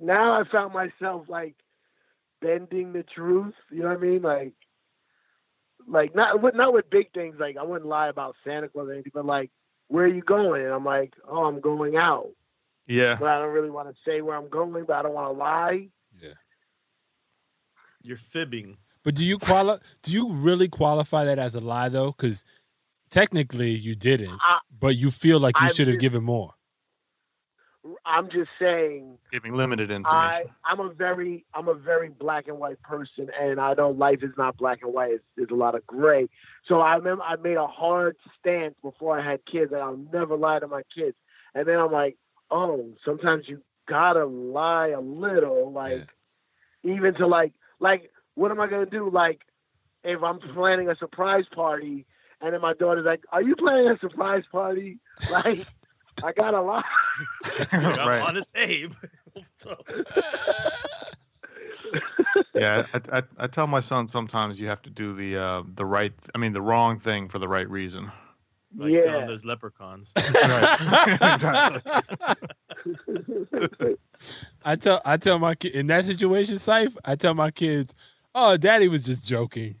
now 0.00 0.40
I 0.40 0.44
found 0.50 0.74
myself 0.74 1.26
like 1.28 1.54
bending 2.40 2.92
the 2.92 3.02
truth. 3.02 3.54
You 3.70 3.82
know 3.82 3.88
what 3.88 3.98
I 3.98 4.00
mean? 4.00 4.22
Like, 4.22 4.52
like 5.88 6.14
not 6.14 6.42
with 6.42 6.54
not 6.54 6.72
with 6.72 6.88
big 6.90 7.12
things. 7.12 7.36
Like 7.38 7.56
I 7.56 7.62
wouldn't 7.62 7.88
lie 7.88 8.08
about 8.08 8.36
Santa 8.44 8.68
Claus 8.68 8.88
or 8.88 8.92
anything, 8.92 9.12
but 9.14 9.24
like, 9.26 9.50
where 9.88 10.04
are 10.04 10.08
you 10.08 10.22
going? 10.22 10.64
And 10.64 10.72
I'm 10.72 10.84
like, 10.84 11.14
oh, 11.28 11.44
I'm 11.44 11.60
going 11.60 11.96
out. 11.96 12.28
Yeah. 12.86 13.16
But 13.18 13.28
I 13.28 13.38
don't 13.40 13.52
really 13.52 13.70
want 13.70 13.88
to 13.88 13.94
say 14.04 14.20
where 14.20 14.36
I'm 14.36 14.48
going, 14.48 14.84
but 14.86 14.94
I 14.96 15.02
don't 15.02 15.14
want 15.14 15.32
to 15.34 15.38
lie. 15.38 15.88
Yeah. 16.20 16.30
You're 18.02 18.16
fibbing. 18.16 18.76
But 19.02 19.14
do 19.14 19.24
you 19.24 19.38
quali- 19.38 19.78
Do 20.02 20.12
you 20.12 20.30
really 20.32 20.68
qualify 20.68 21.24
that 21.26 21.38
as 21.38 21.54
a 21.54 21.60
lie 21.60 21.88
though? 21.88 22.10
Because 22.12 22.44
technically 23.10 23.70
you 23.70 23.94
didn't, 23.94 24.38
I, 24.40 24.58
but 24.76 24.96
you 24.96 25.10
feel 25.10 25.38
like 25.38 25.54
you 25.60 25.68
should 25.74 25.88
have 25.88 26.00
given 26.00 26.24
more. 26.24 26.54
I'm 28.06 28.30
just 28.30 28.50
saying. 28.58 29.18
Giving 29.32 29.54
limited 29.54 29.90
I 29.90 29.96
information. 29.96 30.54
I'm 30.64 30.80
a 30.80 30.90
very 30.90 31.44
I'm 31.54 31.68
a 31.68 31.74
very 31.74 32.08
black 32.08 32.46
and 32.46 32.58
white 32.58 32.80
person, 32.82 33.28
and 33.38 33.60
I 33.60 33.74
know 33.74 33.90
life 33.90 34.20
is 34.22 34.30
not 34.38 34.56
black 34.56 34.78
and 34.82 34.94
white. 34.94 35.12
It's, 35.12 35.24
there's 35.36 35.50
a 35.50 35.54
lot 35.54 35.74
of 35.74 35.86
gray. 35.86 36.28
So 36.66 36.80
I 36.80 36.94
remember 36.94 37.24
I 37.24 37.36
made 37.36 37.56
a 37.56 37.66
hard 37.66 38.16
stance 38.38 38.76
before 38.80 39.18
I 39.18 39.28
had 39.28 39.40
kids 39.44 39.72
that 39.72 39.80
I'll 39.80 39.98
never 40.12 40.36
lie 40.36 40.60
to 40.60 40.68
my 40.68 40.82
kids. 40.94 41.16
And 41.54 41.66
then 41.66 41.78
I'm 41.78 41.92
like, 41.92 42.16
oh, 42.50 42.94
sometimes 43.04 43.48
you 43.48 43.60
gotta 43.88 44.24
lie 44.24 44.88
a 44.88 45.00
little, 45.00 45.72
like 45.72 46.06
even 46.84 47.14
to 47.14 47.26
like 47.26 47.52
like 47.80 48.10
what 48.34 48.52
am 48.52 48.60
I 48.60 48.68
gonna 48.68 48.86
do? 48.86 49.10
Like 49.10 49.40
if 50.04 50.22
I'm 50.22 50.38
planning 50.38 50.88
a 50.88 50.96
surprise 50.96 51.44
party 51.52 52.06
and 52.40 52.52
then 52.52 52.60
my 52.60 52.74
daughter's 52.74 53.04
like, 53.04 53.22
Are 53.32 53.42
you 53.42 53.56
planning 53.56 53.88
a 53.88 53.98
surprise 53.98 54.44
party? 54.50 54.98
Like 55.30 55.66
I 56.22 56.32
got 56.32 56.54
a 56.54 56.60
lot. 56.60 56.84
I'm 57.72 57.84
right. 57.84 58.20
honest 58.20 58.50
Abe. 58.54 58.92
Yeah, 62.54 62.84
I, 62.92 63.18
I, 63.18 63.22
I 63.38 63.46
tell 63.46 63.66
my 63.66 63.80
son 63.80 64.08
sometimes 64.08 64.58
you 64.60 64.66
have 64.68 64.82
to 64.82 64.90
do 64.90 65.14
the 65.14 65.36
uh, 65.36 65.62
the 65.74 65.84
right, 65.84 66.12
I 66.34 66.38
mean 66.38 66.52
the 66.52 66.60
wrong 66.60 66.98
thing 66.98 67.28
for 67.28 67.38
the 67.38 67.48
right 67.48 67.68
reason. 67.68 68.10
Like 68.76 69.00
tell 69.02 69.14
'em 69.14 69.20
yeah. 69.20 69.26
there's 69.26 69.44
leprechauns. 69.44 70.12
I 74.64 74.76
tell 74.76 75.00
I 75.04 75.16
tell 75.16 75.38
my 75.38 75.54
kid 75.54 75.72
in 75.74 75.86
that 75.86 76.04
situation, 76.04 76.58
Safe. 76.58 76.96
I 77.04 77.14
tell 77.16 77.34
my 77.34 77.50
kids, 77.50 77.94
"Oh, 78.34 78.56
Daddy 78.56 78.88
was 78.88 79.06
just 79.06 79.26
joking. 79.26 79.76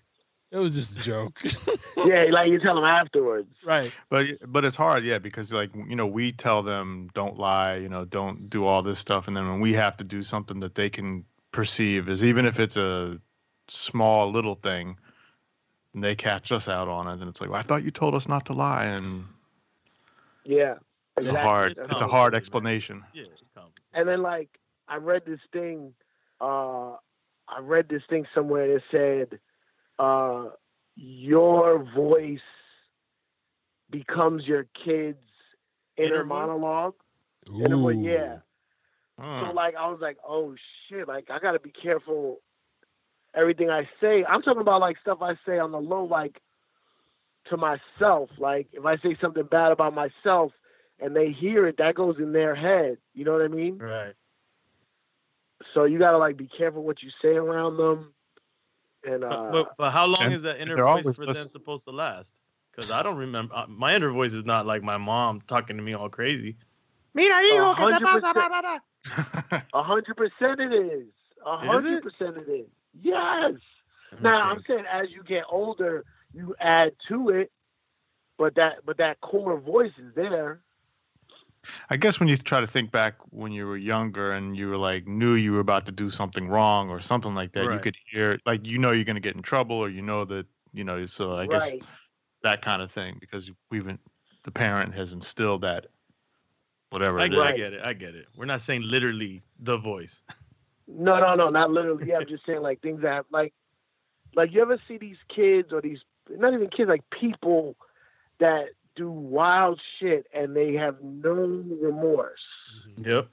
It 0.50 0.58
was 0.58 0.74
just 0.76 0.98
a 0.98 1.02
joke." 1.02 1.40
yeah, 1.96 2.24
like 2.30 2.50
you 2.50 2.58
tell 2.60 2.74
them 2.76 2.84
afterwards. 2.84 3.48
right. 3.64 3.92
But 4.08 4.26
but 4.46 4.64
it's 4.64 4.76
hard, 4.76 5.04
yeah, 5.04 5.18
because 5.18 5.52
like 5.52 5.70
you 5.74 5.96
know 5.96 6.06
we 6.06 6.32
tell 6.32 6.62
them 6.62 7.08
don't 7.14 7.38
lie, 7.38 7.76
you 7.76 7.88
know, 7.88 8.04
don't 8.04 8.48
do 8.48 8.64
all 8.64 8.82
this 8.82 8.98
stuff, 8.98 9.28
and 9.28 9.36
then 9.36 9.48
when 9.48 9.60
we 9.60 9.72
have 9.74 9.96
to 9.98 10.04
do 10.04 10.22
something 10.22 10.60
that 10.60 10.74
they 10.74 10.88
can 10.90 11.24
perceive 11.52 12.08
as 12.08 12.22
even 12.22 12.46
if 12.46 12.60
it's 12.60 12.76
a 12.76 13.20
small 13.68 14.30
little 14.30 14.54
thing, 14.54 14.96
and 15.94 16.04
they 16.04 16.14
catch 16.14 16.52
us 16.52 16.68
out 16.68 16.88
on 16.88 17.08
it, 17.08 17.20
and 17.20 17.28
it's 17.28 17.40
like, 17.40 17.50
well, 17.50 17.58
I 17.58 17.62
thought 17.62 17.82
you 17.82 17.90
told 17.90 18.14
us 18.14 18.28
not 18.28 18.46
to 18.46 18.52
lie, 18.52 18.84
and 18.84 19.24
Yeah. 20.44 20.74
it's 21.16 21.26
a 21.26 21.30
exactly. 21.30 21.42
hard 21.42 21.70
It's 21.72 21.80
it's 21.80 22.00
a 22.00 22.06
hard 22.06 22.34
explanation. 22.34 23.02
Yeah, 23.12 23.24
it's 23.40 23.48
complicated. 23.54 23.82
And 23.94 24.08
then 24.08 24.22
like 24.22 24.58
I 24.88 24.96
read 24.96 25.22
this 25.26 25.40
thing, 25.52 25.92
uh 26.40 26.92
I 27.48 27.60
read 27.60 27.88
this 27.88 28.02
thing 28.08 28.26
somewhere 28.34 28.66
that 28.74 28.82
said 28.90 29.38
uh 29.98 30.46
your 30.94 31.84
voice 31.94 32.38
becomes 33.90 34.46
your 34.46 34.66
kid's 34.84 35.18
inner, 35.96 36.06
Inner 36.06 36.22
voice? 36.24 36.28
monologue. 36.28 36.94
Inner 37.54 37.76
voice, 37.76 37.96
Ooh. 37.96 38.00
yeah. 38.02 38.36
So 39.18 39.52
like 39.52 39.74
I 39.76 39.88
was 39.88 39.98
like, 40.00 40.18
oh 40.26 40.54
shit, 40.88 41.08
like 41.08 41.30
I 41.30 41.38
gotta 41.38 41.58
be 41.58 41.70
careful 41.70 42.40
everything 43.34 43.70
I 43.70 43.88
say. 44.00 44.24
I'm 44.28 44.42
talking 44.42 44.60
about 44.60 44.80
like 44.80 44.98
stuff 45.00 45.18
I 45.22 45.34
say 45.46 45.58
on 45.58 45.70
the 45.72 45.80
low, 45.80 46.04
like 46.04 46.40
to 47.50 47.56
myself. 47.56 48.28
Like 48.38 48.68
if 48.72 48.84
I 48.84 48.96
say 48.98 49.16
something 49.20 49.44
bad 49.44 49.72
about 49.72 49.94
myself 49.94 50.52
and 51.00 51.14
they 51.16 51.30
hear 51.30 51.66
it, 51.66 51.76
that 51.78 51.94
goes 51.94 52.16
in 52.18 52.32
their 52.32 52.54
head. 52.54 52.98
You 53.14 53.24
know 53.24 53.32
what 53.32 53.42
I 53.42 53.48
mean? 53.48 53.78
Right. 53.78 54.14
So 55.72 55.84
you 55.84 55.98
gotta 55.98 56.18
like 56.18 56.36
be 56.36 56.48
careful 56.48 56.82
what 56.82 57.02
you 57.02 57.10
say 57.22 57.36
around 57.36 57.76
them. 57.78 58.12
And 59.06 59.24
uh, 59.24 59.28
But, 59.28 59.52
but, 59.52 59.76
but 59.78 59.90
how 59.92 60.06
long 60.06 60.32
is 60.32 60.42
that 60.42 60.60
inner 60.60 60.76
voice 60.76 60.88
always 60.88 61.16
for 61.16 61.26
them 61.26 61.48
supposed 61.48 61.84
to 61.84 61.92
last? 61.92 62.34
Because 62.72 62.90
I 62.90 63.02
don't 63.02 63.16
remember. 63.16 63.54
uh, 63.54 63.66
My 63.68 63.94
inner 63.96 64.10
voice 64.10 64.32
is 64.32 64.44
not 64.44 64.66
like 64.66 64.82
my 64.82 64.98
mom 64.98 65.40
talking 65.46 65.76
to 65.76 65.82
me 65.82 65.94
all 65.94 66.08
crazy. 66.10 66.56
Mira, 67.14 67.36
hijo, 67.42 67.74
¿qué 67.74 67.88
te 67.88 67.94
100%. 68.00 68.02
pasa? 68.02 68.82
a 69.74 69.82
hundred 69.82 70.16
percent 70.16 70.60
it 70.60 70.72
is. 70.72 71.06
A 71.44 71.56
hundred 71.56 72.02
percent 72.02 72.36
it 72.36 72.50
is. 72.50 72.66
Yes. 73.00 73.54
Now 74.20 74.50
I'm 74.50 74.60
saying 74.66 74.84
as 74.92 75.06
you 75.10 75.22
get 75.24 75.44
older, 75.50 76.04
you 76.34 76.54
add 76.60 76.92
to 77.08 77.30
it, 77.30 77.50
but 78.38 78.54
that 78.56 78.84
but 78.84 78.98
that 78.98 79.20
core 79.20 79.58
voice 79.58 79.92
is 79.98 80.14
there. 80.14 80.60
I 81.90 81.96
guess 81.96 82.20
when 82.20 82.28
you 82.28 82.36
try 82.36 82.60
to 82.60 82.66
think 82.66 82.90
back 82.90 83.14
when 83.30 83.52
you 83.52 83.66
were 83.66 83.76
younger 83.76 84.32
and 84.32 84.56
you 84.56 84.68
were 84.68 84.76
like 84.76 85.06
knew 85.06 85.34
you 85.34 85.52
were 85.52 85.60
about 85.60 85.86
to 85.86 85.92
do 85.92 86.10
something 86.10 86.48
wrong 86.48 86.90
or 86.90 87.00
something 87.00 87.34
like 87.34 87.52
that, 87.52 87.64
you 87.72 87.78
could 87.78 87.96
hear 88.10 88.38
like 88.46 88.66
you 88.66 88.78
know 88.78 88.92
you're 88.92 89.04
gonna 89.04 89.20
get 89.20 89.36
in 89.36 89.42
trouble 89.42 89.76
or 89.76 89.88
you 89.88 90.02
know 90.02 90.24
that 90.24 90.46
you 90.72 90.84
know. 90.84 91.06
So 91.06 91.36
I 91.36 91.46
guess 91.46 91.70
that 92.42 92.62
kind 92.62 92.82
of 92.82 92.90
thing 92.90 93.16
because 93.20 93.50
we've 93.70 93.84
been, 93.84 93.98
the 94.44 94.50
parent 94.50 94.94
has 94.94 95.12
instilled 95.12 95.62
that 95.62 95.86
whatever 96.90 97.18
I, 97.20 97.24
it 97.24 97.28
get- 97.30 97.38
is. 97.38 97.44
I 97.44 97.52
get 97.56 97.72
it. 97.72 97.80
I 97.82 97.92
get 97.92 98.14
it. 98.14 98.26
We're 98.36 98.44
not 98.44 98.60
saying 98.60 98.82
literally 98.82 99.42
the 99.60 99.76
voice. 99.76 100.20
No, 100.88 101.18
no, 101.18 101.34
no, 101.34 101.50
not 101.50 101.70
literally. 101.70 102.08
Yeah, 102.08 102.18
I'm 102.18 102.28
just 102.28 102.46
saying 102.46 102.62
like 102.62 102.80
things 102.80 103.02
that 103.02 103.26
like 103.30 103.52
like 104.34 104.52
you 104.52 104.62
ever 104.62 104.78
see 104.86 104.98
these 104.98 105.16
kids 105.34 105.72
or 105.72 105.80
these 105.80 105.98
not 106.30 106.54
even 106.54 106.68
kids, 106.68 106.88
like 106.88 107.02
people 107.10 107.76
that 108.38 108.66
do 108.96 109.10
wild 109.10 109.80
shit 110.00 110.26
and 110.34 110.56
they 110.56 110.74
have 110.74 110.96
no 111.02 111.32
remorse. 111.32 112.40
Yep. 112.96 113.28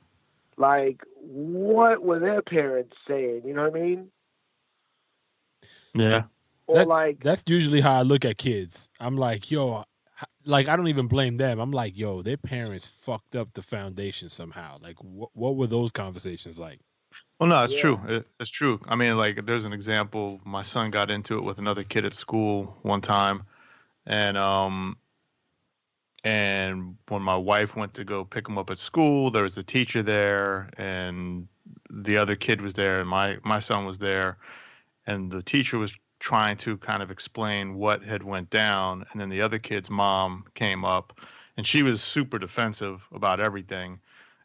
Like 0.57 1.01
what 1.17 2.03
were 2.03 2.19
their 2.19 2.41
parents 2.41 2.95
saying? 3.07 3.41
You 3.45 3.53
know 3.53 3.69
what 3.69 3.79
I 3.79 3.83
mean? 3.83 4.07
Yeah. 5.93 6.23
Or 6.67 6.83
like 6.85 7.23
That's 7.23 7.43
usually 7.47 7.81
how 7.81 7.93
I 7.93 8.01
look 8.03 8.25
at 8.25 8.37
kids. 8.37 8.89
I'm 8.99 9.17
like, 9.17 9.51
yo, 9.51 9.83
like 10.45 10.67
I 10.67 10.75
don't 10.75 10.87
even 10.87 11.07
blame 11.07 11.37
them. 11.37 11.59
I'm 11.59 11.71
like, 11.71 11.97
yo, 11.97 12.21
their 12.21 12.37
parents 12.37 12.87
fucked 12.87 13.35
up 13.35 13.53
the 13.53 13.61
foundation 13.61 14.29
somehow. 14.29 14.77
Like, 14.81 14.97
what 15.03 15.29
what 15.33 15.55
were 15.55 15.67
those 15.67 15.91
conversations 15.91 16.59
like? 16.59 16.79
Well, 17.39 17.49
no, 17.49 17.63
it's 17.63 17.73
Yeah. 17.73 17.79
true. 17.81 17.99
It, 18.07 18.27
it's 18.39 18.49
true. 18.49 18.79
I 18.87 18.95
mean, 18.95 19.17
like, 19.17 19.45
there's 19.45 19.65
an 19.65 19.73
example. 19.73 20.39
My 20.45 20.61
son 20.61 20.91
got 20.91 21.11
into 21.11 21.37
it 21.37 21.43
with 21.43 21.57
another 21.57 21.83
kid 21.83 22.05
at 22.05 22.13
school 22.13 22.77
one 22.83 23.01
time, 23.01 23.43
and 24.05 24.37
um, 24.37 24.97
and 26.23 26.97
when 27.09 27.21
my 27.21 27.35
wife 27.35 27.75
went 27.75 27.93
to 27.95 28.03
go 28.03 28.23
pick 28.23 28.47
him 28.47 28.57
up 28.57 28.69
at 28.69 28.79
school, 28.79 29.29
there 29.31 29.43
was 29.43 29.57
a 29.57 29.63
teacher 29.63 30.01
there, 30.01 30.69
and 30.77 31.47
the 31.89 32.17
other 32.17 32.35
kid 32.35 32.61
was 32.61 32.73
there, 32.73 32.99
and 32.99 33.09
my 33.09 33.37
my 33.43 33.59
son 33.59 33.85
was 33.85 33.99
there, 33.99 34.37
and 35.07 35.31
the 35.31 35.43
teacher 35.43 35.77
was 35.77 35.93
trying 36.19 36.55
to 36.57 36.77
kind 36.77 37.03
of 37.03 37.11
explain 37.11 37.75
what 37.75 38.03
had 38.03 38.23
went 38.23 38.49
down, 38.49 39.05
and 39.11 39.19
then 39.21 39.29
the 39.29 39.41
other 39.41 39.59
kid's 39.59 39.89
mom 39.89 40.45
came 40.55 40.85
up, 40.85 41.19
and 41.57 41.67
she 41.67 41.83
was 41.83 42.01
super 42.01 42.39
defensive 42.39 43.05
about 43.11 43.39
everything 43.39 43.99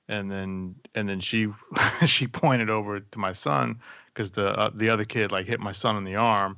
and 0.09 0.31
then 0.31 0.75
and 0.95 1.09
then 1.09 1.21
she 1.21 1.49
she 2.07 2.27
pointed 2.27 2.71
over 2.71 3.01
to 3.01 3.19
my 3.19 3.33
son 3.33 3.79
because 4.13 4.31
the 4.33 4.49
uh, 4.59 4.71
the 4.75 4.89
other 4.89 5.05
kid 5.05 5.31
like 5.31 5.47
hit 5.47 5.61
my 5.61 5.73
son 5.73 5.97
in 5.97 6.05
the 6.05 6.17
arm 6.17 6.57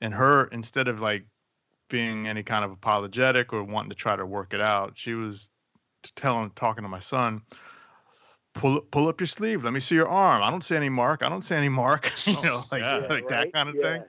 and 0.00 0.14
her 0.14 0.46
instead 0.46 0.88
of 0.88 1.00
like 1.00 1.24
being 1.88 2.26
any 2.26 2.42
kind 2.42 2.64
of 2.64 2.70
apologetic 2.70 3.52
or 3.52 3.62
wanting 3.64 3.90
to 3.90 3.96
try 3.96 4.16
to 4.16 4.26
work 4.26 4.54
it 4.54 4.60
out 4.60 4.92
she 4.94 5.14
was 5.14 5.48
telling 6.16 6.50
talking 6.50 6.82
to 6.82 6.88
my 6.88 6.98
son 6.98 7.42
pull 8.54 8.80
pull 8.80 9.08
up 9.08 9.20
your 9.20 9.26
sleeve 9.26 9.64
let 9.64 9.72
me 9.72 9.80
see 9.80 9.94
your 9.94 10.08
arm 10.08 10.42
i 10.42 10.50
don't 10.50 10.64
see 10.64 10.76
any 10.76 10.88
mark 10.88 11.22
i 11.22 11.28
don't 11.28 11.42
see 11.42 11.54
any 11.54 11.68
mark 11.68 12.12
you 12.26 12.34
know 12.42 12.62
like, 12.72 12.80
God. 12.80 13.02
like 13.10 13.10
right? 13.10 13.28
that 13.28 13.52
kind 13.52 13.68
of 13.68 13.74
Yeah. 13.76 13.82
thing 13.82 14.02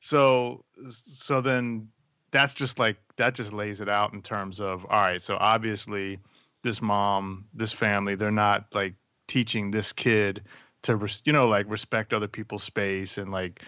so 0.00 0.64
so 0.88 1.40
then 1.40 1.88
that's 2.30 2.52
just 2.54 2.78
like 2.78 2.96
that 3.16 3.34
just 3.34 3.52
lays 3.52 3.80
it 3.80 3.88
out 3.88 4.12
in 4.12 4.20
terms 4.20 4.60
of 4.60 4.84
all 4.86 5.00
right 5.00 5.22
so 5.22 5.36
obviously 5.38 6.18
this 6.62 6.82
mom 6.82 7.46
this 7.54 7.72
family 7.72 8.14
they're 8.14 8.30
not 8.30 8.66
like 8.72 8.94
teaching 9.28 9.70
this 9.70 9.92
kid 9.92 10.42
to 10.82 10.96
res- 10.96 11.22
you 11.24 11.32
know 11.32 11.48
like 11.48 11.64
respect 11.68 12.12
other 12.12 12.28
people's 12.28 12.62
space 12.62 13.16
and 13.16 13.32
like 13.32 13.62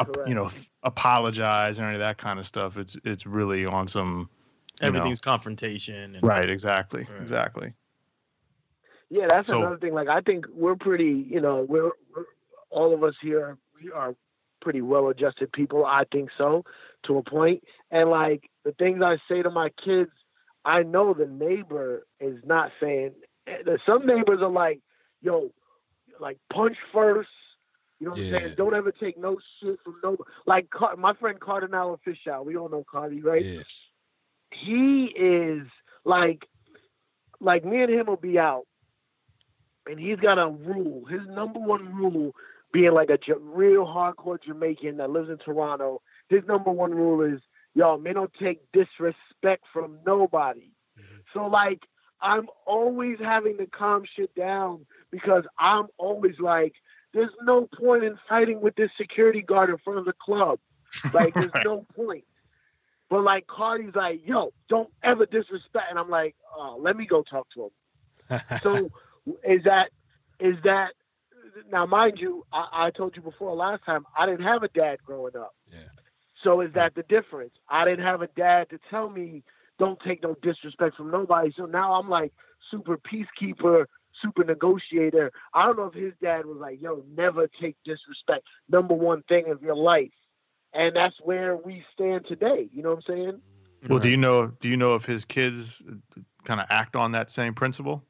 ap- 0.00 0.16
you 0.26 0.34
know 0.34 0.50
apologize 0.82 1.78
and 1.78 1.86
any 1.86 1.94
of 1.96 2.00
that 2.00 2.18
kind 2.18 2.38
of 2.38 2.46
stuff 2.46 2.76
it's 2.76 2.96
it's 3.04 3.26
really 3.26 3.64
on 3.66 3.86
some 3.88 4.28
you 4.80 4.90
know- 4.90 4.98
Everything's 4.98 5.20
confrontation. 5.20 6.16
And, 6.16 6.22
right 6.22 6.48
exactly 6.50 7.06
Right. 7.10 7.22
exactly 7.22 7.72
Yeah, 9.10 9.26
that's 9.28 9.48
So- 9.48 9.58
another 9.60 9.76
thing. 9.78 9.94
Like 9.94 10.08
I 10.08 10.20
think 10.20 10.46
we're 10.52 10.74
pretty, 10.76 11.26
you 11.30 11.40
know, 11.40 11.64
we're, 11.68 11.92
we're 12.14 12.24
all 12.70 12.92
of 12.94 13.04
us 13.04 13.14
here. 13.22 13.58
We 13.80 13.92
are 13.92 14.16
pretty 14.60 14.80
well-adjusted 14.80 15.52
people. 15.52 15.84
I 15.84 16.04
think 16.10 16.30
so, 16.36 16.64
to 17.04 17.18
a 17.18 17.22
point. 17.22 17.62
And 17.90 18.10
like 18.10 18.50
the 18.64 18.72
things 18.72 19.02
I 19.02 19.18
say 19.28 19.42
to 19.42 19.50
my 19.50 19.68
kids, 19.84 20.10
I 20.64 20.82
know 20.82 21.12
the 21.14 21.26
neighbor 21.26 22.06
is 22.18 22.38
not 22.44 22.72
saying. 22.80 23.12
eh, 23.46 23.76
Some 23.86 24.06
neighbors 24.06 24.40
are 24.40 24.50
like, 24.50 24.80
"Yo, 25.20 25.50
like 26.18 26.38
punch 26.52 26.78
first, 26.92 27.28
You 28.04 28.10
know 28.10 28.16
what 28.16 28.34
I'm 28.34 28.40
saying? 28.42 28.54
Don't 28.58 28.74
ever 28.74 28.92
take 28.92 29.16
no 29.16 29.38
shit 29.62 29.78
from 29.82 29.94
no 30.02 30.18
like 30.46 30.68
Car- 30.68 30.96
my 30.96 31.14
friend 31.14 31.40
Cardinal 31.40 31.98
Fishout. 32.06 32.44
We 32.44 32.54
all 32.54 32.68
know 32.68 32.84
Cardi, 32.90 33.22
right? 33.22 33.42
Yeah. 33.42 33.62
he 34.52 35.06
is 35.06 35.66
like 36.04 36.46
like 37.40 37.64
me 37.64 37.82
and 37.82 37.90
him 37.90 38.06
will 38.06 38.16
be 38.16 38.38
out 38.38 38.66
and 39.86 39.98
he's 39.98 40.18
got 40.18 40.38
a 40.38 40.48
rule 40.48 41.06
his 41.06 41.22
number 41.28 41.58
one 41.58 41.94
rule 41.94 42.32
being 42.74 42.92
like 42.92 43.08
a 43.08 43.18
Ja- 43.26 43.36
real 43.40 43.86
hardcore 43.86 44.38
jamaican 44.42 44.98
that 44.98 45.10
lives 45.10 45.30
in 45.30 45.38
toronto 45.38 46.02
his 46.28 46.42
number 46.46 46.70
one 46.70 46.94
rule 46.94 47.22
is 47.22 47.40
y'all 47.74 47.98
men 47.98 48.14
don't 48.14 48.32
take 48.40 48.60
disrespect 48.72 49.64
from 49.72 49.98
nobody 50.06 50.70
mm-hmm. 50.98 51.20
so 51.32 51.46
like 51.46 51.80
i'm 52.20 52.46
always 52.66 53.18
having 53.18 53.56
to 53.56 53.66
calm 53.66 54.04
shit 54.14 54.32
down 54.34 54.84
because 55.10 55.44
i'm 55.58 55.86
always 55.98 56.38
like 56.38 56.74
there's 57.14 57.30
no 57.42 57.68
point 57.80 58.04
in 58.04 58.18
fighting 58.28 58.60
with 58.60 58.74
this 58.76 58.90
security 58.98 59.42
guard 59.42 59.70
in 59.70 59.78
front 59.78 59.98
of 59.98 60.04
the 60.04 60.14
club 60.24 60.58
like 61.12 61.34
there's 61.34 61.50
Right. 61.54 61.64
no 61.64 61.86
point 61.96 62.24
but 63.10 63.22
like 63.22 63.46
Cardi's 63.46 63.94
like, 63.94 64.22
yo, 64.24 64.50
don't 64.68 64.88
ever 65.02 65.26
disrespect. 65.26 65.86
And 65.90 65.98
I'm 65.98 66.10
like, 66.10 66.34
oh, 66.56 66.78
let 66.80 66.96
me 66.96 67.06
go 67.06 67.22
talk 67.22 67.46
to 67.54 67.64
him. 67.64 68.40
So 68.62 68.90
is 69.48 69.62
that 69.64 69.90
is 70.40 70.56
that 70.64 70.88
now 71.70 71.86
mind 71.86 72.18
you, 72.18 72.44
I, 72.52 72.86
I 72.86 72.90
told 72.90 73.14
you 73.16 73.22
before 73.22 73.54
last 73.54 73.84
time, 73.84 74.04
I 74.18 74.26
didn't 74.26 74.44
have 74.44 74.62
a 74.62 74.68
dad 74.68 74.98
growing 75.06 75.36
up. 75.36 75.54
Yeah. 75.70 75.78
So 76.42 76.60
is 76.60 76.72
that 76.74 76.94
the 76.94 77.04
difference? 77.04 77.52
I 77.68 77.84
didn't 77.84 78.04
have 78.04 78.22
a 78.22 78.28
dad 78.28 78.70
to 78.70 78.78
tell 78.90 79.08
me 79.08 79.42
don't 79.78 79.98
take 80.06 80.22
no 80.22 80.34
disrespect 80.42 80.96
from 80.96 81.10
nobody. 81.10 81.52
So 81.56 81.66
now 81.66 81.94
I'm 81.94 82.08
like 82.08 82.32
super 82.70 82.98
peacekeeper, 82.98 83.84
super 84.20 84.44
negotiator. 84.44 85.32
I 85.52 85.66
don't 85.66 85.76
know 85.76 85.86
if 85.86 85.94
his 85.94 86.12
dad 86.22 86.46
was 86.46 86.58
like, 86.58 86.80
yo, 86.80 87.04
never 87.16 87.48
take 87.60 87.76
disrespect. 87.84 88.46
Number 88.68 88.94
one 88.94 89.22
thing 89.22 89.50
of 89.50 89.62
your 89.62 89.76
life. 89.76 90.12
And 90.72 90.94
that's 90.96 91.16
where 91.22 91.56
we 91.56 91.84
stand 91.92 92.26
today. 92.26 92.68
You 92.72 92.82
know 92.82 92.90
what 92.90 93.04
I'm 93.08 93.16
saying? 93.16 93.40
Well, 93.88 93.98
do 93.98 94.10
you 94.10 94.16
know? 94.16 94.48
Do 94.60 94.68
you 94.68 94.76
know 94.76 94.94
if 94.94 95.04
his 95.04 95.24
kids 95.24 95.82
kind 96.44 96.60
of 96.60 96.66
act 96.70 96.96
on 96.96 97.12
that 97.12 97.30
same 97.30 97.54
principle? 97.54 98.02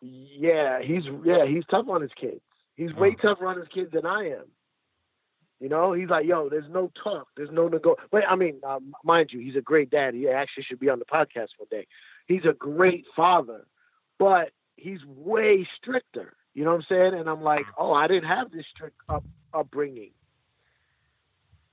Yeah, 0.00 0.80
he's 0.80 1.04
yeah, 1.24 1.44
he's 1.44 1.64
tough 1.70 1.88
on 1.88 2.00
his 2.00 2.12
kids. 2.18 2.40
He's 2.76 2.94
way 2.94 3.14
tougher 3.14 3.46
on 3.46 3.58
his 3.58 3.68
kids 3.68 3.90
than 3.92 4.06
I 4.06 4.30
am. 4.30 4.44
You 5.60 5.68
know, 5.68 5.92
he's 5.92 6.08
like, 6.08 6.24
yo, 6.24 6.48
there's 6.48 6.70
no 6.70 6.92
talk, 7.02 7.26
there's 7.36 7.50
no 7.50 7.66
nego. 7.66 7.96
But 8.12 8.22
I 8.28 8.36
mean, 8.36 8.60
um, 8.64 8.92
mind 9.04 9.32
you, 9.32 9.40
he's 9.40 9.56
a 9.56 9.60
great 9.60 9.90
dad. 9.90 10.14
He 10.14 10.28
actually 10.28 10.62
should 10.62 10.78
be 10.78 10.88
on 10.88 11.00
the 11.00 11.04
podcast 11.04 11.48
one 11.58 11.68
day. 11.70 11.86
He's 12.26 12.44
a 12.44 12.52
great 12.52 13.06
father, 13.16 13.66
but 14.18 14.52
he's 14.78 15.04
way 15.04 15.66
stricter. 15.80 16.34
You 16.54 16.64
know 16.64 16.70
what 16.70 16.76
I'm 16.80 16.86
saying? 16.88 17.14
And 17.14 17.28
I'm 17.28 17.42
like, 17.42 17.60
mm. 17.66 17.72
oh, 17.78 17.92
I 17.92 18.06
didn't 18.08 18.28
have 18.28 18.50
this 18.50 18.64
strict 18.74 18.96
up, 19.08 19.24
upbringing. 19.54 20.10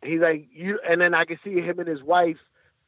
He's 0.04 0.20
like, 0.20 0.48
you, 0.52 0.80
and 0.88 1.02
then 1.02 1.14
I 1.14 1.26
can 1.26 1.40
see 1.44 1.60
him 1.62 1.80
and 1.80 1.88
his 1.88 2.04
wife. 2.04 2.38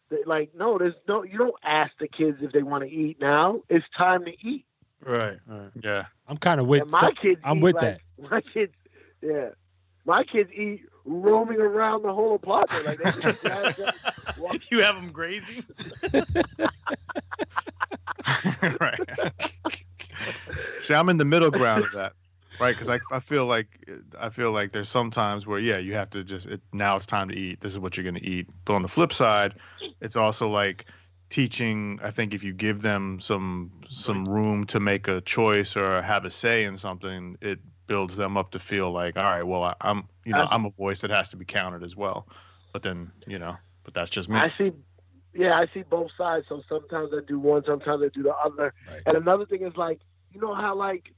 that, 0.10 0.28
Like, 0.28 0.52
no, 0.56 0.78
there's 0.78 0.94
no. 1.08 1.24
You 1.24 1.38
don't 1.40 1.56
ask 1.64 1.92
the 2.00 2.08
kids 2.08 2.38
if 2.42 2.52
they 2.52 2.62
want 2.62 2.84
to 2.84 2.90
eat 2.90 3.20
now. 3.20 3.62
It's 3.70 3.86
time 3.98 4.26
to 4.26 4.32
eat. 4.48 4.66
Right, 5.04 5.38
right. 5.48 5.70
Yeah. 5.82 6.06
I'm 6.28 6.38
kind 6.38 6.60
of 6.60 6.68
with. 6.68 6.84
And 6.84 6.92
my 6.92 7.00
some- 7.02 7.16
kids, 7.16 7.42
I'm 7.44 7.60
with 7.60 7.76
like- 7.76 7.82
that. 7.82 8.02
My 8.32 8.42
kids, 8.42 8.74
yeah, 9.22 9.50
my 10.06 10.24
kids 10.24 10.50
eat 10.52 10.82
roaming 11.06 11.60
around 11.62 12.02
the 12.02 12.12
whole 12.14 12.34
apartment. 12.36 12.84
Like 12.86 12.98
they 12.98 13.12
just 13.22 13.42
grab 13.44 13.76
walk- 14.40 14.72
you 14.72 14.82
have 14.82 14.96
them 14.96 15.12
grazing? 15.12 15.64
right. 18.80 19.00
See, 20.80 20.94
I'm 20.94 21.10
in 21.10 21.18
the 21.18 21.26
middle 21.26 21.52
ground 21.52 21.86
of 21.86 21.92
that, 21.94 22.14
right? 22.60 22.76
Because 22.76 22.90
I, 22.90 23.00
I 23.12 23.20
feel 23.20 23.46
like 23.46 23.90
I 24.20 24.30
feel 24.30 24.52
like 24.52 24.72
there's 24.72 24.90
some 24.90 25.12
times 25.12 25.46
where 25.48 25.60
yeah, 25.60 25.78
you 25.78 25.94
have 25.94 26.10
to 26.12 26.24
just 26.24 26.48
it, 26.48 26.62
now 26.74 26.96
it's 26.96 27.06
time 27.06 27.30
to 27.30 27.36
eat. 27.36 27.62
This 27.62 27.72
is 27.72 27.80
what 27.80 27.98
you're 27.98 28.06
gonna 28.06 28.20
eat. 28.24 28.50
But 28.66 28.74
on 28.74 28.82
the 28.82 28.88
flip 28.88 29.14
side, 29.14 29.56
it's 30.02 30.16
also 30.16 30.50
like 30.50 30.86
teaching. 31.30 32.00
I 32.04 32.12
think 32.12 32.34
if 32.34 32.44
you 32.44 32.54
give 32.54 32.82
them 32.82 33.20
some 33.20 33.72
some 33.90 34.28
room 34.28 34.66
to 34.68 34.80
make 34.80 35.08
a 35.08 35.22
choice 35.22 35.76
or 35.76 36.02
have 36.02 36.26
a 36.26 36.32
say 36.32 36.64
in 36.66 36.78
something, 36.78 37.38
it 37.42 37.60
builds 37.88 38.18
them 38.18 38.36
up 38.38 38.52
to 38.52 38.60
feel 38.60 38.92
like 38.92 39.18
all 39.18 39.24
right, 39.24 39.44
well 39.44 39.64
I, 39.64 39.76
I'm 39.82 40.08
you 40.26 40.34
know 40.34 40.48
I'm 40.50 40.66
a 40.66 40.72
voice 40.72 41.02
that 41.02 41.10
has 41.10 41.30
to 41.30 41.38
be 41.38 41.46
counted 41.46 41.84
as 41.84 41.96
well. 41.96 42.28
But 42.74 42.84
then 42.84 43.12
you 43.26 43.40
know, 43.40 43.58
but 43.84 43.94
that's 43.94 44.10
just 44.10 44.30
me. 44.30 44.38
I 44.38 44.52
see, 44.58 44.74
yeah, 45.34 45.58
I 45.58 45.68
see 45.74 45.84
both 45.84 46.12
sides. 46.18 46.46
So 46.50 46.62
sometimes 46.68 47.12
I 47.14 47.22
do 47.26 47.40
one, 47.40 47.64
sometimes 47.66 48.04
I 48.04 48.10
do 48.10 48.22
the 48.24 48.36
other. 48.36 48.74
Right. 48.86 49.02
And 49.06 49.16
another 49.16 49.46
thing 49.46 49.64
is 49.64 49.78
like, 49.78 50.02
you 50.34 50.42
know 50.42 50.54
how 50.54 50.76
like 50.76 51.12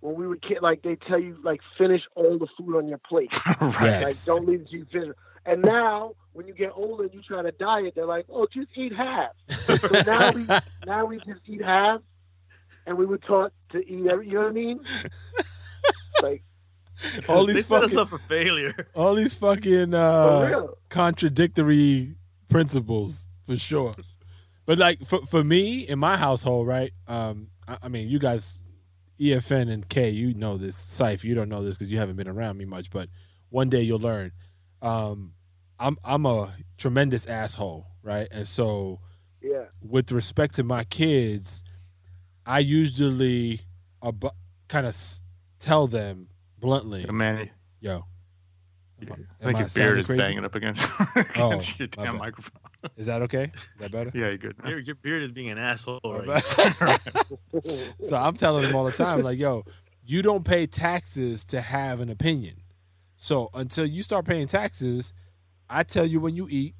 when 0.00 0.14
we 0.16 0.26
were 0.26 0.36
kid, 0.36 0.58
like 0.60 0.82
they 0.82 0.96
tell 0.96 1.18
you 1.18 1.38
like 1.42 1.60
finish 1.78 2.02
all 2.14 2.38
the 2.38 2.46
food 2.58 2.76
on 2.76 2.88
your 2.88 2.98
plate. 2.98 3.32
right. 3.60 3.80
Yes. 3.80 4.28
Like 4.28 4.36
don't 4.36 4.46
leave 4.46 4.60
it 4.62 4.70
to 4.70 4.76
you 4.78 4.86
finish. 4.92 5.16
And 5.46 5.62
now 5.62 6.14
when 6.32 6.46
you 6.46 6.54
get 6.54 6.72
older 6.74 7.04
and 7.04 7.14
you 7.14 7.22
try 7.22 7.42
to 7.42 7.52
diet, 7.52 7.94
they're 7.94 8.06
like, 8.06 8.26
oh, 8.28 8.46
just 8.52 8.68
eat 8.76 8.94
half. 8.94 9.32
So 9.80 10.02
now 10.06 10.32
we 10.32 10.46
now 10.86 11.04
we 11.04 11.16
just 11.18 11.40
eat 11.46 11.62
half, 11.62 12.00
and 12.86 12.96
we 12.96 13.06
were 13.06 13.18
taught 13.18 13.52
to 13.72 13.78
eat 13.78 14.06
every. 14.06 14.26
You 14.26 14.34
know 14.34 14.40
what 14.40 14.48
I 14.48 14.52
mean? 14.52 14.80
like 16.22 16.42
all 17.28 17.46
they 17.46 17.54
these 17.54 17.66
set 17.66 17.84
us 17.84 17.92
fucking, 17.92 17.98
up 17.98 18.08
for 18.08 18.18
failure. 18.18 18.88
all 18.94 19.14
these 19.14 19.34
fucking 19.34 19.94
uh, 19.94 20.66
contradictory 20.88 22.14
principles 22.48 23.28
for 23.46 23.56
sure. 23.56 23.92
But 24.66 24.78
like 24.78 25.04
for 25.04 25.20
for 25.26 25.44
me 25.44 25.80
in 25.88 25.98
my 25.98 26.16
household, 26.16 26.66
right? 26.66 26.92
Um, 27.06 27.48
I, 27.68 27.78
I 27.84 27.88
mean, 27.88 28.08
you 28.08 28.18
guys, 28.18 28.62
EFN 29.20 29.70
and 29.70 29.88
K, 29.88 30.10
you 30.10 30.34
know 30.34 30.56
this. 30.56 30.76
Cipha, 30.76 31.24
you 31.24 31.34
don't 31.34 31.48
know 31.48 31.62
this 31.62 31.76
because 31.76 31.90
you 31.90 31.98
haven't 31.98 32.16
been 32.16 32.28
around 32.28 32.56
me 32.58 32.64
much. 32.64 32.90
But 32.90 33.08
one 33.50 33.68
day 33.68 33.82
you'll 33.82 33.98
learn. 34.00 34.32
Um, 34.82 35.32
I'm 35.78 35.96
I'm 36.04 36.26
a 36.26 36.54
tremendous 36.78 37.26
asshole, 37.26 37.86
right? 38.02 38.28
And 38.30 38.46
so 38.46 39.00
Yeah. 39.42 39.64
with 39.82 40.12
respect 40.12 40.54
to 40.56 40.64
my 40.64 40.84
kids, 40.84 41.64
I 42.46 42.60
usually 42.60 43.60
ab- 44.02 44.34
kind 44.68 44.86
of 44.86 44.90
s- 44.90 45.22
tell 45.58 45.86
them 45.86 46.28
bluntly, 46.58 47.02
Yeah, 47.02 47.12
Manny, 47.12 47.50
"Yo, 47.80 48.02
I 49.00 49.02
am 49.02 49.06
think 49.06 49.58
your 49.58 49.68
sounding 49.68 49.70
beard 49.84 49.98
is 50.00 50.06
crazy? 50.06 50.20
banging 50.22 50.44
up 50.44 50.54
against, 50.54 50.86
Oh, 51.36 51.60
your 51.78 51.88
damn 51.88 52.18
microphone. 52.18 52.60
Is 52.96 53.06
that 53.06 53.22
okay? 53.22 53.44
Is 53.44 53.80
that 53.80 53.90
better?" 53.90 54.10
Yeah, 54.14 54.28
you're 54.28 54.38
good. 54.38 54.56
Your, 54.66 54.78
your 54.78 54.94
beard 54.96 55.22
is 55.22 55.32
being 55.32 55.50
an 55.50 55.58
asshole. 55.58 56.00
My 56.04 56.42
Right 56.76 57.00
so 58.02 58.16
I'm 58.16 58.34
telling 58.34 58.62
them 58.64 58.74
all 58.74 58.84
the 58.84 58.92
time, 58.92 59.22
like, 59.22 59.38
yo, 59.38 59.64
you 60.06 60.22
don't 60.22 60.44
pay 60.44 60.66
taxes 60.66 61.44
to 61.46 61.60
have 61.60 62.00
an 62.00 62.10
opinion. 62.10 62.56
So 63.16 63.48
until 63.54 63.86
you 63.86 64.02
start 64.02 64.26
paying 64.26 64.46
taxes, 64.46 65.14
I 65.70 65.82
tell 65.82 66.04
you 66.04 66.20
when 66.20 66.34
you 66.34 66.46
eat, 66.50 66.74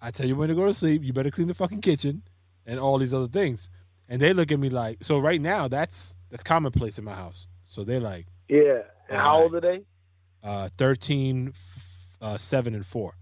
I 0.00 0.10
tell 0.10 0.26
you 0.26 0.36
when 0.36 0.48
to 0.48 0.54
go 0.54 0.64
to 0.66 0.72
sleep. 0.74 1.02
You 1.04 1.12
better 1.12 1.30
clean 1.30 1.48
the 1.48 1.54
fucking 1.54 1.80
kitchen, 1.80 2.22
and 2.64 2.78
all 2.80 2.98
these 2.98 3.12
other 3.14 3.28
things. 3.28 3.68
And 4.08 4.20
they 4.22 4.32
look 4.32 4.52
at 4.52 4.58
me 4.58 4.70
like, 4.70 4.98
so 5.02 5.18
right 5.18 5.40
now 5.40 5.68
that's 5.68 6.16
that's 6.30 6.42
commonplace 6.44 6.98
in 6.98 7.04
my 7.04 7.14
house. 7.14 7.48
So 7.64 7.82
they're 7.84 8.00
like, 8.00 8.26
Yeah. 8.48 8.82
And 9.08 9.18
how 9.18 9.42
old 9.42 9.54
are 9.54 9.60
they? 9.60 9.82
uh, 10.42 10.68
13, 10.78 11.48
f- 11.48 12.16
uh, 12.20 12.38
seven, 12.38 12.74
and 12.74 12.86
four. 12.86 13.14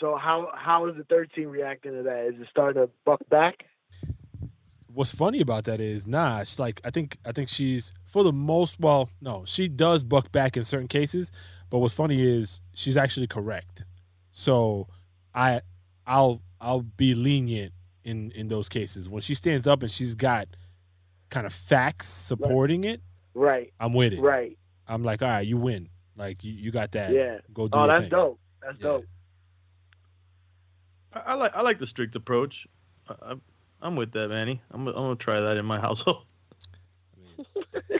So 0.00 0.16
how 0.16 0.48
how 0.54 0.86
is 0.88 0.96
the 0.96 1.04
third 1.04 1.30
team 1.34 1.48
reacting 1.48 1.92
to 1.92 2.02
that? 2.04 2.26
Is 2.34 2.40
it 2.40 2.48
starting 2.50 2.82
to 2.82 2.90
buck 3.04 3.20
back? 3.28 3.64
what's 4.92 5.14
funny 5.14 5.40
about 5.40 5.64
that 5.64 5.78
is 5.78 6.04
nah 6.04 6.40
she's 6.40 6.58
like 6.58 6.80
i 6.84 6.90
think 6.90 7.16
i 7.24 7.30
think 7.30 7.48
she's 7.48 7.92
for 8.06 8.24
the 8.24 8.32
most 8.32 8.78
well 8.80 9.08
no 9.20 9.44
she 9.46 9.68
does 9.68 10.02
buck 10.02 10.32
back 10.32 10.56
in 10.56 10.64
certain 10.64 10.88
cases 10.88 11.30
but 11.70 11.78
what's 11.78 11.94
funny 11.94 12.20
is 12.20 12.60
she's 12.74 12.96
actually 12.96 13.28
correct 13.28 13.84
so 14.32 14.88
i 15.32 15.60
i'll 16.08 16.42
i'll 16.60 16.80
be 16.82 17.14
lenient 17.14 17.72
in 18.02 18.32
in 18.32 18.48
those 18.48 18.68
cases 18.68 19.08
when 19.08 19.22
she 19.22 19.32
stands 19.32 19.68
up 19.68 19.80
and 19.82 19.92
she's 19.92 20.16
got 20.16 20.48
kind 21.28 21.46
of 21.46 21.52
facts 21.52 22.08
supporting 22.08 22.82
it 22.82 23.00
Right. 23.32 23.72
i'm 23.78 23.92
with 23.92 24.12
it 24.12 24.20
Right. 24.20 24.58
i'm 24.88 25.04
like 25.04 25.22
all 25.22 25.28
right 25.28 25.46
you 25.46 25.56
win 25.56 25.88
like 26.16 26.42
you, 26.42 26.52
you 26.52 26.72
got 26.72 26.90
that 26.92 27.12
Yeah. 27.12 27.38
go 27.54 27.68
do 27.68 27.78
Oh, 27.78 27.86
that's 27.86 28.00
thing 28.00 28.10
dope. 28.10 28.40
That's 28.60 28.76
Yeah. 28.80 28.82
dope. 28.88 29.04
I, 31.12 31.20
I 31.26 31.34
like 31.34 31.56
I 31.56 31.62
like 31.62 31.78
the 31.78 31.86
strict 31.86 32.16
approach. 32.16 32.66
I, 33.08 33.14
I'm 33.22 33.42
I'm 33.82 33.96
with 33.96 34.12
that, 34.12 34.28
Manny. 34.28 34.60
I'm 34.70 34.86
I'm 34.88 34.94
gonna 34.94 35.16
try 35.16 35.40
that 35.40 35.56
in 35.56 35.64
my 35.64 35.80
household. 35.86 36.24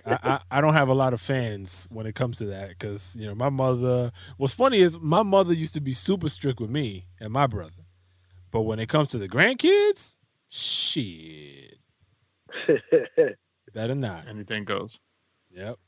I, 0.07 0.19
I, 0.23 0.41
I 0.51 0.61
don't 0.61 0.75
have 0.75 0.89
a 0.89 0.95
lot 0.95 1.13
of 1.13 1.21
fans 1.21 1.89
when 1.91 2.07
it 2.07 2.15
comes 2.15 2.39
to 2.39 2.47
that 2.47 2.71
because 2.71 3.17
you 3.17 3.27
know 3.27 3.35
my 3.35 3.49
mother. 3.49 4.13
What's 4.37 4.55
funny 4.55 4.79
is 4.79 4.99
my 4.99 5.23
mother 5.23 5.55
used 5.55 5.75
to 5.75 5.81
be 5.81 5.95
super 5.95 6.29
strict 6.29 6.61
with 6.61 6.71
me 6.71 7.07
and 7.21 7.33
my 7.33 7.47
brother, 7.47 7.85
but 8.51 8.63
when 8.63 8.79
it 8.79 8.89
comes 8.89 9.09
to 9.09 9.19
the 9.19 9.29
grandkids, 9.29 10.17
shit, 10.49 11.79
better 13.75 13.95
not. 13.95 14.29
Anything 14.29 14.65
goes. 14.65 15.01
Yep. 15.51 15.79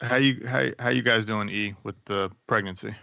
How 0.00 0.16
you 0.16 0.46
how 0.46 0.68
how 0.78 0.90
you 0.90 1.02
guys 1.02 1.24
doing, 1.24 1.48
E, 1.48 1.74
with 1.82 1.96
the 2.04 2.30
pregnancy? 2.46 2.94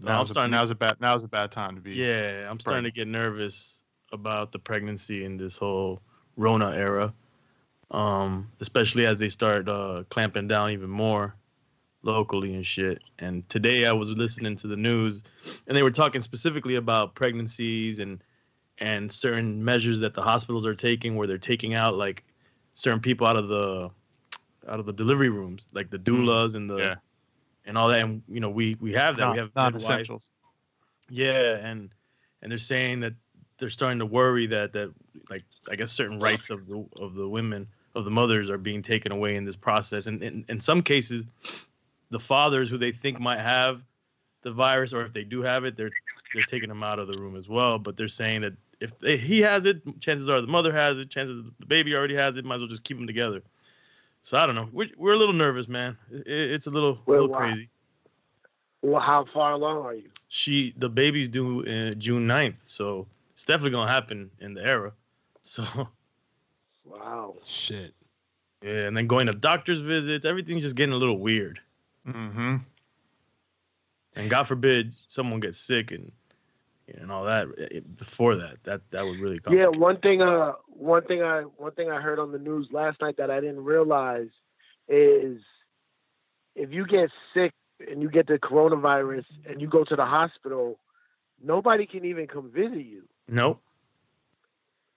Now 0.00 0.10
I'm 0.12 0.16
Now's 0.18 0.30
a, 0.30 0.34
to- 0.34 0.48
now's 0.48 0.70
a 0.70 0.74
bad 0.74 0.96
now's 1.00 1.24
a 1.24 1.28
bad 1.28 1.50
time 1.50 1.74
to 1.74 1.80
be. 1.80 1.92
Yeah, 1.94 2.48
I'm 2.50 2.60
starting 2.60 2.84
to 2.84 2.90
get 2.90 3.08
nervous 3.08 3.82
about 4.12 4.52
the 4.52 4.58
pregnancy 4.58 5.24
in 5.24 5.36
this 5.36 5.56
whole 5.56 6.00
Rona 6.36 6.70
era. 6.70 7.12
um, 7.90 8.50
especially 8.60 9.06
as 9.06 9.18
they 9.18 9.28
start 9.28 9.68
uh, 9.68 10.04
clamping 10.10 10.46
down 10.46 10.70
even 10.70 10.90
more 10.90 11.34
locally 12.02 12.54
and 12.54 12.64
shit. 12.64 13.02
And 13.18 13.48
today 13.48 13.86
I 13.86 13.92
was 13.92 14.10
listening 14.10 14.56
to 14.56 14.66
the 14.68 14.76
news, 14.76 15.22
and 15.66 15.76
they 15.76 15.82
were 15.82 15.90
talking 15.90 16.20
specifically 16.20 16.76
about 16.76 17.14
pregnancies 17.14 17.98
and 18.00 18.22
and 18.80 19.10
certain 19.10 19.64
measures 19.64 19.98
that 20.00 20.14
the 20.14 20.22
hospitals 20.22 20.64
are 20.64 20.74
taking, 20.74 21.16
where 21.16 21.26
they're 21.26 21.38
taking 21.38 21.74
out 21.74 21.94
like 21.96 22.24
certain 22.74 23.00
people 23.00 23.26
out 23.26 23.36
of 23.36 23.48
the 23.48 23.90
out 24.68 24.78
of 24.78 24.86
the 24.86 24.92
delivery 24.92 25.30
rooms, 25.30 25.66
like 25.72 25.90
the 25.90 25.98
doulas 25.98 26.54
and 26.54 26.68
the 26.68 26.76
Yeah. 26.76 26.94
And 27.68 27.78
all 27.78 27.88
that. 27.88 28.00
And 28.00 28.22
you 28.28 28.40
know, 28.40 28.50
we 28.50 28.76
we 28.80 28.92
have 28.94 29.16
that. 29.18 29.32
We 29.32 29.38
have 29.38 29.54
non-essentials. 29.54 30.30
yeah, 31.08 31.56
and 31.56 31.90
and 32.42 32.50
they're 32.50 32.58
saying 32.58 33.00
that 33.00 33.12
they're 33.58 33.70
starting 33.70 34.00
to 34.00 34.06
worry 34.06 34.46
that 34.48 34.72
that 34.72 34.92
like 35.30 35.44
I 35.70 35.76
guess 35.76 35.92
certain 35.92 36.18
rights 36.18 36.50
of 36.50 36.66
the 36.66 36.84
of 36.96 37.14
the 37.14 37.28
women 37.28 37.68
of 37.94 38.04
the 38.04 38.10
mothers 38.10 38.50
are 38.50 38.58
being 38.58 38.82
taken 38.82 39.12
away 39.12 39.36
in 39.36 39.44
this 39.44 39.56
process, 39.56 40.06
and 40.06 40.22
in, 40.22 40.44
in 40.48 40.60
some 40.60 40.82
cases, 40.82 41.26
the 42.10 42.20
fathers 42.20 42.68
who 42.68 42.78
they 42.78 42.92
think 42.92 43.20
might 43.20 43.40
have 43.40 43.82
the 44.42 44.50
virus, 44.52 44.92
or 44.92 45.02
if 45.02 45.12
they 45.12 45.24
do 45.24 45.42
have 45.42 45.64
it, 45.64 45.76
they're 45.76 45.90
they're 46.34 46.44
taking 46.44 46.68
them 46.68 46.82
out 46.82 46.98
of 46.98 47.06
the 47.06 47.18
room 47.18 47.36
as 47.36 47.48
well. 47.48 47.78
But 47.78 47.96
they're 47.96 48.08
saying 48.08 48.42
that 48.42 48.54
if 48.80 48.98
they, 48.98 49.16
he 49.16 49.40
has 49.40 49.64
it, 49.64 49.82
chances 50.00 50.28
are 50.28 50.40
the 50.40 50.46
mother 50.46 50.72
has 50.72 50.98
it, 50.98 51.10
chances 51.10 51.44
the 51.58 51.66
baby 51.66 51.94
already 51.94 52.14
has 52.14 52.36
it. 52.36 52.44
Might 52.44 52.56
as 52.56 52.60
well 52.60 52.68
just 52.68 52.84
keep 52.84 52.96
them 52.96 53.06
together. 53.06 53.42
So 54.28 54.36
I 54.36 54.44
don't 54.44 54.54
know. 54.54 54.68
We're, 54.74 54.90
we're 54.98 55.14
a 55.14 55.16
little 55.16 55.32
nervous, 55.32 55.68
man. 55.68 55.96
It, 56.12 56.26
it's 56.26 56.66
a 56.66 56.70
little, 56.70 56.98
Well, 57.06 57.22
little 57.22 57.34
why? 57.34 57.38
crazy. 57.48 57.70
Well, 58.82 59.00
how 59.00 59.24
far 59.32 59.52
along 59.52 59.78
are 59.86 59.94
you? 59.94 60.10
she 60.28 60.74
the 60.76 60.90
baby's 60.90 61.30
due 61.30 61.60
uh, 61.62 61.94
June 61.94 62.28
9th, 62.28 62.56
so 62.62 63.06
it's 63.32 63.46
definitely 63.46 63.70
gonna 63.70 63.90
happen 63.90 64.30
in 64.40 64.52
the 64.52 64.62
era. 64.62 64.92
So 65.42 65.64
Wow. 66.84 67.36
Shit. 67.42 67.94
yeah, 68.62 68.86
and 68.88 68.94
then 68.94 69.06
going 69.06 69.28
to 69.28 69.32
doctor's 69.32 69.80
visits, 69.80 70.26
everything's 70.26 70.62
just 70.62 70.76
getting 70.76 70.92
a 70.92 70.98
little 70.98 71.18
weird. 71.18 71.58
Mm-hmm. 72.06 72.56
And 74.16 74.28
God 74.30 74.42
forbid 74.46 74.94
someone 75.06 75.40
gets 75.40 75.58
sick 75.58 75.90
and 75.90 76.12
and 76.96 77.10
all 77.12 77.24
that 77.24 77.46
eh, 77.58 77.80
before 77.96 78.36
that. 78.36 78.62
That 78.64 78.80
that 78.90 79.04
would 79.04 79.18
really 79.20 79.38
come. 79.40 79.52
Yeah, 79.54 79.66
one 79.66 79.98
thing 80.00 80.22
uh 80.22 80.52
one 80.68 81.02
thing 81.04 81.22
I 81.22 81.42
one 81.42 81.72
thing 81.72 81.90
I 81.90 82.00
heard 82.00 82.18
on 82.18 82.32
the 82.32 82.38
news 82.38 82.68
last 82.70 83.00
night 83.00 83.16
that 83.18 83.30
I 83.30 83.40
didn't 83.40 83.64
realize 83.64 84.28
is 84.88 85.40
if 86.54 86.72
you 86.72 86.86
get 86.86 87.10
sick 87.34 87.52
and 87.88 88.02
you 88.02 88.10
get 88.10 88.26
the 88.26 88.38
coronavirus 88.38 89.24
and 89.48 89.60
you 89.60 89.68
go 89.68 89.84
to 89.84 89.94
the 89.96 90.04
hospital, 90.04 90.78
nobody 91.42 91.86
can 91.86 92.04
even 92.04 92.26
come 92.26 92.50
visit 92.50 92.84
you. 92.84 93.02
Nope. 93.28 93.60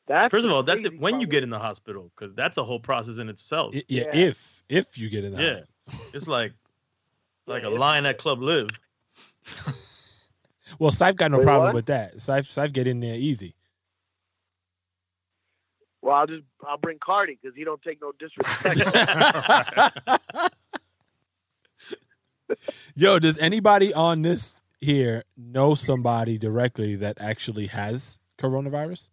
That's 0.08 0.32
First 0.32 0.46
of 0.48 0.52
all, 0.52 0.64
that's 0.64 0.84
it 0.84 1.00
when 1.00 1.20
you 1.22 1.28
get 1.28 1.44
in 1.44 1.50
the 1.52 1.60
hospital 1.60 2.12
because 2.16 2.34
that's 2.36 2.58
a 2.58 2.64
whole 2.64 2.80
process 2.80 3.18
in 3.20 3.30
itself. 3.30 3.76
I- 3.76 3.84
yeah, 3.88 4.04
Yeah. 4.14 4.16
if 4.30 4.64
if 4.70 4.98
you 4.98 5.10
get 5.10 5.24
in 5.24 5.34
that. 5.36 5.42
Yeah, 5.42 5.96
it's 6.14 6.28
like 6.28 6.54
like 7.48 7.64
Yeah, 7.64 7.70
a 7.70 7.74
if- 7.74 7.80
line 7.80 8.06
at 8.06 8.18
Club 8.18 8.42
Live. 8.42 8.70
Well, 10.80 10.92
Cipha 10.92 11.16
got 11.16 11.32
no 11.32 11.38
Wait, 11.40 11.46
problem 11.46 11.68
what? 11.70 11.76
with 11.76 11.86
that. 11.88 12.18
Cipha 12.18 12.48
Cipha 12.48 12.74
get 12.74 12.88
in 12.88 13.00
there 13.00 13.16
easy. 13.16 13.56
Well, 16.02 16.16
I'll 16.16 16.28
just 16.28 16.44
I'll 16.68 16.78
bring 16.78 16.98
Cardi 17.04 17.38
because 17.42 17.56
he 17.56 17.64
don't 17.64 17.82
take 17.82 18.00
no 18.02 18.12
disrespect. 18.20 18.82
Yo, 22.96 23.20
does 23.20 23.38
anybody 23.38 23.94
on 23.94 24.24
this 24.24 24.54
here 24.80 25.24
know 25.38 25.76
somebody 25.76 26.38
directly 26.38 26.96
that 26.96 27.18
actually 27.22 27.68
has 27.68 28.20
coronavirus? 28.40 29.10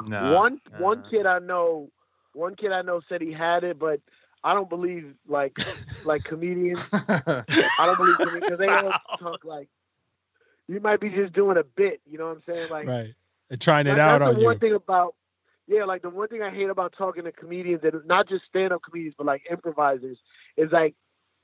Nah. 0.00 0.34
one 0.34 0.60
one 0.76 0.98
Uh. 0.98 1.08
kid 1.10 1.26
I 1.26 1.38
know, 1.40 1.90
one 2.34 2.54
kid 2.56 2.72
I 2.72 2.82
know 2.82 3.00
said 3.08 3.20
he 3.22 3.32
had 3.32 3.64
it, 3.64 3.78
but 3.78 4.00
I 4.44 4.54
don't 4.54 4.68
believe 4.68 5.14
like 5.26 5.56
like 6.04 6.24
comedians. 6.24 6.80
I 6.92 7.44
don't 7.78 7.96
believe 7.98 8.16
comedians 8.16 8.44
because 8.44 8.58
they 8.58 8.68
all 8.68 8.92
talk 9.18 9.44
like 9.44 9.68
you 10.68 10.80
might 10.80 11.00
be 11.00 11.08
just 11.10 11.32
doing 11.32 11.56
a 11.56 11.64
bit. 11.64 12.00
You 12.06 12.18
know 12.18 12.28
what 12.28 12.38
I'm 12.48 12.54
saying? 12.54 12.70
Like 12.70 12.86
right. 12.88 13.14
And 13.50 13.60
trying 13.60 13.86
it 13.86 13.96
That- 13.96 13.98
out 13.98 14.22
on 14.22 14.34
the 14.34 14.40
you. 14.40 14.46
one 14.46 14.58
thing 14.58 14.74
about 14.74 15.14
yeah, 15.66 15.84
like 15.84 16.00
the 16.02 16.08
one 16.10 16.28
thing 16.28 16.42
I 16.42 16.50
hate 16.50 16.70
about 16.70 16.94
talking 16.96 17.24
to 17.24 17.32
comedians 17.32 17.82
and 17.84 17.94
not 18.06 18.26
just 18.28 18.44
stand 18.48 18.72
up 18.72 18.80
comedians, 18.82 19.14
but 19.18 19.26
like 19.26 19.42
improvisers, 19.50 20.16
is 20.56 20.72
like 20.72 20.94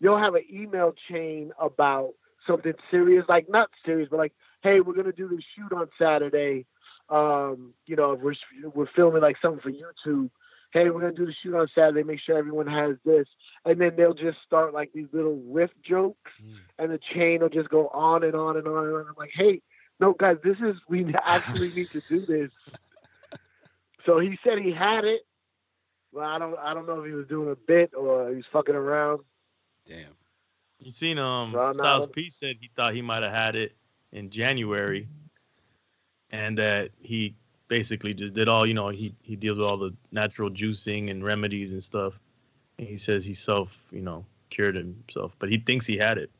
you'll 0.00 0.18
have 0.18 0.34
an 0.34 0.44
email 0.50 0.94
chain 1.10 1.52
about 1.60 2.12
something 2.46 2.72
serious, 2.90 3.24
like 3.28 3.48
not 3.50 3.68
serious, 3.84 4.08
but 4.10 4.16
like, 4.18 4.32
hey, 4.62 4.80
we're 4.80 4.94
gonna 4.94 5.12
do 5.12 5.28
this 5.28 5.44
shoot 5.54 5.72
on 5.76 5.88
Saturday. 5.98 6.64
Um, 7.10 7.72
you 7.86 7.96
know, 7.96 8.14
we're 8.14 8.34
we're 8.74 8.86
filming 8.96 9.20
like 9.20 9.36
something 9.42 9.60
for 9.60 9.70
YouTube. 9.70 10.30
Hey, 10.74 10.90
we're 10.90 11.00
gonna 11.00 11.12
do 11.12 11.24
the 11.24 11.32
shoot 11.40 11.54
on 11.54 11.68
Saturday. 11.72 12.02
Make 12.02 12.18
sure 12.18 12.36
everyone 12.36 12.66
has 12.66 12.96
this, 13.04 13.28
and 13.64 13.80
then 13.80 13.94
they'll 13.96 14.12
just 14.12 14.38
start 14.44 14.74
like 14.74 14.90
these 14.92 15.06
little 15.12 15.40
riff 15.46 15.70
jokes, 15.82 16.32
Mm. 16.42 16.56
and 16.80 16.92
the 16.92 16.98
chain 16.98 17.40
will 17.40 17.48
just 17.48 17.68
go 17.70 17.86
on 17.88 18.24
and 18.24 18.34
on 18.34 18.56
and 18.56 18.66
on 18.66 18.86
and 18.88 18.94
on. 18.96 19.06
I'm 19.08 19.14
like, 19.16 19.30
hey, 19.32 19.62
no, 20.00 20.12
guys, 20.14 20.36
this 20.42 20.56
is 20.58 20.74
we 20.88 21.04
actually 21.24 21.70
need 21.70 21.90
to 21.92 22.02
do 22.08 22.20
this. 22.26 22.50
So 24.04 24.18
he 24.18 24.36
said 24.42 24.58
he 24.58 24.72
had 24.72 25.04
it. 25.04 25.22
Well, 26.12 26.28
I 26.28 26.38
don't, 26.40 26.58
I 26.58 26.74
don't 26.74 26.86
know 26.86 27.00
if 27.02 27.06
he 27.06 27.12
was 27.12 27.26
doing 27.28 27.50
a 27.50 27.56
bit 27.56 27.92
or 27.96 28.28
he 28.30 28.36
was 28.36 28.44
fucking 28.52 28.74
around. 28.74 29.20
Damn. 29.86 30.12
You 30.80 30.90
seen 30.90 31.18
um 31.18 31.52
Well, 31.52 31.72
Styles 31.72 32.08
P 32.08 32.28
said 32.30 32.56
he 32.60 32.68
thought 32.74 32.94
he 32.94 33.00
might 33.02 33.22
have 33.22 33.32
had 33.32 33.54
it 33.54 33.76
in 34.10 34.28
January, 34.28 35.08
and 36.30 36.58
that 36.58 36.90
he 37.00 37.36
basically 37.74 38.14
just 38.14 38.34
did 38.34 38.48
all 38.48 38.64
you 38.64 38.74
know 38.74 38.88
he 38.90 39.14
he 39.22 39.34
deals 39.34 39.58
with 39.58 39.66
all 39.66 39.76
the 39.76 39.92
natural 40.12 40.48
juicing 40.48 41.10
and 41.10 41.24
remedies 41.24 41.72
and 41.72 41.82
stuff. 41.82 42.20
And 42.78 42.86
he 42.86 42.96
says 42.96 43.26
he 43.26 43.34
self 43.34 43.76
you 43.90 44.00
know 44.00 44.24
cured 44.50 44.76
himself, 44.76 45.34
but 45.40 45.48
he 45.50 45.58
thinks 45.58 45.84
he 45.86 45.96
had 45.96 46.16
it. 46.18 46.30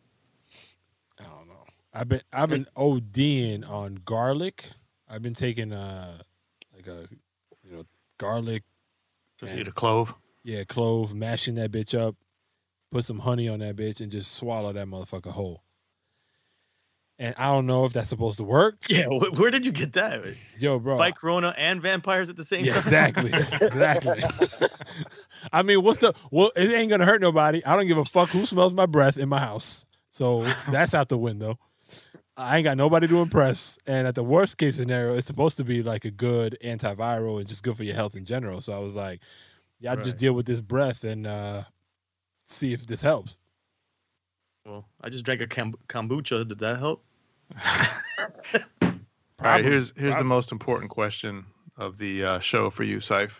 I 1.20 1.24
don't 1.24 1.48
know. 1.48 1.64
I've 1.92 2.08
been 2.08 2.20
I've 2.32 2.50
been 2.50 2.66
ODing 2.76 3.68
on 3.68 3.98
garlic. 4.04 4.66
I've 5.08 5.22
been 5.22 5.34
taking 5.34 5.72
uh 5.72 6.18
like 6.72 6.86
a 6.86 7.08
you 7.64 7.72
know 7.76 7.84
garlic, 8.18 8.62
Just 9.40 9.56
eat 9.56 9.66
a 9.66 9.72
clove. 9.72 10.14
yeah, 10.44 10.62
clove, 10.62 11.14
mashing 11.14 11.56
that 11.56 11.72
bitch 11.72 11.98
up, 11.98 12.14
put 12.92 13.02
some 13.04 13.18
honey 13.18 13.48
on 13.48 13.58
that 13.58 13.74
bitch, 13.74 14.00
and 14.00 14.12
just 14.12 14.36
swallow 14.36 14.72
that 14.72 14.86
motherfucker 14.86 15.32
whole. 15.32 15.63
And 17.18 17.34
I 17.38 17.46
don't 17.46 17.66
know 17.66 17.84
if 17.84 17.92
that's 17.92 18.08
supposed 18.08 18.38
to 18.38 18.44
work. 18.44 18.76
Yeah, 18.88 19.04
wh- 19.06 19.38
where 19.38 19.50
did 19.50 19.64
you 19.64 19.70
get 19.72 19.92
that? 19.92 20.24
Yo, 20.58 20.78
bro. 20.80 20.98
Fight 20.98 21.14
Corona 21.16 21.54
and 21.56 21.80
vampires 21.80 22.28
at 22.28 22.36
the 22.36 22.44
same 22.44 22.64
yeah, 22.64 22.72
time. 22.74 22.82
exactly, 22.82 23.32
exactly. 23.60 24.20
I 25.52 25.62
mean, 25.62 25.82
what's 25.82 25.98
the 25.98 26.12
well? 26.30 26.50
It 26.56 26.70
ain't 26.70 26.90
gonna 26.90 27.04
hurt 27.06 27.20
nobody. 27.20 27.64
I 27.64 27.76
don't 27.76 27.86
give 27.86 27.98
a 27.98 28.04
fuck 28.04 28.30
who 28.30 28.44
smells 28.44 28.72
my 28.74 28.86
breath 28.86 29.16
in 29.16 29.28
my 29.28 29.38
house. 29.38 29.86
So 30.10 30.44
that's 30.70 30.94
out 30.94 31.08
the 31.08 31.18
window. 31.18 31.58
I 32.36 32.56
ain't 32.58 32.64
got 32.64 32.76
nobody 32.76 33.06
to 33.06 33.20
impress. 33.20 33.78
And 33.86 34.08
at 34.08 34.16
the 34.16 34.24
worst 34.24 34.58
case 34.58 34.76
scenario, 34.76 35.14
it's 35.14 35.26
supposed 35.26 35.56
to 35.58 35.64
be 35.64 35.82
like 35.84 36.04
a 36.04 36.10
good 36.10 36.56
antiviral 36.64 37.38
and 37.38 37.46
just 37.46 37.62
good 37.62 37.76
for 37.76 37.84
your 37.84 37.94
health 37.94 38.16
in 38.16 38.24
general. 38.24 38.60
So 38.60 38.72
I 38.72 38.78
was 38.80 38.96
like, 38.96 39.20
yeah, 39.78 39.92
I 39.92 39.96
just 39.96 40.10
Right. 40.10 40.18
deal 40.18 40.32
with 40.32 40.46
this 40.46 40.60
breath 40.60 41.04
and 41.04 41.26
uh 41.28 41.62
see 42.44 42.72
if 42.72 42.86
this 42.86 43.02
helps. 43.02 43.38
Well, 44.66 44.86
I 45.02 45.08
just 45.10 45.24
drank 45.24 45.40
a 45.42 45.46
kam- 45.46 45.74
kombucha. 45.88 46.48
Did 46.48 46.58
that 46.60 46.78
help? 46.78 47.04
All 47.64 48.64
right, 48.82 48.98
Probably. 49.36 49.62
here's 49.70 49.92
here's 49.96 50.16
the 50.16 50.24
most 50.24 50.52
important 50.52 50.90
question 50.90 51.44
of 51.76 51.98
the 51.98 52.24
uh, 52.24 52.38
show 52.38 52.70
for 52.70 52.84
you, 52.84 52.98
Cipha. 52.98 53.30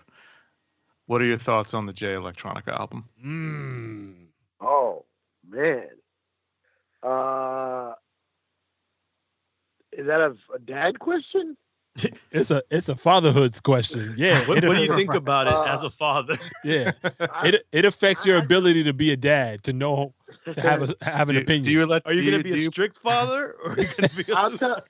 What 1.06 1.22
are 1.22 1.26
your 1.26 1.38
thoughts 1.38 1.72
on 1.74 1.86
the 1.86 1.92
Jay 1.92 2.12
Electronica 2.14 2.78
album? 2.78 3.08
Mm. 3.24 4.26
Oh 4.60 5.04
man, 5.48 5.88
uh, 7.02 7.92
is 9.92 10.06
that 10.06 10.20
a, 10.20 10.34
a 10.54 10.58
dad 10.58 10.98
question? 10.98 11.56
It's 12.32 12.50
a 12.50 12.62
it's 12.70 12.88
a 12.88 12.96
fatherhood's 12.96 13.60
question. 13.60 14.14
Yeah. 14.18 14.40
What, 14.48 14.58
it- 14.58 14.66
what 14.66 14.76
do 14.76 14.82
you 14.82 14.94
think 14.96 15.14
about 15.24 15.46
it 15.46 15.52
Uh, 15.54 15.64
as 15.72 15.84
a 15.84 15.90
father? 15.90 16.36
Yeah. 16.64 16.90
I- 17.20 17.48
It 17.48 17.66
it 17.72 17.84
affects 17.84 18.26
your 18.26 18.36
I- 18.36 18.40
ability 18.44 18.82
to 18.84 18.92
be 18.92 19.12
a 19.12 19.16
dad, 19.16 19.62
to 19.64 19.72
know 19.72 20.12
to 20.52 20.60
have 20.60 20.82
a 20.82 21.04
have 21.04 21.28
an 21.28 21.36
do, 21.36 21.42
opinion. 21.42 21.64
do 21.64 21.70
you 21.70 21.86
let 21.86 22.06
Are 22.06 22.12
you 22.12 22.30
going 22.30 22.42
to 22.42 22.44
be 22.44 22.66
a 22.66 22.70
strict 22.70 22.98
father, 23.02 23.54
or 23.64 23.72
are 23.72 23.80
you 23.80 23.86
going 23.96 24.08
to 24.08 24.24
be? 24.24 24.32
A, 24.32 24.36
I'll 24.36 24.58
tell. 24.58 24.82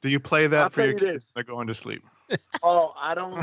do 0.00 0.08
you 0.08 0.20
play 0.20 0.46
that 0.46 0.62
I'll 0.62 0.70
for 0.70 0.82
your 0.82 0.92
you 0.92 0.98
kids? 0.98 1.26
when 1.32 1.44
They're 1.46 1.54
going 1.54 1.66
to 1.68 1.74
sleep. 1.74 2.04
Oh, 2.62 2.92
I 3.00 3.14
don't. 3.14 3.42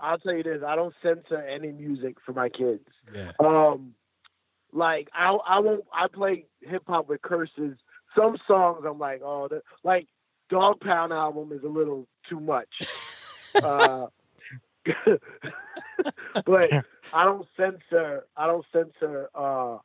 I'll 0.00 0.18
tell 0.18 0.34
you 0.34 0.42
this. 0.42 0.62
I 0.66 0.74
don't 0.74 0.94
censor 1.02 1.42
any 1.42 1.70
music 1.70 2.16
for 2.24 2.32
my 2.32 2.48
kids. 2.48 2.84
yeah. 3.14 3.32
Um, 3.38 3.94
like 4.72 5.08
I, 5.12 5.30
I 5.46 5.58
won't. 5.60 5.84
I 5.92 6.06
play 6.08 6.46
hip 6.60 6.82
hop 6.86 7.08
with 7.08 7.20
curses. 7.22 7.76
Some 8.16 8.36
songs 8.46 8.84
I'm 8.88 8.98
like, 8.98 9.20
oh, 9.22 9.48
the, 9.48 9.62
like 9.84 10.08
Dogg 10.48 10.80
Pound 10.80 11.12
album 11.12 11.52
is 11.52 11.62
a 11.62 11.68
little 11.68 12.06
too 12.28 12.40
much. 12.40 12.68
Uh, 13.62 14.06
but 16.46 16.72
I 17.12 17.24
don't 17.24 17.46
censor. 17.54 18.24
I 18.34 18.46
don't 18.46 18.64
censor 18.72 19.28
uh, 19.34 19.76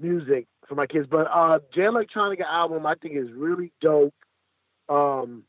music 0.00 0.46
for 0.68 0.74
my 0.74 0.86
kids. 0.86 1.06
But 1.10 1.26
uh, 1.32 1.58
Jay 1.74 1.82
Electronica 1.82 2.42
album 2.46 2.86
I 2.86 2.94
think 2.94 3.16
is 3.16 3.30
really 3.32 3.72
dope. 3.80 4.14
Um, 4.88 5.44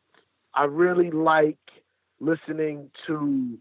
I 0.54 0.66
really 0.66 1.12
like 1.12 1.58
listening 2.20 2.90
to 3.08 3.58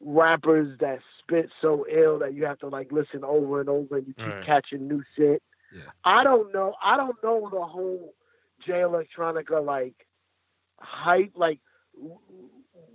rappers 0.00 0.76
that 0.80 0.98
spit 1.18 1.48
so 1.60 1.86
ill 1.90 2.18
that 2.20 2.34
you 2.34 2.44
have 2.44 2.58
to 2.58 2.68
like 2.68 2.92
listen 2.92 3.24
over 3.24 3.60
and 3.60 3.68
over 3.68 3.96
and 3.96 4.06
you 4.06 4.14
keep 4.14 4.26
Right. 4.26 4.44
catching 4.46 4.86
new 4.86 5.02
shit. 5.16 5.42
Yeah. 5.74 5.82
I 6.04 6.22
don't 6.22 6.52
know. 6.52 6.74
I 6.82 6.96
don't 6.96 7.16
know 7.24 7.48
the 7.50 7.64
whole 7.64 8.14
Jay 8.64 8.74
Electronica 8.82 9.64
like 9.64 9.94
hype. 10.78 11.32
Like, 11.34 11.58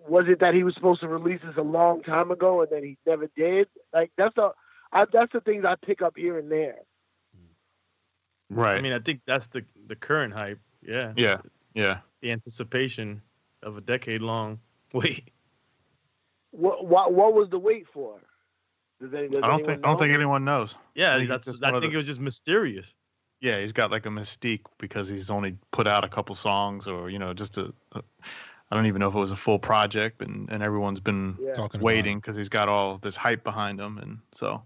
was 0.07 0.25
it 0.27 0.39
that 0.39 0.53
he 0.53 0.63
was 0.63 0.75
supposed 0.75 1.01
to 1.01 1.07
release 1.07 1.41
this 1.43 1.57
a 1.57 1.61
long 1.61 2.03
time 2.03 2.31
ago 2.31 2.61
and 2.61 2.69
then 2.71 2.83
he 2.83 2.97
never 3.05 3.27
did? 3.35 3.67
Like, 3.93 4.11
that's 4.17 4.35
the 4.35 4.51
that's 4.93 5.33
the 5.33 5.41
things 5.41 5.65
I 5.65 5.75
pick 5.85 6.01
up 6.01 6.13
here 6.15 6.37
and 6.39 6.51
there. 6.51 6.77
Right. 8.49 8.77
I 8.77 8.81
mean, 8.81 8.93
I 8.93 8.99
think 8.99 9.21
that's 9.25 9.47
the 9.47 9.63
the 9.87 9.95
current 9.95 10.33
hype. 10.33 10.59
Yeah. 10.81 11.13
yeah. 11.15 11.37
Yeah. 11.73 11.99
The 12.21 12.31
anticipation 12.31 13.21
of 13.63 13.77
a 13.77 13.81
decade 13.81 14.21
long 14.21 14.59
wait. 14.93 15.29
What 16.51 16.85
what 16.85 17.13
what 17.13 17.33
was 17.33 17.49
the 17.49 17.59
wait 17.59 17.87
for? 17.87 18.19
Does, 19.01 19.13
any, 19.13 19.29
does 19.29 19.41
I 19.43 19.47
don't 19.47 19.59
anyone 19.59 19.65
think 19.65 19.85
I 19.85 19.89
don't 19.89 19.99
think 19.99 20.13
anyone 20.13 20.45
knows. 20.45 20.75
Yeah, 20.95 21.15
I 21.15 21.17
think 21.19 21.29
that's. 21.29 21.61
I 21.61 21.71
think 21.71 21.83
the- 21.83 21.89
it 21.91 21.95
was 21.95 22.05
just 22.05 22.19
mysterious. 22.19 22.95
Yeah, 23.41 23.61
he's 23.61 23.71
got 23.71 23.89
like 23.91 24.05
a 24.05 24.09
mystique 24.09 24.65
because 24.79 25.07
he's 25.07 25.29
only 25.29 25.57
put 25.71 25.87
out 25.87 26.03
a 26.03 26.09
couple 26.09 26.35
songs, 26.35 26.87
or 26.87 27.09
you 27.09 27.19
know, 27.19 27.33
just 27.33 27.57
a. 27.57 27.73
a 27.93 28.01
I 28.71 28.75
don't 28.75 28.85
even 28.85 28.99
know 28.99 29.07
if 29.07 29.15
it 29.15 29.19
was 29.19 29.31
a 29.31 29.35
full 29.35 29.57
project, 29.59 30.21
and 30.21 30.49
and 30.51 30.61
everyone's 30.61 30.99
been 30.99 31.37
Yeah. 31.39 31.53
Talking 31.53 31.81
waiting 31.81 32.19
because 32.19 32.35
he's 32.35 32.49
got 32.49 32.67
all 32.67 32.97
this 32.97 33.15
hype 33.15 33.43
behind 33.43 33.79
him, 33.79 33.97
and 33.99 34.19
so 34.33 34.61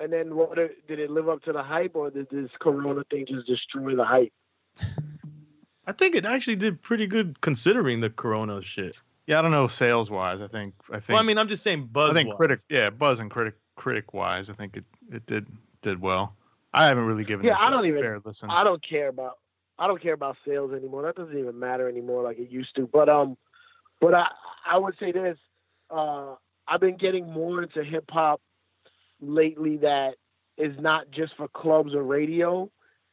And 0.00 0.12
then 0.12 0.34
what 0.34 0.56
did 0.56 0.98
it 0.98 1.10
live 1.10 1.28
up 1.28 1.42
to 1.42 1.52
the 1.52 1.62
hype, 1.62 1.94
or 1.94 2.10
did 2.10 2.28
this 2.30 2.50
Corona 2.58 3.04
thing 3.10 3.26
just 3.28 3.46
destroy 3.46 3.94
the 3.94 4.04
hype? 4.04 4.32
I 5.86 5.92
think 5.92 6.14
it 6.14 6.24
actually 6.24 6.56
did 6.56 6.80
pretty 6.80 7.06
good 7.06 7.40
considering 7.42 8.00
the 8.00 8.10
Corona 8.10 8.62
shit. 8.62 8.98
yeah, 9.26 9.38
I 9.38 9.42
don't 9.42 9.50
know 9.50 9.66
sales 9.66 10.10
wise. 10.10 10.40
I 10.40 10.46
think 10.48 10.74
I 10.90 10.94
think. 11.00 11.08
Well, 11.10 11.18
I 11.18 11.22
mean, 11.22 11.36
I'm 11.36 11.48
just 11.48 11.62
saying 11.62 11.88
buzz. 11.92 12.10
I 12.10 12.14
think 12.22 12.34
critic, 12.34 12.60
yeah, 12.70 12.90
buzz 12.90 13.20
and 13.20 13.30
critic 13.30 13.54
critic 13.76 14.14
wise, 14.14 14.48
I 14.48 14.54
think 14.54 14.76
it 14.76 14.84
it 15.12 15.26
did 15.26 15.46
did 15.82 16.00
well. 16.00 16.34
I 16.72 16.86
haven't 16.86 17.04
really 17.04 17.24
given. 17.24 17.44
Yeah, 17.44 17.52
it 17.54 17.58
I 17.60 17.68
a 17.68 17.70
don't 17.70 17.86
even- 17.86 18.00
fair 18.02 18.20
listen. 18.24 18.50
I 18.50 18.64
don't 18.64 18.82
care 18.86 19.08
about 19.08 19.38
I 19.78 19.86
don't 19.86 20.00
care 20.00 20.14
about 20.14 20.36
sales 20.46 20.72
anymore. 20.72 21.02
That 21.02 21.16
doesn't 21.16 21.36
even 21.38 21.58
matter 21.58 21.88
anymore 21.88 22.22
like 22.22 22.38
it 22.38 22.50
used 22.50 22.74
to. 22.76 22.86
But 22.86 23.08
um, 23.08 23.36
but 24.00 24.14
I 24.14 24.28
I 24.66 24.78
would 24.78 24.94
say 24.98 25.12
this. 25.12 25.36
Uh, 25.90 26.36
I've 26.68 26.80
been 26.80 26.96
getting 26.96 27.30
more 27.30 27.62
into 27.62 27.82
hip 27.82 28.04
hop 28.10 28.40
lately. 29.20 29.76
That 29.78 30.14
is 30.56 30.74
not 30.80 31.10
just 31.10 31.36
for 31.36 31.48
clubs 31.48 31.94
or 31.94 32.02
radio. 32.02 32.70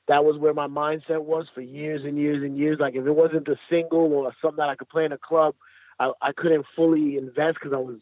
That 0.08 0.24
was 0.24 0.38
where 0.38 0.54
my 0.54 0.68
mindset 0.68 1.22
was 1.24 1.48
for 1.54 1.62
years 1.62 2.04
and 2.06 2.18
years 2.18 2.42
and 2.44 2.58
years. 2.58 2.80
Like 2.80 2.96
if 2.96 3.06
it 3.06 3.12
wasn't 3.12 3.48
a 3.50 3.58
single 3.70 4.14
or 4.14 4.34
something 4.42 4.58
that 4.58 4.70
I 4.70 4.76
could 4.76 4.90
play 4.90 5.06
in 5.06 5.12
a 5.12 5.18
club, 5.18 5.56
I, 6.00 6.12
I 6.22 6.32
couldn't 6.32 6.66
fully 6.76 7.18
invest 7.18 7.56
because 7.62 7.74
I 7.74 7.80
was 7.80 7.98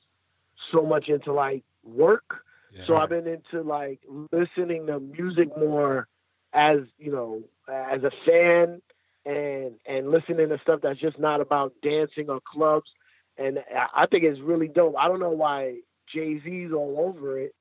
so 0.72 0.84
much 0.86 1.10
into 1.10 1.34
like 1.34 1.64
work. 1.84 2.43
Yeah. 2.74 2.86
So 2.86 2.95
I've 2.97 3.10
been 3.10 3.28
into 3.28 3.62
like 3.68 3.99
listening 4.32 4.88
to 4.88 4.99
music 4.99 5.49
more 5.58 6.08
as 6.53 6.80
you 6.97 7.12
know 7.12 7.41
as 7.68 8.03
a 8.03 8.12
fan 8.26 8.82
and 9.26 9.74
and 9.86 10.12
listening 10.12 10.49
to 10.49 10.60
stuff 10.60 10.82
that's 10.84 10.99
just 10.99 11.18
not 11.20 11.41
about 11.41 11.74
dancing 11.82 12.30
or 12.30 12.39
clubs. 12.41 12.89
And 13.38 13.60
I- 13.76 14.03
I 14.03 14.06
think 14.06 14.24
it's 14.24 14.39
really 14.39 14.68
dope. 14.68 14.95
I 14.97 15.08
don't 15.08 15.20
know 15.20 15.32
why 15.32 15.80
Jay 16.08 16.39
Z's 16.43 16.72
all 16.72 16.95
over 16.99 17.39
it. 17.39 17.53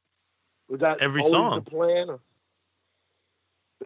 Was 0.69 0.81
that 0.81 1.01
Every 1.01 1.23
song. 1.23 1.63
the 1.65 1.71
plan? 1.71 2.11
Or- 2.11 2.21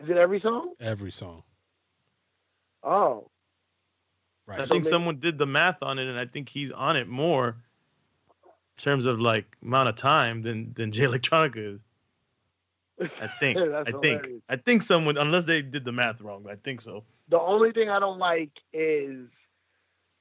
Is 0.00 0.08
it 0.08 0.16
every 0.16 0.40
song? 0.40 0.74
every 0.80 1.10
song. 1.12 1.40
Oh, 2.82 3.30
Right. 4.46 4.60
I 4.60 4.62
think 4.62 4.84
maybe- 4.84 4.90
someone 4.90 5.18
did 5.20 5.36
the 5.36 5.44
math 5.46 5.82
on 5.82 5.98
it, 5.98 6.06
and 6.08 6.18
I 6.18 6.24
think 6.24 6.48
he's 6.48 6.72
on 6.72 6.96
it 6.96 7.06
more 7.06 7.48
in 7.48 8.82
terms 8.82 9.04
of 9.04 9.20
like 9.20 9.44
amount 9.62 9.90
of 9.90 9.96
time 9.96 10.40
than 10.42 10.72
than 10.74 10.90
Jay 10.92 11.04
Electronica 11.04 11.56
is. 11.58 11.80
I 13.20 13.28
think. 13.40 13.58
That's 13.70 13.88
I 13.88 13.92
think. 14.00 14.22
hilarious. 14.22 14.42
I 14.48 14.56
think 14.56 14.82
someone, 14.82 15.18
unless 15.18 15.44
they 15.44 15.60
did 15.60 15.84
the 15.84 15.92
math 15.92 16.20
wrong, 16.22 16.42
but 16.44 16.52
I 16.52 16.56
think 16.56 16.80
so. 16.80 17.04
the 17.28 17.38
only 17.38 17.72
thing 17.72 17.90
I 17.90 17.98
don't 18.00 18.18
like 18.18 18.50
is 18.72 19.26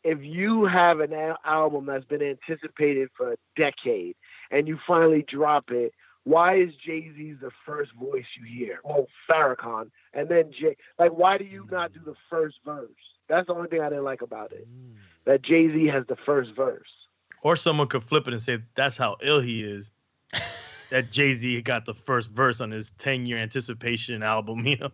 if 0.04 0.20
you 0.22 0.66
have 0.66 1.00
an 1.00 1.14
al- 1.14 1.38
album 1.46 1.86
that's 1.86 2.06
been 2.06 2.22
anticipated 2.22 3.10
for 3.16 3.32
a 3.34 3.36
decade 3.56 4.16
and 4.52 4.68
you 4.68 4.78
finally 4.86 5.24
drop 5.28 5.72
it. 5.72 5.94
Why 6.28 6.58
is 6.58 6.72
Jay 6.86 7.10
Z 7.16 7.36
the 7.40 7.52
first 7.66 7.94
voice 7.94 8.26
you 8.38 8.46
hear? 8.46 8.80
Oh, 8.84 9.08
Farrakhan, 9.30 9.92
and 10.14 10.28
then 10.28 10.52
Jay. 10.52 10.76
Like, 11.00 11.12
why 11.12 11.38
do 11.38 11.46
you 11.46 11.66
not 11.72 11.94
do 11.94 12.02
the 12.04 12.16
first 12.30 12.58
verse? 12.66 12.90
That's 13.30 13.48
the 13.48 13.54
only 13.54 13.70
thing 13.70 13.80
I 13.80 13.88
didn't 13.88 14.04
like 14.04 14.22
about 14.22 14.52
it. 14.52 14.68
Mm. 14.68 14.96
That 15.24 15.42
Jay 15.42 15.70
Z 15.70 15.86
has 15.88 16.04
the 16.10 16.18
first 16.26 16.50
verse. 16.54 16.90
Or 17.44 17.56
someone 17.56 17.88
could 17.88 18.04
flip 18.04 18.28
it 18.28 18.34
and 18.34 18.42
say 18.42 18.60
that's 18.76 18.98
how 18.98 19.16
ill 19.22 19.40
he 19.40 19.64
is. 19.64 19.90
that 20.92 21.10
Jay 21.12 21.32
Z 21.32 21.62
got 21.62 21.86
the 21.86 21.94
first 21.94 22.30
verse 22.30 22.60
on 22.60 22.72
his 22.72 22.92
10 22.98 23.26
year 23.26 23.38
anticipation 23.38 24.22
album, 24.22 24.66
you 24.66 24.76
know? 24.76 24.92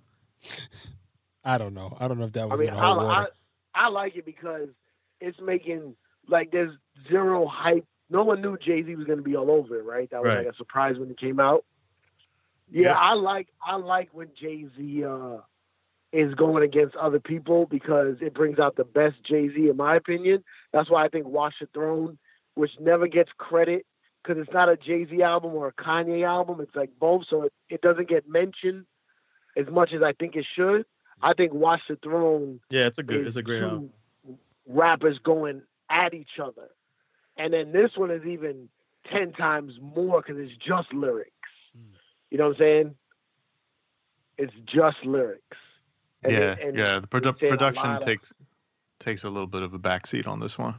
I 1.43 1.57
don't 1.57 1.73
know. 1.73 1.97
I 1.99 2.07
don't 2.07 2.19
know 2.19 2.25
if 2.25 2.33
that 2.33 2.43
I 2.43 2.45
was 2.45 2.59
mean, 2.59 2.69
in 2.69 2.75
the 2.75 2.79
I, 2.79 2.85
whole 2.85 2.99
I. 3.09 3.25
I 3.73 3.87
like 3.87 4.15
it 4.17 4.25
because 4.27 4.69
it's 5.19 5.39
making 5.41 5.95
like 6.29 6.51
there's 6.51 6.77
zero 7.09 7.47
hype. 7.47 7.87
No 8.13 8.23
one 8.23 8.41
knew 8.41 8.57
Jay 8.57 8.83
Z 8.83 8.95
was 8.95 9.05
going 9.05 9.17
to 9.17 9.23
be 9.23 9.35
all 9.35 9.51
over 9.51 9.77
it, 9.77 9.83
right? 9.83 10.09
That 10.11 10.21
was 10.23 10.29
Right. 10.29 10.45
like 10.45 10.53
a 10.53 10.57
surprise 10.57 10.97
when 10.97 11.09
it 11.11 11.19
came 11.19 11.39
out. 11.39 11.65
Yeah. 12.71 12.93
I 12.93 13.13
like 13.13 13.47
I 13.65 13.75
like 13.75 14.09
when 14.13 14.29
Jay 14.39 14.65
Z 14.77 15.03
uh, 15.03 15.37
is 16.13 16.33
going 16.35 16.63
against 16.63 16.95
other 16.95 17.19
people 17.19 17.65
because 17.65 18.17
it 18.21 18.33
brings 18.33 18.59
out 18.59 18.75
the 18.75 18.85
best 18.85 19.15
Jay 19.23 19.49
Z, 19.49 19.67
in 19.69 19.75
my 19.77 19.95
opinion. 19.95 20.43
That's 20.71 20.89
why 20.89 21.03
I 21.03 21.09
think 21.09 21.27
Watch 21.27 21.55
the 21.59 21.67
Throne, 21.73 22.17
which 22.55 22.71
never 22.79 23.07
gets 23.07 23.31
credit 23.37 23.85
because 24.21 24.41
it's 24.41 24.53
not 24.53 24.69
a 24.69 24.77
Jay 24.77 25.05
Z 25.05 25.21
album 25.21 25.53
or 25.53 25.67
a 25.67 25.73
Kanye 25.73 26.25
album. 26.25 26.61
It's 26.61 26.75
like 26.75 26.91
both, 26.99 27.25
so 27.29 27.43
it, 27.43 27.53
it 27.69 27.81
doesn't 27.81 28.07
get 28.07 28.29
mentioned 28.29 28.85
as 29.57 29.67
much 29.69 29.91
as 29.91 30.01
I 30.01 30.13
think 30.13 30.35
it 30.35 30.45
should. 30.55 30.85
I 31.21 31.33
think 31.33 31.53
Watch 31.53 31.81
the 31.89 31.95
Throne 31.97 32.59
Yeah, 32.69 32.85
it's 32.87 32.97
a 32.99 33.03
good, 33.03 33.25
it's 33.27 33.35
a 33.37 33.41
great 33.43 33.63
album. 33.63 33.89
rappers 34.67 35.19
going 35.19 35.61
at 35.89 36.13
each 36.13 36.39
other. 36.41 36.69
And 37.37 37.53
then 37.53 37.71
this 37.71 37.91
one 37.95 38.11
is 38.11 38.23
even 38.25 38.69
10 39.11 39.33
times 39.33 39.73
more 39.81 40.21
because 40.21 40.39
it's 40.39 40.55
just 40.57 40.93
lyrics. 40.93 41.31
Mm. 41.77 41.81
You 42.31 42.37
know 42.37 42.47
what 42.49 42.55
I'm 42.57 42.59
saying? 42.59 42.95
It's 44.37 44.53
just 44.65 44.97
lyrics. 45.03 45.57
And 46.23 46.31
yeah, 46.33 46.51
it- 46.53 46.59
and 46.67 46.77
yeah. 46.77 46.99
The 46.99 47.07
produ- 47.07 47.39
they 47.39 47.47
a 47.47 47.49
production 47.49 47.83
lot 47.89 48.01
of- 48.01 48.05
takes 48.05 48.31
takes 48.99 49.23
a 49.25 49.29
little 49.29 49.47
bit 49.47 49.63
of 49.63 49.73
a 49.73 49.79
backseat 49.79 50.27
on 50.27 50.39
this 50.39 50.57
one. 50.57 50.75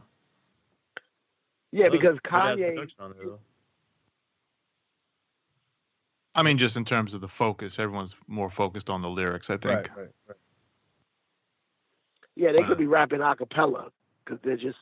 Yeah, 1.71 1.83
Well, 1.83 1.91
because 1.91 2.17
Kanye, 2.25 2.69
production 2.73 2.99
on 3.01 3.13
there, 3.15 3.25
though. 3.25 3.39
I 6.33 6.41
mean, 6.43 6.57
just 6.57 6.75
in 6.75 6.83
terms 6.85 7.13
of 7.13 7.21
the 7.21 7.27
focus, 7.27 7.77
everyone's 7.79 8.15
more 8.27 8.49
focused 8.49 8.89
on 8.89 9.01
the 9.01 9.09
lyrics. 9.09 9.49
I 9.49 9.57
think. 9.57 9.89
right, 9.95 10.09
right. 10.27 10.37
yeah, 12.35 12.51
they 12.51 12.63
Uh. 12.63 12.67
could 12.67 12.77
be 12.77 12.87
rapping 12.87 13.21
a 13.21 13.35
cappella 13.35 13.91
because 14.23 14.39
they're 14.41 14.57
just 14.57 14.79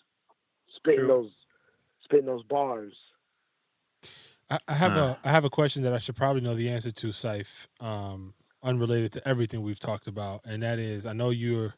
spitting 0.76 1.02
True. 1.02 1.08
those 1.08 1.32
spitting 2.04 2.26
those 2.26 2.44
bars. 2.44 2.94
I, 4.50 4.60
I 4.68 4.74
have 4.74 4.98
Uh. 4.98 5.16
a 5.24 5.28
I 5.28 5.32
have 5.32 5.46
a 5.46 5.50
question 5.50 5.84
that 5.84 5.94
I 5.94 5.98
should 5.98 6.16
probably 6.16 6.42
know 6.42 6.56
the 6.56 6.70
answer 6.70 6.92
to, 6.92 7.08
Cipha. 7.08 7.68
Um, 7.80 8.34
unrelated 8.64 9.12
to 9.14 9.28
everything 9.28 9.62
we've 9.62 9.80
talked 9.80 10.08
about, 10.08 10.42
and 10.46 10.64
that 10.64 10.80
is, 10.80 11.06
I 11.06 11.14
know 11.14 11.30
you're 11.32 11.76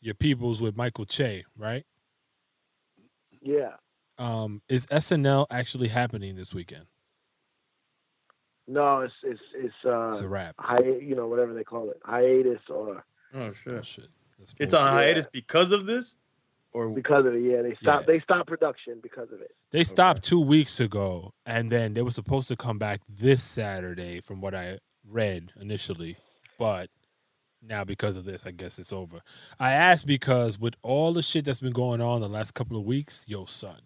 your 0.00 0.14
peoples 0.14 0.60
with 0.60 0.76
Michael 0.76 1.04
Che, 1.06 1.44
right? 1.56 1.84
Yeah. 3.40 3.72
Um, 4.18 4.62
is 4.68 4.86
SNL 4.86 5.46
actually 5.50 5.88
happening 5.88 6.36
this 6.36 6.52
weekend? 6.54 6.86
No, 8.68 9.00
it's 9.00 9.14
it's 9.22 9.40
it's 9.54 9.74
uh 9.84 10.08
It's 10.08 10.20
a 10.20 10.28
wrap. 10.28 10.54
hi, 10.58 10.78
you 10.82 11.14
know 11.16 11.26
whatever 11.26 11.54
they 11.54 11.64
call 11.64 11.90
it, 11.90 12.00
hiatus 12.04 12.60
or 12.68 13.04
Oh, 13.34 13.38
that's 13.44 13.62
Oh, 13.66 13.70
good. 13.70 13.86
shit. 13.86 14.08
It's 14.38 14.52
bullshit. 14.52 14.74
on 14.74 14.88
hiatus 14.92 15.26
because 15.32 15.72
of 15.72 15.86
this? 15.86 16.16
Or 16.74 16.88
because 16.88 17.26
of 17.26 17.34
it. 17.34 17.40
Yeah, 17.42 17.60
they 17.62 17.74
stopped 17.82 18.08
Yeah. 18.08 18.14
they 18.14 18.20
stopped 18.20 18.48
production 18.48 19.00
because 19.02 19.30
of 19.30 19.40
it. 19.42 19.50
They 19.72 19.84
stopped 19.84 20.22
two 20.24 20.40
weeks 20.40 20.80
ago, 20.80 21.32
and 21.46 21.68
then 21.70 21.92
they 21.94 22.02
were 22.02 22.10
supposed 22.10 22.48
to 22.48 22.56
come 22.56 22.78
back 22.78 23.00
this 23.08 23.42
Saturday, 23.42 24.20
from 24.20 24.40
what 24.40 24.54
I 24.54 24.78
read 25.06 25.52
initially. 25.60 26.16
But 26.58 26.88
now, 27.62 27.84
because 27.84 28.16
of 28.16 28.24
this, 28.24 28.46
I 28.46 28.50
guess 28.52 28.78
it's 28.78 28.92
over. 28.92 29.20
I 29.60 29.72
asked 29.72 30.06
because 30.06 30.58
with 30.58 30.74
all 30.82 31.12
the 31.12 31.22
shit 31.22 31.44
that's 31.44 31.60
been 31.60 31.72
going 31.72 32.00
on 32.00 32.20
the 32.22 32.28
last 32.28 32.54
couple 32.54 32.76
of 32.78 32.84
weeks, 32.84 33.26
yo, 33.28 33.44
son, 33.44 33.80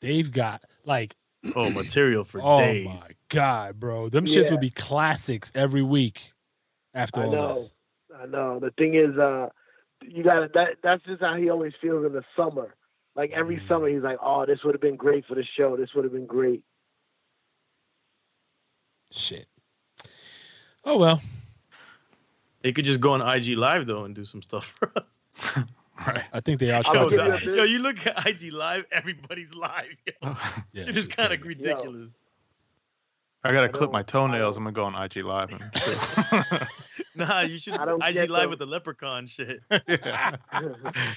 they've 0.00 0.30
got 0.30 0.62
like, 0.84 1.14
oh, 1.56 1.70
material 1.70 2.24
for 2.24 2.38
days. 2.38 2.46
oh 2.48 2.58
days. 2.58 2.86
my 2.86 3.08
god, 3.30 3.80
bro, 3.80 4.08
them 4.08 4.26
shits 4.26 4.44
Yeah. 4.44 4.52
would 4.52 4.60
be 4.60 4.70
classics 4.70 5.50
every 5.54 5.82
week 5.82 6.32
after 6.94 7.20
I 7.20 7.24
all 7.24 7.32
know. 7.32 7.48
this. 7.54 7.74
I 8.16 8.26
know. 8.26 8.60
The 8.60 8.70
thing 8.78 8.94
is, 8.94 9.18
uh, 9.18 9.48
you 10.02 10.22
got 10.24 10.40
to 10.40 10.50
that. 10.54 10.68
That's 10.82 11.02
just 11.04 11.20
how 11.22 11.36
he 11.36 11.48
always 11.50 11.72
feels 11.80 12.04
in 12.06 12.12
the 12.12 12.24
summer. 12.36 12.74
Like 13.14 13.30
every 13.34 13.56
Mm. 13.58 13.68
summer, 13.68 13.88
he's 13.88 14.02
like, 14.02 14.18
"Oh, 14.22 14.44
this 14.46 14.62
would 14.64 14.74
have 14.74 14.80
been 14.82 14.96
great 14.96 15.24
for 15.26 15.34
the 15.34 15.44
show. 15.56 15.76
This 15.76 15.90
would 15.94 16.04
have 16.04 16.12
been 16.12 16.26
great." 16.26 16.62
Shit. 19.10 19.46
Oh 20.84 20.98
well, 20.98 21.20
They 22.62 22.72
could 22.72 22.84
just 22.84 23.00
go 23.00 23.12
on 23.12 23.22
IG 23.22 23.56
Live 23.56 23.86
though 23.86 24.04
and 24.04 24.14
do 24.14 24.24
some 24.24 24.42
stuff 24.42 24.66
for 24.78 24.92
us. 24.96 25.20
Right. 26.06 26.24
I 26.30 26.40
think 26.40 26.60
they 26.60 26.70
are 26.70 26.82
I'll 26.84 26.94
Yo, 26.94 27.02
give 27.08 27.12
you 27.12 27.18
talking. 27.18 27.32
a 27.32 27.38
the- 27.40 27.46
bit- 27.46 27.56
yo, 27.56 27.64
you 27.64 27.78
look 27.78 28.06
at 28.06 28.26
IG 28.26 28.52
Live, 28.52 28.84
everybody's 28.92 29.54
live. 29.54 29.86
Yo. 30.06 30.12
Yeah, 30.74 30.88
it 30.88 30.96
is 30.96 31.08
kind 31.08 31.32
of 31.32 31.40
crazy. 31.40 31.62
ridiculous. 31.64 32.10
I 33.42 33.52
gotta 33.52 33.70
clip 33.70 33.90
my 33.92 34.02
toenails. 34.02 34.58
I'm 34.58 34.64
gonna 34.64 34.74
go 34.74 34.84
on 34.84 34.94
IG 34.94 35.24
Live. 35.24 35.52
And 35.52 35.62
Nah, 37.28 37.40
you 37.40 37.58
should 37.58 37.74
I 37.74 37.84
don't 37.84 38.02
IG 38.02 38.28
Live 38.30 38.42
the- 38.42 38.48
with 38.48 38.58
the 38.58 38.66
leprechaun 38.66 39.26
shit. 39.26 39.60
Yeah. 39.88 40.36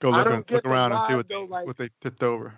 Go 0.00 0.10
look, 0.10 0.24
don't 0.24 0.36
look 0.36 0.46
get 0.48 0.62
the 0.64 0.68
around 0.68 0.92
and 0.92 1.00
see 1.02 1.14
what 1.14 1.28
they, 1.28 1.34
though, 1.34 1.44
like- 1.44 1.66
what 1.66 1.76
they 1.76 1.88
tipped 2.00 2.22
over. 2.22 2.54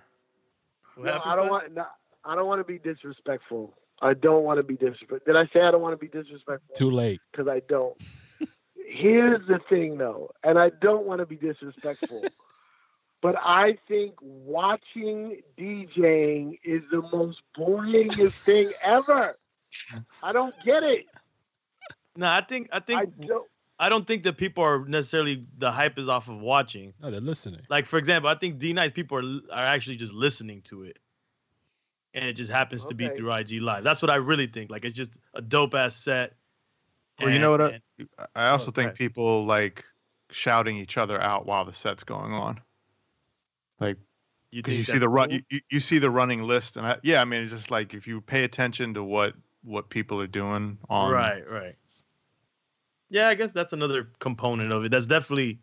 What 0.96 1.04
No, 1.06 1.20
I 1.24 1.36
don't 1.36 1.48
want. 1.50 1.74
No, 1.74 1.86
I 2.24 2.34
don't 2.34 2.46
want 2.46 2.60
to 2.60 2.64
be 2.64 2.78
disrespectful. 2.78 3.74
I 4.00 4.14
don't 4.14 4.42
want 4.44 4.58
to 4.58 4.62
be 4.62 4.74
disrespectful. 4.74 5.20
Did 5.26 5.36
I 5.36 5.46
say 5.52 5.60
I 5.60 5.70
don't 5.70 5.82
want 5.82 5.92
to 5.92 5.98
be 5.98 6.08
disrespectful? 6.08 6.74
Too 6.74 6.90
late. 6.90 7.20
Because 7.30 7.48
I 7.48 7.60
don't. 7.68 7.94
Here's 8.88 9.46
the 9.46 9.58
thing, 9.68 9.98
though, 9.98 10.30
and 10.42 10.58
I 10.58 10.70
don't 10.70 11.06
want 11.06 11.20
to 11.20 11.26
be 11.26 11.36
disrespectful, 11.36 12.24
but 13.20 13.36
I 13.38 13.76
think 13.88 14.14
watching 14.22 15.42
DJing 15.58 16.58
is 16.64 16.82
the 16.90 17.02
most 17.12 17.42
boringest 17.58 18.32
thing 18.32 18.70
ever. 18.82 19.36
I 20.22 20.32
don't 20.32 20.54
get 20.64 20.82
it. 20.82 21.04
No, 22.16 22.26
I 22.26 22.40
think 22.42 22.68
I 22.72 22.80
think 22.80 22.98
I 22.98 23.02
I, 23.02 23.26
don't. 23.26 23.90
don't 23.90 24.06
think 24.06 24.24
that 24.24 24.36
people 24.38 24.64
are 24.64 24.84
necessarily 24.86 25.44
the 25.58 25.70
hype 25.70 25.98
is 25.98 26.08
off 26.08 26.28
of 26.28 26.40
watching. 26.40 26.94
No, 27.02 27.10
they're 27.10 27.20
listening. 27.20 27.60
Like 27.68 27.86
for 27.86 27.98
example, 27.98 28.30
I 28.30 28.34
think 28.36 28.58
D-Nice 28.58 28.92
people 28.92 29.18
are 29.18 29.40
are 29.54 29.64
actually 29.66 29.96
just 29.96 30.12
listening 30.14 30.62
to 30.62 30.84
it, 30.84 30.98
and 32.14 32.24
it 32.24 32.34
just 32.34 32.50
happens 32.50 32.84
to 32.86 32.94
be 32.94 33.08
through 33.10 33.32
IG 33.32 33.60
Live. 33.60 33.84
That's 33.84 34.00
what 34.02 34.10
I 34.10 34.16
really 34.16 34.46
think. 34.46 34.70
Like 34.70 34.84
it's 34.84 34.96
just 34.96 35.18
a 35.34 35.42
dope 35.42 35.74
ass 35.74 35.94
set. 35.96 36.34
Well, 37.20 37.30
you 37.30 37.38
know 37.38 37.52
what? 37.52 37.60
and- 37.60 37.82
I, 38.18 38.26
I 38.34 38.48
also 38.48 38.68
Oh, 38.68 38.72
think 38.72 38.88
right. 38.88 38.94
people 38.96 39.44
like 39.46 39.84
shouting 40.30 40.76
each 40.76 40.98
other 40.98 41.20
out 41.20 41.46
while 41.46 41.64
the 41.64 41.72
set's 41.72 42.04
going 42.04 42.32
on. 42.32 42.60
Like 43.80 43.96
you 44.50 44.62
because 44.62 44.78
you 44.78 44.84
think 44.84 44.94
see 44.96 44.98
the 45.00 45.08
run, 45.08 45.28
cool? 45.28 45.36
you, 45.38 45.44
you, 45.50 45.60
you 45.70 45.80
see 45.80 45.98
the 45.98 46.10
running 46.10 46.42
list, 46.42 46.76
and 46.76 46.86
I, 46.86 46.96
yeah, 47.02 47.20
I 47.20 47.24
mean, 47.24 47.42
it's 47.42 47.52
just 47.52 47.70
like 47.70 47.94
if 47.94 48.06
you 48.06 48.20
pay 48.20 48.44
attention 48.44 48.94
to 48.94 49.02
what 49.04 49.34
what 49.62 49.88
people 49.90 50.20
are 50.20 50.26
doing 50.26 50.78
on 50.88 51.10
right, 51.12 51.42
right. 51.50 51.74
Yeah, 53.10 53.28
I 53.28 53.34
guess 53.34 53.52
that's 53.52 53.72
another 53.72 54.08
component 54.18 54.72
of 54.72 54.84
it. 54.84 54.90
That's 54.90 55.06
definitely 55.06 55.58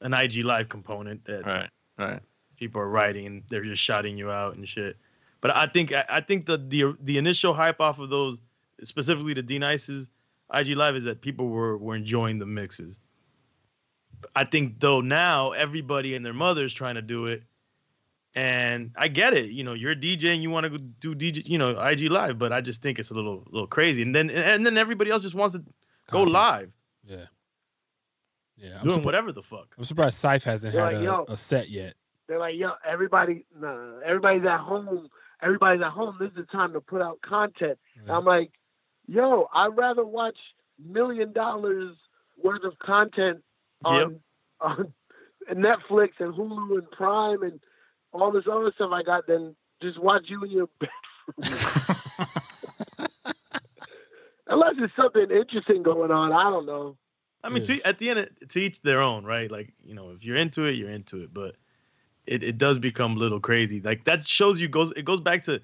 an 0.00 0.14
IG 0.14 0.44
Live 0.44 0.68
component 0.68 1.24
that 1.24 1.46
right, 1.46 1.70
right. 1.98 2.20
people 2.56 2.80
are 2.80 2.88
writing 2.88 3.26
and 3.26 3.42
they're 3.48 3.64
just 3.64 3.82
shouting 3.82 4.16
you 4.16 4.30
out 4.30 4.56
and 4.56 4.68
shit. 4.68 4.96
But 5.40 5.54
I 5.56 5.66
think 5.66 5.92
I, 5.92 6.04
I 6.08 6.20
think 6.20 6.46
the 6.46 6.58
the 6.58 6.96
the 7.02 7.18
initial 7.18 7.54
hype 7.54 7.80
off 7.80 7.98
of 7.98 8.10
those, 8.10 8.40
specifically 8.82 9.34
the 9.34 9.42
D-Nice's 9.42 10.08
IG 10.52 10.76
Live, 10.76 10.96
is 10.96 11.04
that 11.04 11.20
people 11.20 11.48
were 11.48 11.78
were 11.78 11.94
enjoying 11.94 12.38
the 12.38 12.46
mixes. 12.46 13.00
I 14.34 14.44
think 14.44 14.80
though 14.80 15.00
now 15.00 15.52
everybody 15.52 16.14
and 16.14 16.26
their 16.26 16.32
mother's 16.32 16.74
trying 16.74 16.96
to 16.96 17.02
do 17.02 17.26
it, 17.26 17.44
and 18.34 18.90
I 18.96 19.08
get 19.08 19.32
it. 19.32 19.50
You 19.50 19.64
know, 19.64 19.74
you're 19.74 19.92
a 19.92 19.96
DJ 19.96 20.34
and 20.34 20.42
you 20.42 20.50
want 20.50 20.64
to 20.64 20.70
go 20.70 20.78
do 21.00 21.14
DJ, 21.14 21.46
you 21.46 21.56
know, 21.56 21.70
IG 21.80 22.10
Live, 22.10 22.38
but 22.38 22.52
I 22.52 22.60
just 22.60 22.82
think 22.82 22.98
it's 22.98 23.10
a 23.10 23.14
little 23.14 23.44
little 23.50 23.68
crazy. 23.68 24.02
And 24.02 24.14
then 24.14 24.30
and 24.30 24.66
then 24.66 24.76
everybody 24.76 25.10
else 25.10 25.22
just 25.22 25.34
wants 25.34 25.54
to 25.54 25.64
go 26.10 26.20
Copy. 26.20 26.30
live, 26.32 26.72
Yeah. 27.04 27.24
Yeah. 28.56 28.78
I'm, 28.80 28.88
doing 28.88 29.00
surpri- 29.00 29.04
whatever 29.04 29.32
the 29.32 29.42
fuck. 29.42 29.74
I'm 29.78 29.84
surprised 29.84 30.18
Cipha 30.22 30.44
hasn't 30.44 30.72
They're 30.72 30.84
had 30.84 30.92
like, 30.94 31.00
a, 31.02 31.04
yo. 31.04 31.24
a 31.28 31.36
set 31.36 31.68
yet. 31.70 31.94
They're 32.26 32.38
like, 32.40 32.56
yo, 32.56 32.72
everybody, 32.86 33.44
no, 33.58 34.00
everybody's 34.04 34.44
at 34.44 34.58
home. 34.60 35.08
Everybody's 35.42 35.80
at 35.82 35.92
home. 35.92 36.16
This 36.20 36.30
is 36.30 36.36
the 36.36 36.42
time 36.44 36.72
to 36.72 36.80
put 36.80 37.00
out 37.00 37.20
content. 37.22 37.78
And 38.00 38.10
I'm 38.10 38.24
like, 38.24 38.50
yo, 39.06 39.48
I'd 39.54 39.76
rather 39.76 40.04
watch 40.04 40.36
million 40.84 41.32
dollars 41.32 41.94
worth 42.42 42.64
of 42.64 42.78
content 42.80 43.38
on, 43.84 44.20
on 44.60 44.92
Netflix 45.52 46.10
and 46.18 46.34
Hulu 46.34 46.78
and 46.78 46.90
Prime 46.90 47.42
and 47.42 47.60
all 48.12 48.30
this 48.32 48.44
other 48.50 48.72
stuff 48.74 48.90
I 48.92 49.02
got 49.02 49.26
than 49.26 49.54
just 49.80 49.98
watch 50.02 50.24
you 50.26 50.42
in 50.44 50.50
your 50.50 50.68
bedroom. 50.80 51.54
Unless 54.48 54.74
there's 54.78 54.90
something 54.96 55.30
interesting 55.30 55.82
going 55.82 56.10
on. 56.10 56.32
I 56.32 56.44
don't 56.50 56.66
know. 56.66 56.96
I 57.44 57.48
mean, 57.50 57.58
Yeah. 57.64 57.76
to, 57.76 57.86
at 57.86 57.98
the 57.98 58.10
end, 58.10 58.18
of- 58.20 58.48
to 58.48 58.60
each 58.60 58.82
their 58.82 59.00
own, 59.00 59.24
right? 59.24 59.50
Like, 59.50 59.72
you 59.84 59.94
know, 59.94 60.10
if 60.10 60.24
you're 60.24 60.36
into 60.36 60.64
it, 60.64 60.72
you're 60.72 60.90
into 60.90 61.22
it. 61.22 61.32
But 61.32 61.56
it, 62.26 62.42
it 62.42 62.58
does 62.58 62.78
become 62.78 63.16
a 63.16 63.18
little 63.18 63.40
crazy. 63.40 63.80
Like 63.80 64.04
that 64.04 64.26
shows 64.26 64.60
you 64.60 64.68
goes. 64.68 64.90
It 64.96 65.04
goes 65.04 65.20
back 65.20 65.42
to 65.44 65.60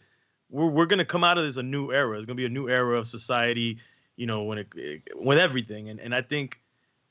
we're 0.51 0.69
we're 0.69 0.87
gonna 0.87 1.05
come 1.05 1.25
out 1.25 1.37
of 1.39 1.45
this 1.45 1.57
a 1.57 1.63
new 1.63 1.91
era. 1.93 2.17
It's 2.17 2.27
gonna 2.27 2.37
be 2.37 2.45
a 2.47 2.51
new 2.51 2.69
era 2.69 2.99
of 2.99 3.07
society. 3.07 3.79
You 4.17 4.27
know, 4.27 4.45
when 4.45 4.59
it, 4.59 4.69
with 5.17 5.39
everything, 5.39 5.89
and 5.89 5.99
and 5.99 6.15
I 6.15 6.23
think 6.23 6.61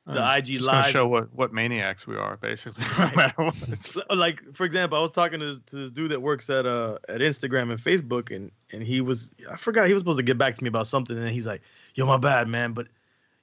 the 0.05 0.21
Uh, 0.21 0.35
IG 0.37 0.45
just 0.47 0.65
live 0.65 0.87
show 0.87 1.07
what 1.07 1.33
what 1.33 1.53
maniacs 1.53 2.05
we 2.05 2.17
are, 2.17 2.35
basically. 2.37 2.83
Right. 2.97 3.15
matter 3.15 3.43
what. 3.43 3.55
It's- 3.69 3.95
like 4.09 4.41
for 4.53 4.65
example, 4.65 4.97
I 4.97 5.01
was 5.01 5.11
talking 5.11 5.39
to 5.39 5.45
this, 5.45 5.59
to 5.67 5.75
this 5.77 5.91
dude 5.91 6.11
that 6.11 6.21
works 6.21 6.49
at 6.49 6.65
uh 6.65 6.97
at 7.07 7.21
Instagram 7.21 7.71
and 7.71 7.79
Facebook, 7.79 8.35
and 8.35 8.51
and 8.71 8.83
he 8.83 8.99
was 9.01 9.31
I 9.49 9.55
forgot 9.55 9.87
he 9.87 9.93
was 9.93 10.01
supposed 10.01 10.17
to 10.19 10.23
get 10.23 10.37
back 10.37 10.55
to 10.55 10.63
me 10.63 10.67
about 10.67 10.87
something, 10.87 11.17
and 11.17 11.29
he's 11.29 11.47
like, 11.47 11.61
"Yo, 11.95 12.05
my 12.05 12.17
bad, 12.17 12.47
man, 12.47 12.73
but 12.73 12.87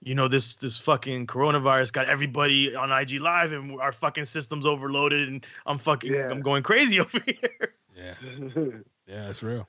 you 0.02 0.14
know 0.14 0.28
this 0.28 0.56
this 0.56 0.78
fucking 0.78 1.26
coronavirus 1.26 1.92
got 1.92 2.08
everybody 2.08 2.74
on 2.74 2.90
IG 2.92 3.20
Live, 3.20 3.52
and 3.52 3.80
our 3.80 3.92
fucking 3.92 4.24
system's 4.26 4.66
overloaded, 4.66 5.28
and 5.28 5.46
I'm 5.66 5.78
fucking 5.78 6.12
Yeah. 6.12 6.28
I'm 6.30 6.42
going 6.42 6.62
crazy 6.62 7.00
over 7.04 7.20
here." 7.24 7.74
Yeah. 7.96 8.14
Yeah, 9.06 9.28
it's 9.28 9.42
real. 9.42 9.66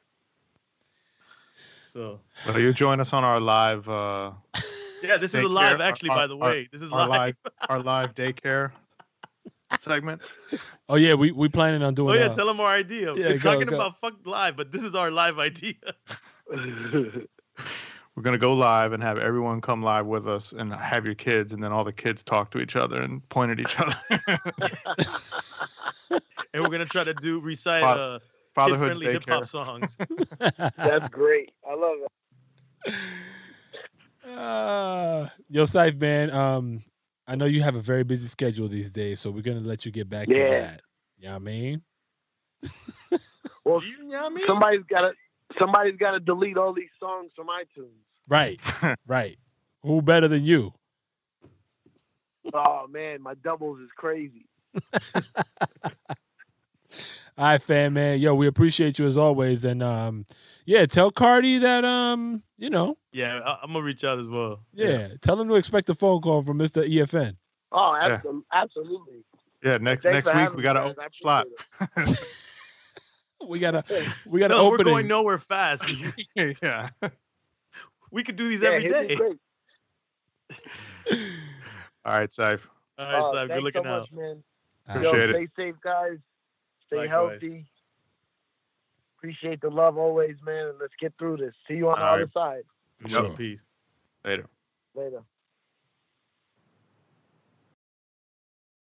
So 1.90 2.20
Well, 2.48 2.60
you 2.60 2.74
join 2.74 3.00
us 3.00 3.12
on 3.12 3.24
our 3.24 3.40
live 3.40 3.90
uh, 3.90 4.32
yeah, 5.04 5.18
this 5.18 5.34
is 5.36 5.44
a 5.44 5.48
live 5.48 5.82
actually, 5.82 6.10
Our- 6.10 6.16
by 6.18 6.28
the 6.28 6.38
our- 6.38 6.50
way. 6.52 6.70
This 6.72 6.82
is 6.82 6.92
our 6.92 7.08
live. 7.08 7.36
live 7.46 7.54
our 7.70 7.80
live 7.80 8.14
daycare 8.16 8.72
segment. 9.80 10.22
Oh 10.90 10.96
yeah, 10.96 11.14
we 11.14 11.32
we 11.32 11.48
planning 11.48 11.82
on 11.84 11.94
doing. 11.94 12.18
Oh 12.18 12.20
yeah, 12.20 12.26
uh, 12.26 12.34
tell 12.34 12.46
them 12.48 12.60
our 12.60 12.68
idea. 12.74 13.14
yeah, 13.16 13.30
We're 13.30 13.38
go, 13.38 13.54
talking 13.54 13.68
go. 13.70 13.76
about 13.78 14.02
fuck 14.02 14.16
live, 14.26 14.58
but 14.58 14.74
this 14.74 14.84
is 14.84 14.94
our 14.94 15.10
live 15.10 15.40
idea. 15.40 15.76
We're 16.52 18.24
gonna 18.24 18.38
go 18.38 18.54
live 18.54 18.92
and 18.92 19.02
have 19.02 19.18
everyone 19.18 19.62
come 19.62 19.82
live 19.82 20.06
with 20.06 20.28
us, 20.28 20.52
and 20.52 20.74
have 20.74 21.06
your 21.06 21.16
kids, 21.16 21.54
and 21.54 21.64
then 21.64 21.72
all 21.72 21.86
the 21.86 21.94
kids 21.94 22.24
talk 22.24 22.52
to 22.52 22.60
each 22.60 22.76
other 22.76 23.02
and 23.02 23.28
point 23.30 23.52
at 23.52 23.62
each 23.62 23.80
other. 23.80 23.96
and 26.54 26.62
we're 26.62 26.70
gonna 26.70 26.84
try 26.86 27.06
to 27.06 27.14
do 27.14 27.40
recite 27.40 27.82
Fa- 27.84 27.88
uh 27.88 28.20
Fatherhood's 28.54 29.00
kid-friendly 29.00 29.14
hip 29.14 29.30
hop 29.30 29.48
songs. 29.48 29.98
That's 30.76 31.08
great. 31.08 31.54
I 31.66 31.74
love 31.74 32.00
it. 32.86 32.94
Uh, 34.38 35.28
yo, 35.50 35.64
Cipha, 35.64 36.00
man. 36.00 36.32
Um, 36.32 36.82
I 37.28 37.36
know 37.36 37.46
you 37.46 37.62
have 37.62 37.76
a 37.76 37.82
very 37.82 38.04
busy 38.04 38.28
schedule 38.28 38.68
these 38.68 38.92
days, 38.92 39.20
so 39.20 39.30
we're 39.32 39.42
gonna 39.42 39.60
let 39.60 39.86
you 39.86 39.92
get 39.92 40.10
back 40.10 40.28
to 40.30 40.34
Yeah. 40.34 40.50
that. 40.62 40.82
You 41.18 41.26
know 41.28 41.32
what 41.34 41.36
I 41.36 41.40
mean? 41.40 41.82
Well, 43.64 43.82
you 43.84 44.08
know 44.10 44.24
what 44.24 44.32
I 44.32 44.36
mean? 44.36 44.48
somebody's 44.48 44.84
got 44.90 45.02
to 45.02 45.12
somebody's 45.60 45.96
got 45.98 46.12
to 46.12 46.20
delete 46.20 46.58
all 46.58 46.74
these 46.74 46.90
songs 47.00 47.32
from 47.36 47.48
iTunes. 47.48 47.92
Right, 48.28 48.60
right. 49.08 49.38
Who 49.84 50.02
better 50.02 50.28
than 50.28 50.44
you? 50.44 50.74
Oh 52.54 52.88
man, 52.90 53.22
my 53.22 53.36
doubles 53.36 53.80
is 53.80 53.90
crazy. 53.96 54.48
All 57.38 57.46
right, 57.46 57.62
fan 57.62 57.94
man. 57.94 58.20
Yo, 58.20 58.36
we 58.36 58.46
appreciate 58.48 59.00
you 59.00 59.06
as 59.06 59.18
always, 59.18 59.64
and 59.66 59.82
um, 59.82 60.26
yeah, 60.66 60.86
tell 60.86 61.12
Cardi 61.12 61.58
that 61.60 61.84
um, 61.86 62.44
you 62.58 62.70
know, 62.70 62.98
Yeah, 63.12 63.40
I, 63.40 63.60
I'm 63.64 63.74
gonna 63.74 63.84
reach 63.84 64.04
out 64.04 64.20
as 64.20 64.28
well. 64.28 64.60
yeah, 64.74 65.10
tell 65.22 65.40
him 65.40 65.48
to 65.48 65.56
expect 65.56 65.90
a 65.90 65.96
phone 65.96 66.22
call 66.22 66.42
from 66.42 66.58
Mister 66.58 66.84
EFN. 66.84 67.38
Oh, 67.72 67.96
Yeah. 67.96 68.20
absolutely. 68.54 69.24
yeah, 69.64 69.78
next 69.78 70.04
Thanks 70.04 70.28
next 70.28 70.36
week 70.38 70.54
we 70.56 70.62
got 70.62 70.74
to 70.74 70.84
open 70.84 71.06
slot. 71.12 71.48
We 73.48 73.58
gotta, 73.58 73.84
we 74.28 74.40
got 74.40 74.50
to 74.50 74.54
No, 74.54 74.66
we're 74.70 74.76
open 74.76 74.86
going 74.86 75.08
nowhere 75.08 75.40
fast. 75.40 75.84
yeah. 76.36 76.90
we 78.12 78.24
could 78.24 78.36
do 78.36 78.48
these 78.48 78.62
Yeah, 78.62 78.70
every 78.70 78.84
hit 78.84 79.02
me 79.02 79.08
day. 79.08 79.16
quick. 79.16 79.38
All 82.06 82.14
right, 82.20 82.30
Cipha. 82.30 82.60
All 83.00 83.06
right, 83.12 83.24
Oh, 83.24 83.34
Sab, 83.34 83.48
good 83.48 83.64
looking 83.64 83.82
so 83.84 83.90
out. 83.90 84.02
much, 84.02 84.12
man. 84.12 84.44
Appreciate 84.88 85.14
Yo, 85.14 85.24
it. 85.24 85.30
stay 85.30 85.48
safe, 85.70 85.76
guys. 85.84 86.18
Stay 86.92 87.08
Likewise. 87.08 87.32
healthy. 87.42 87.66
Appreciate 89.18 89.62
the 89.62 89.70
love 89.70 89.98
always, 89.98 90.36
man. 90.46 90.68
And 90.68 90.78
let's 90.80 90.94
get 91.00 91.14
through 91.18 91.38
this. 91.38 91.54
See 91.68 91.76
you 91.76 91.90
on 91.90 92.00
the 92.00 92.06
All 92.06 92.16
other 92.16 92.30
side. 92.34 92.64
For 93.00 93.08
Yo, 93.08 93.28
sure. 93.28 93.38
Peace. 93.38 93.66
Later. 94.26 94.46
Later. 94.94 95.22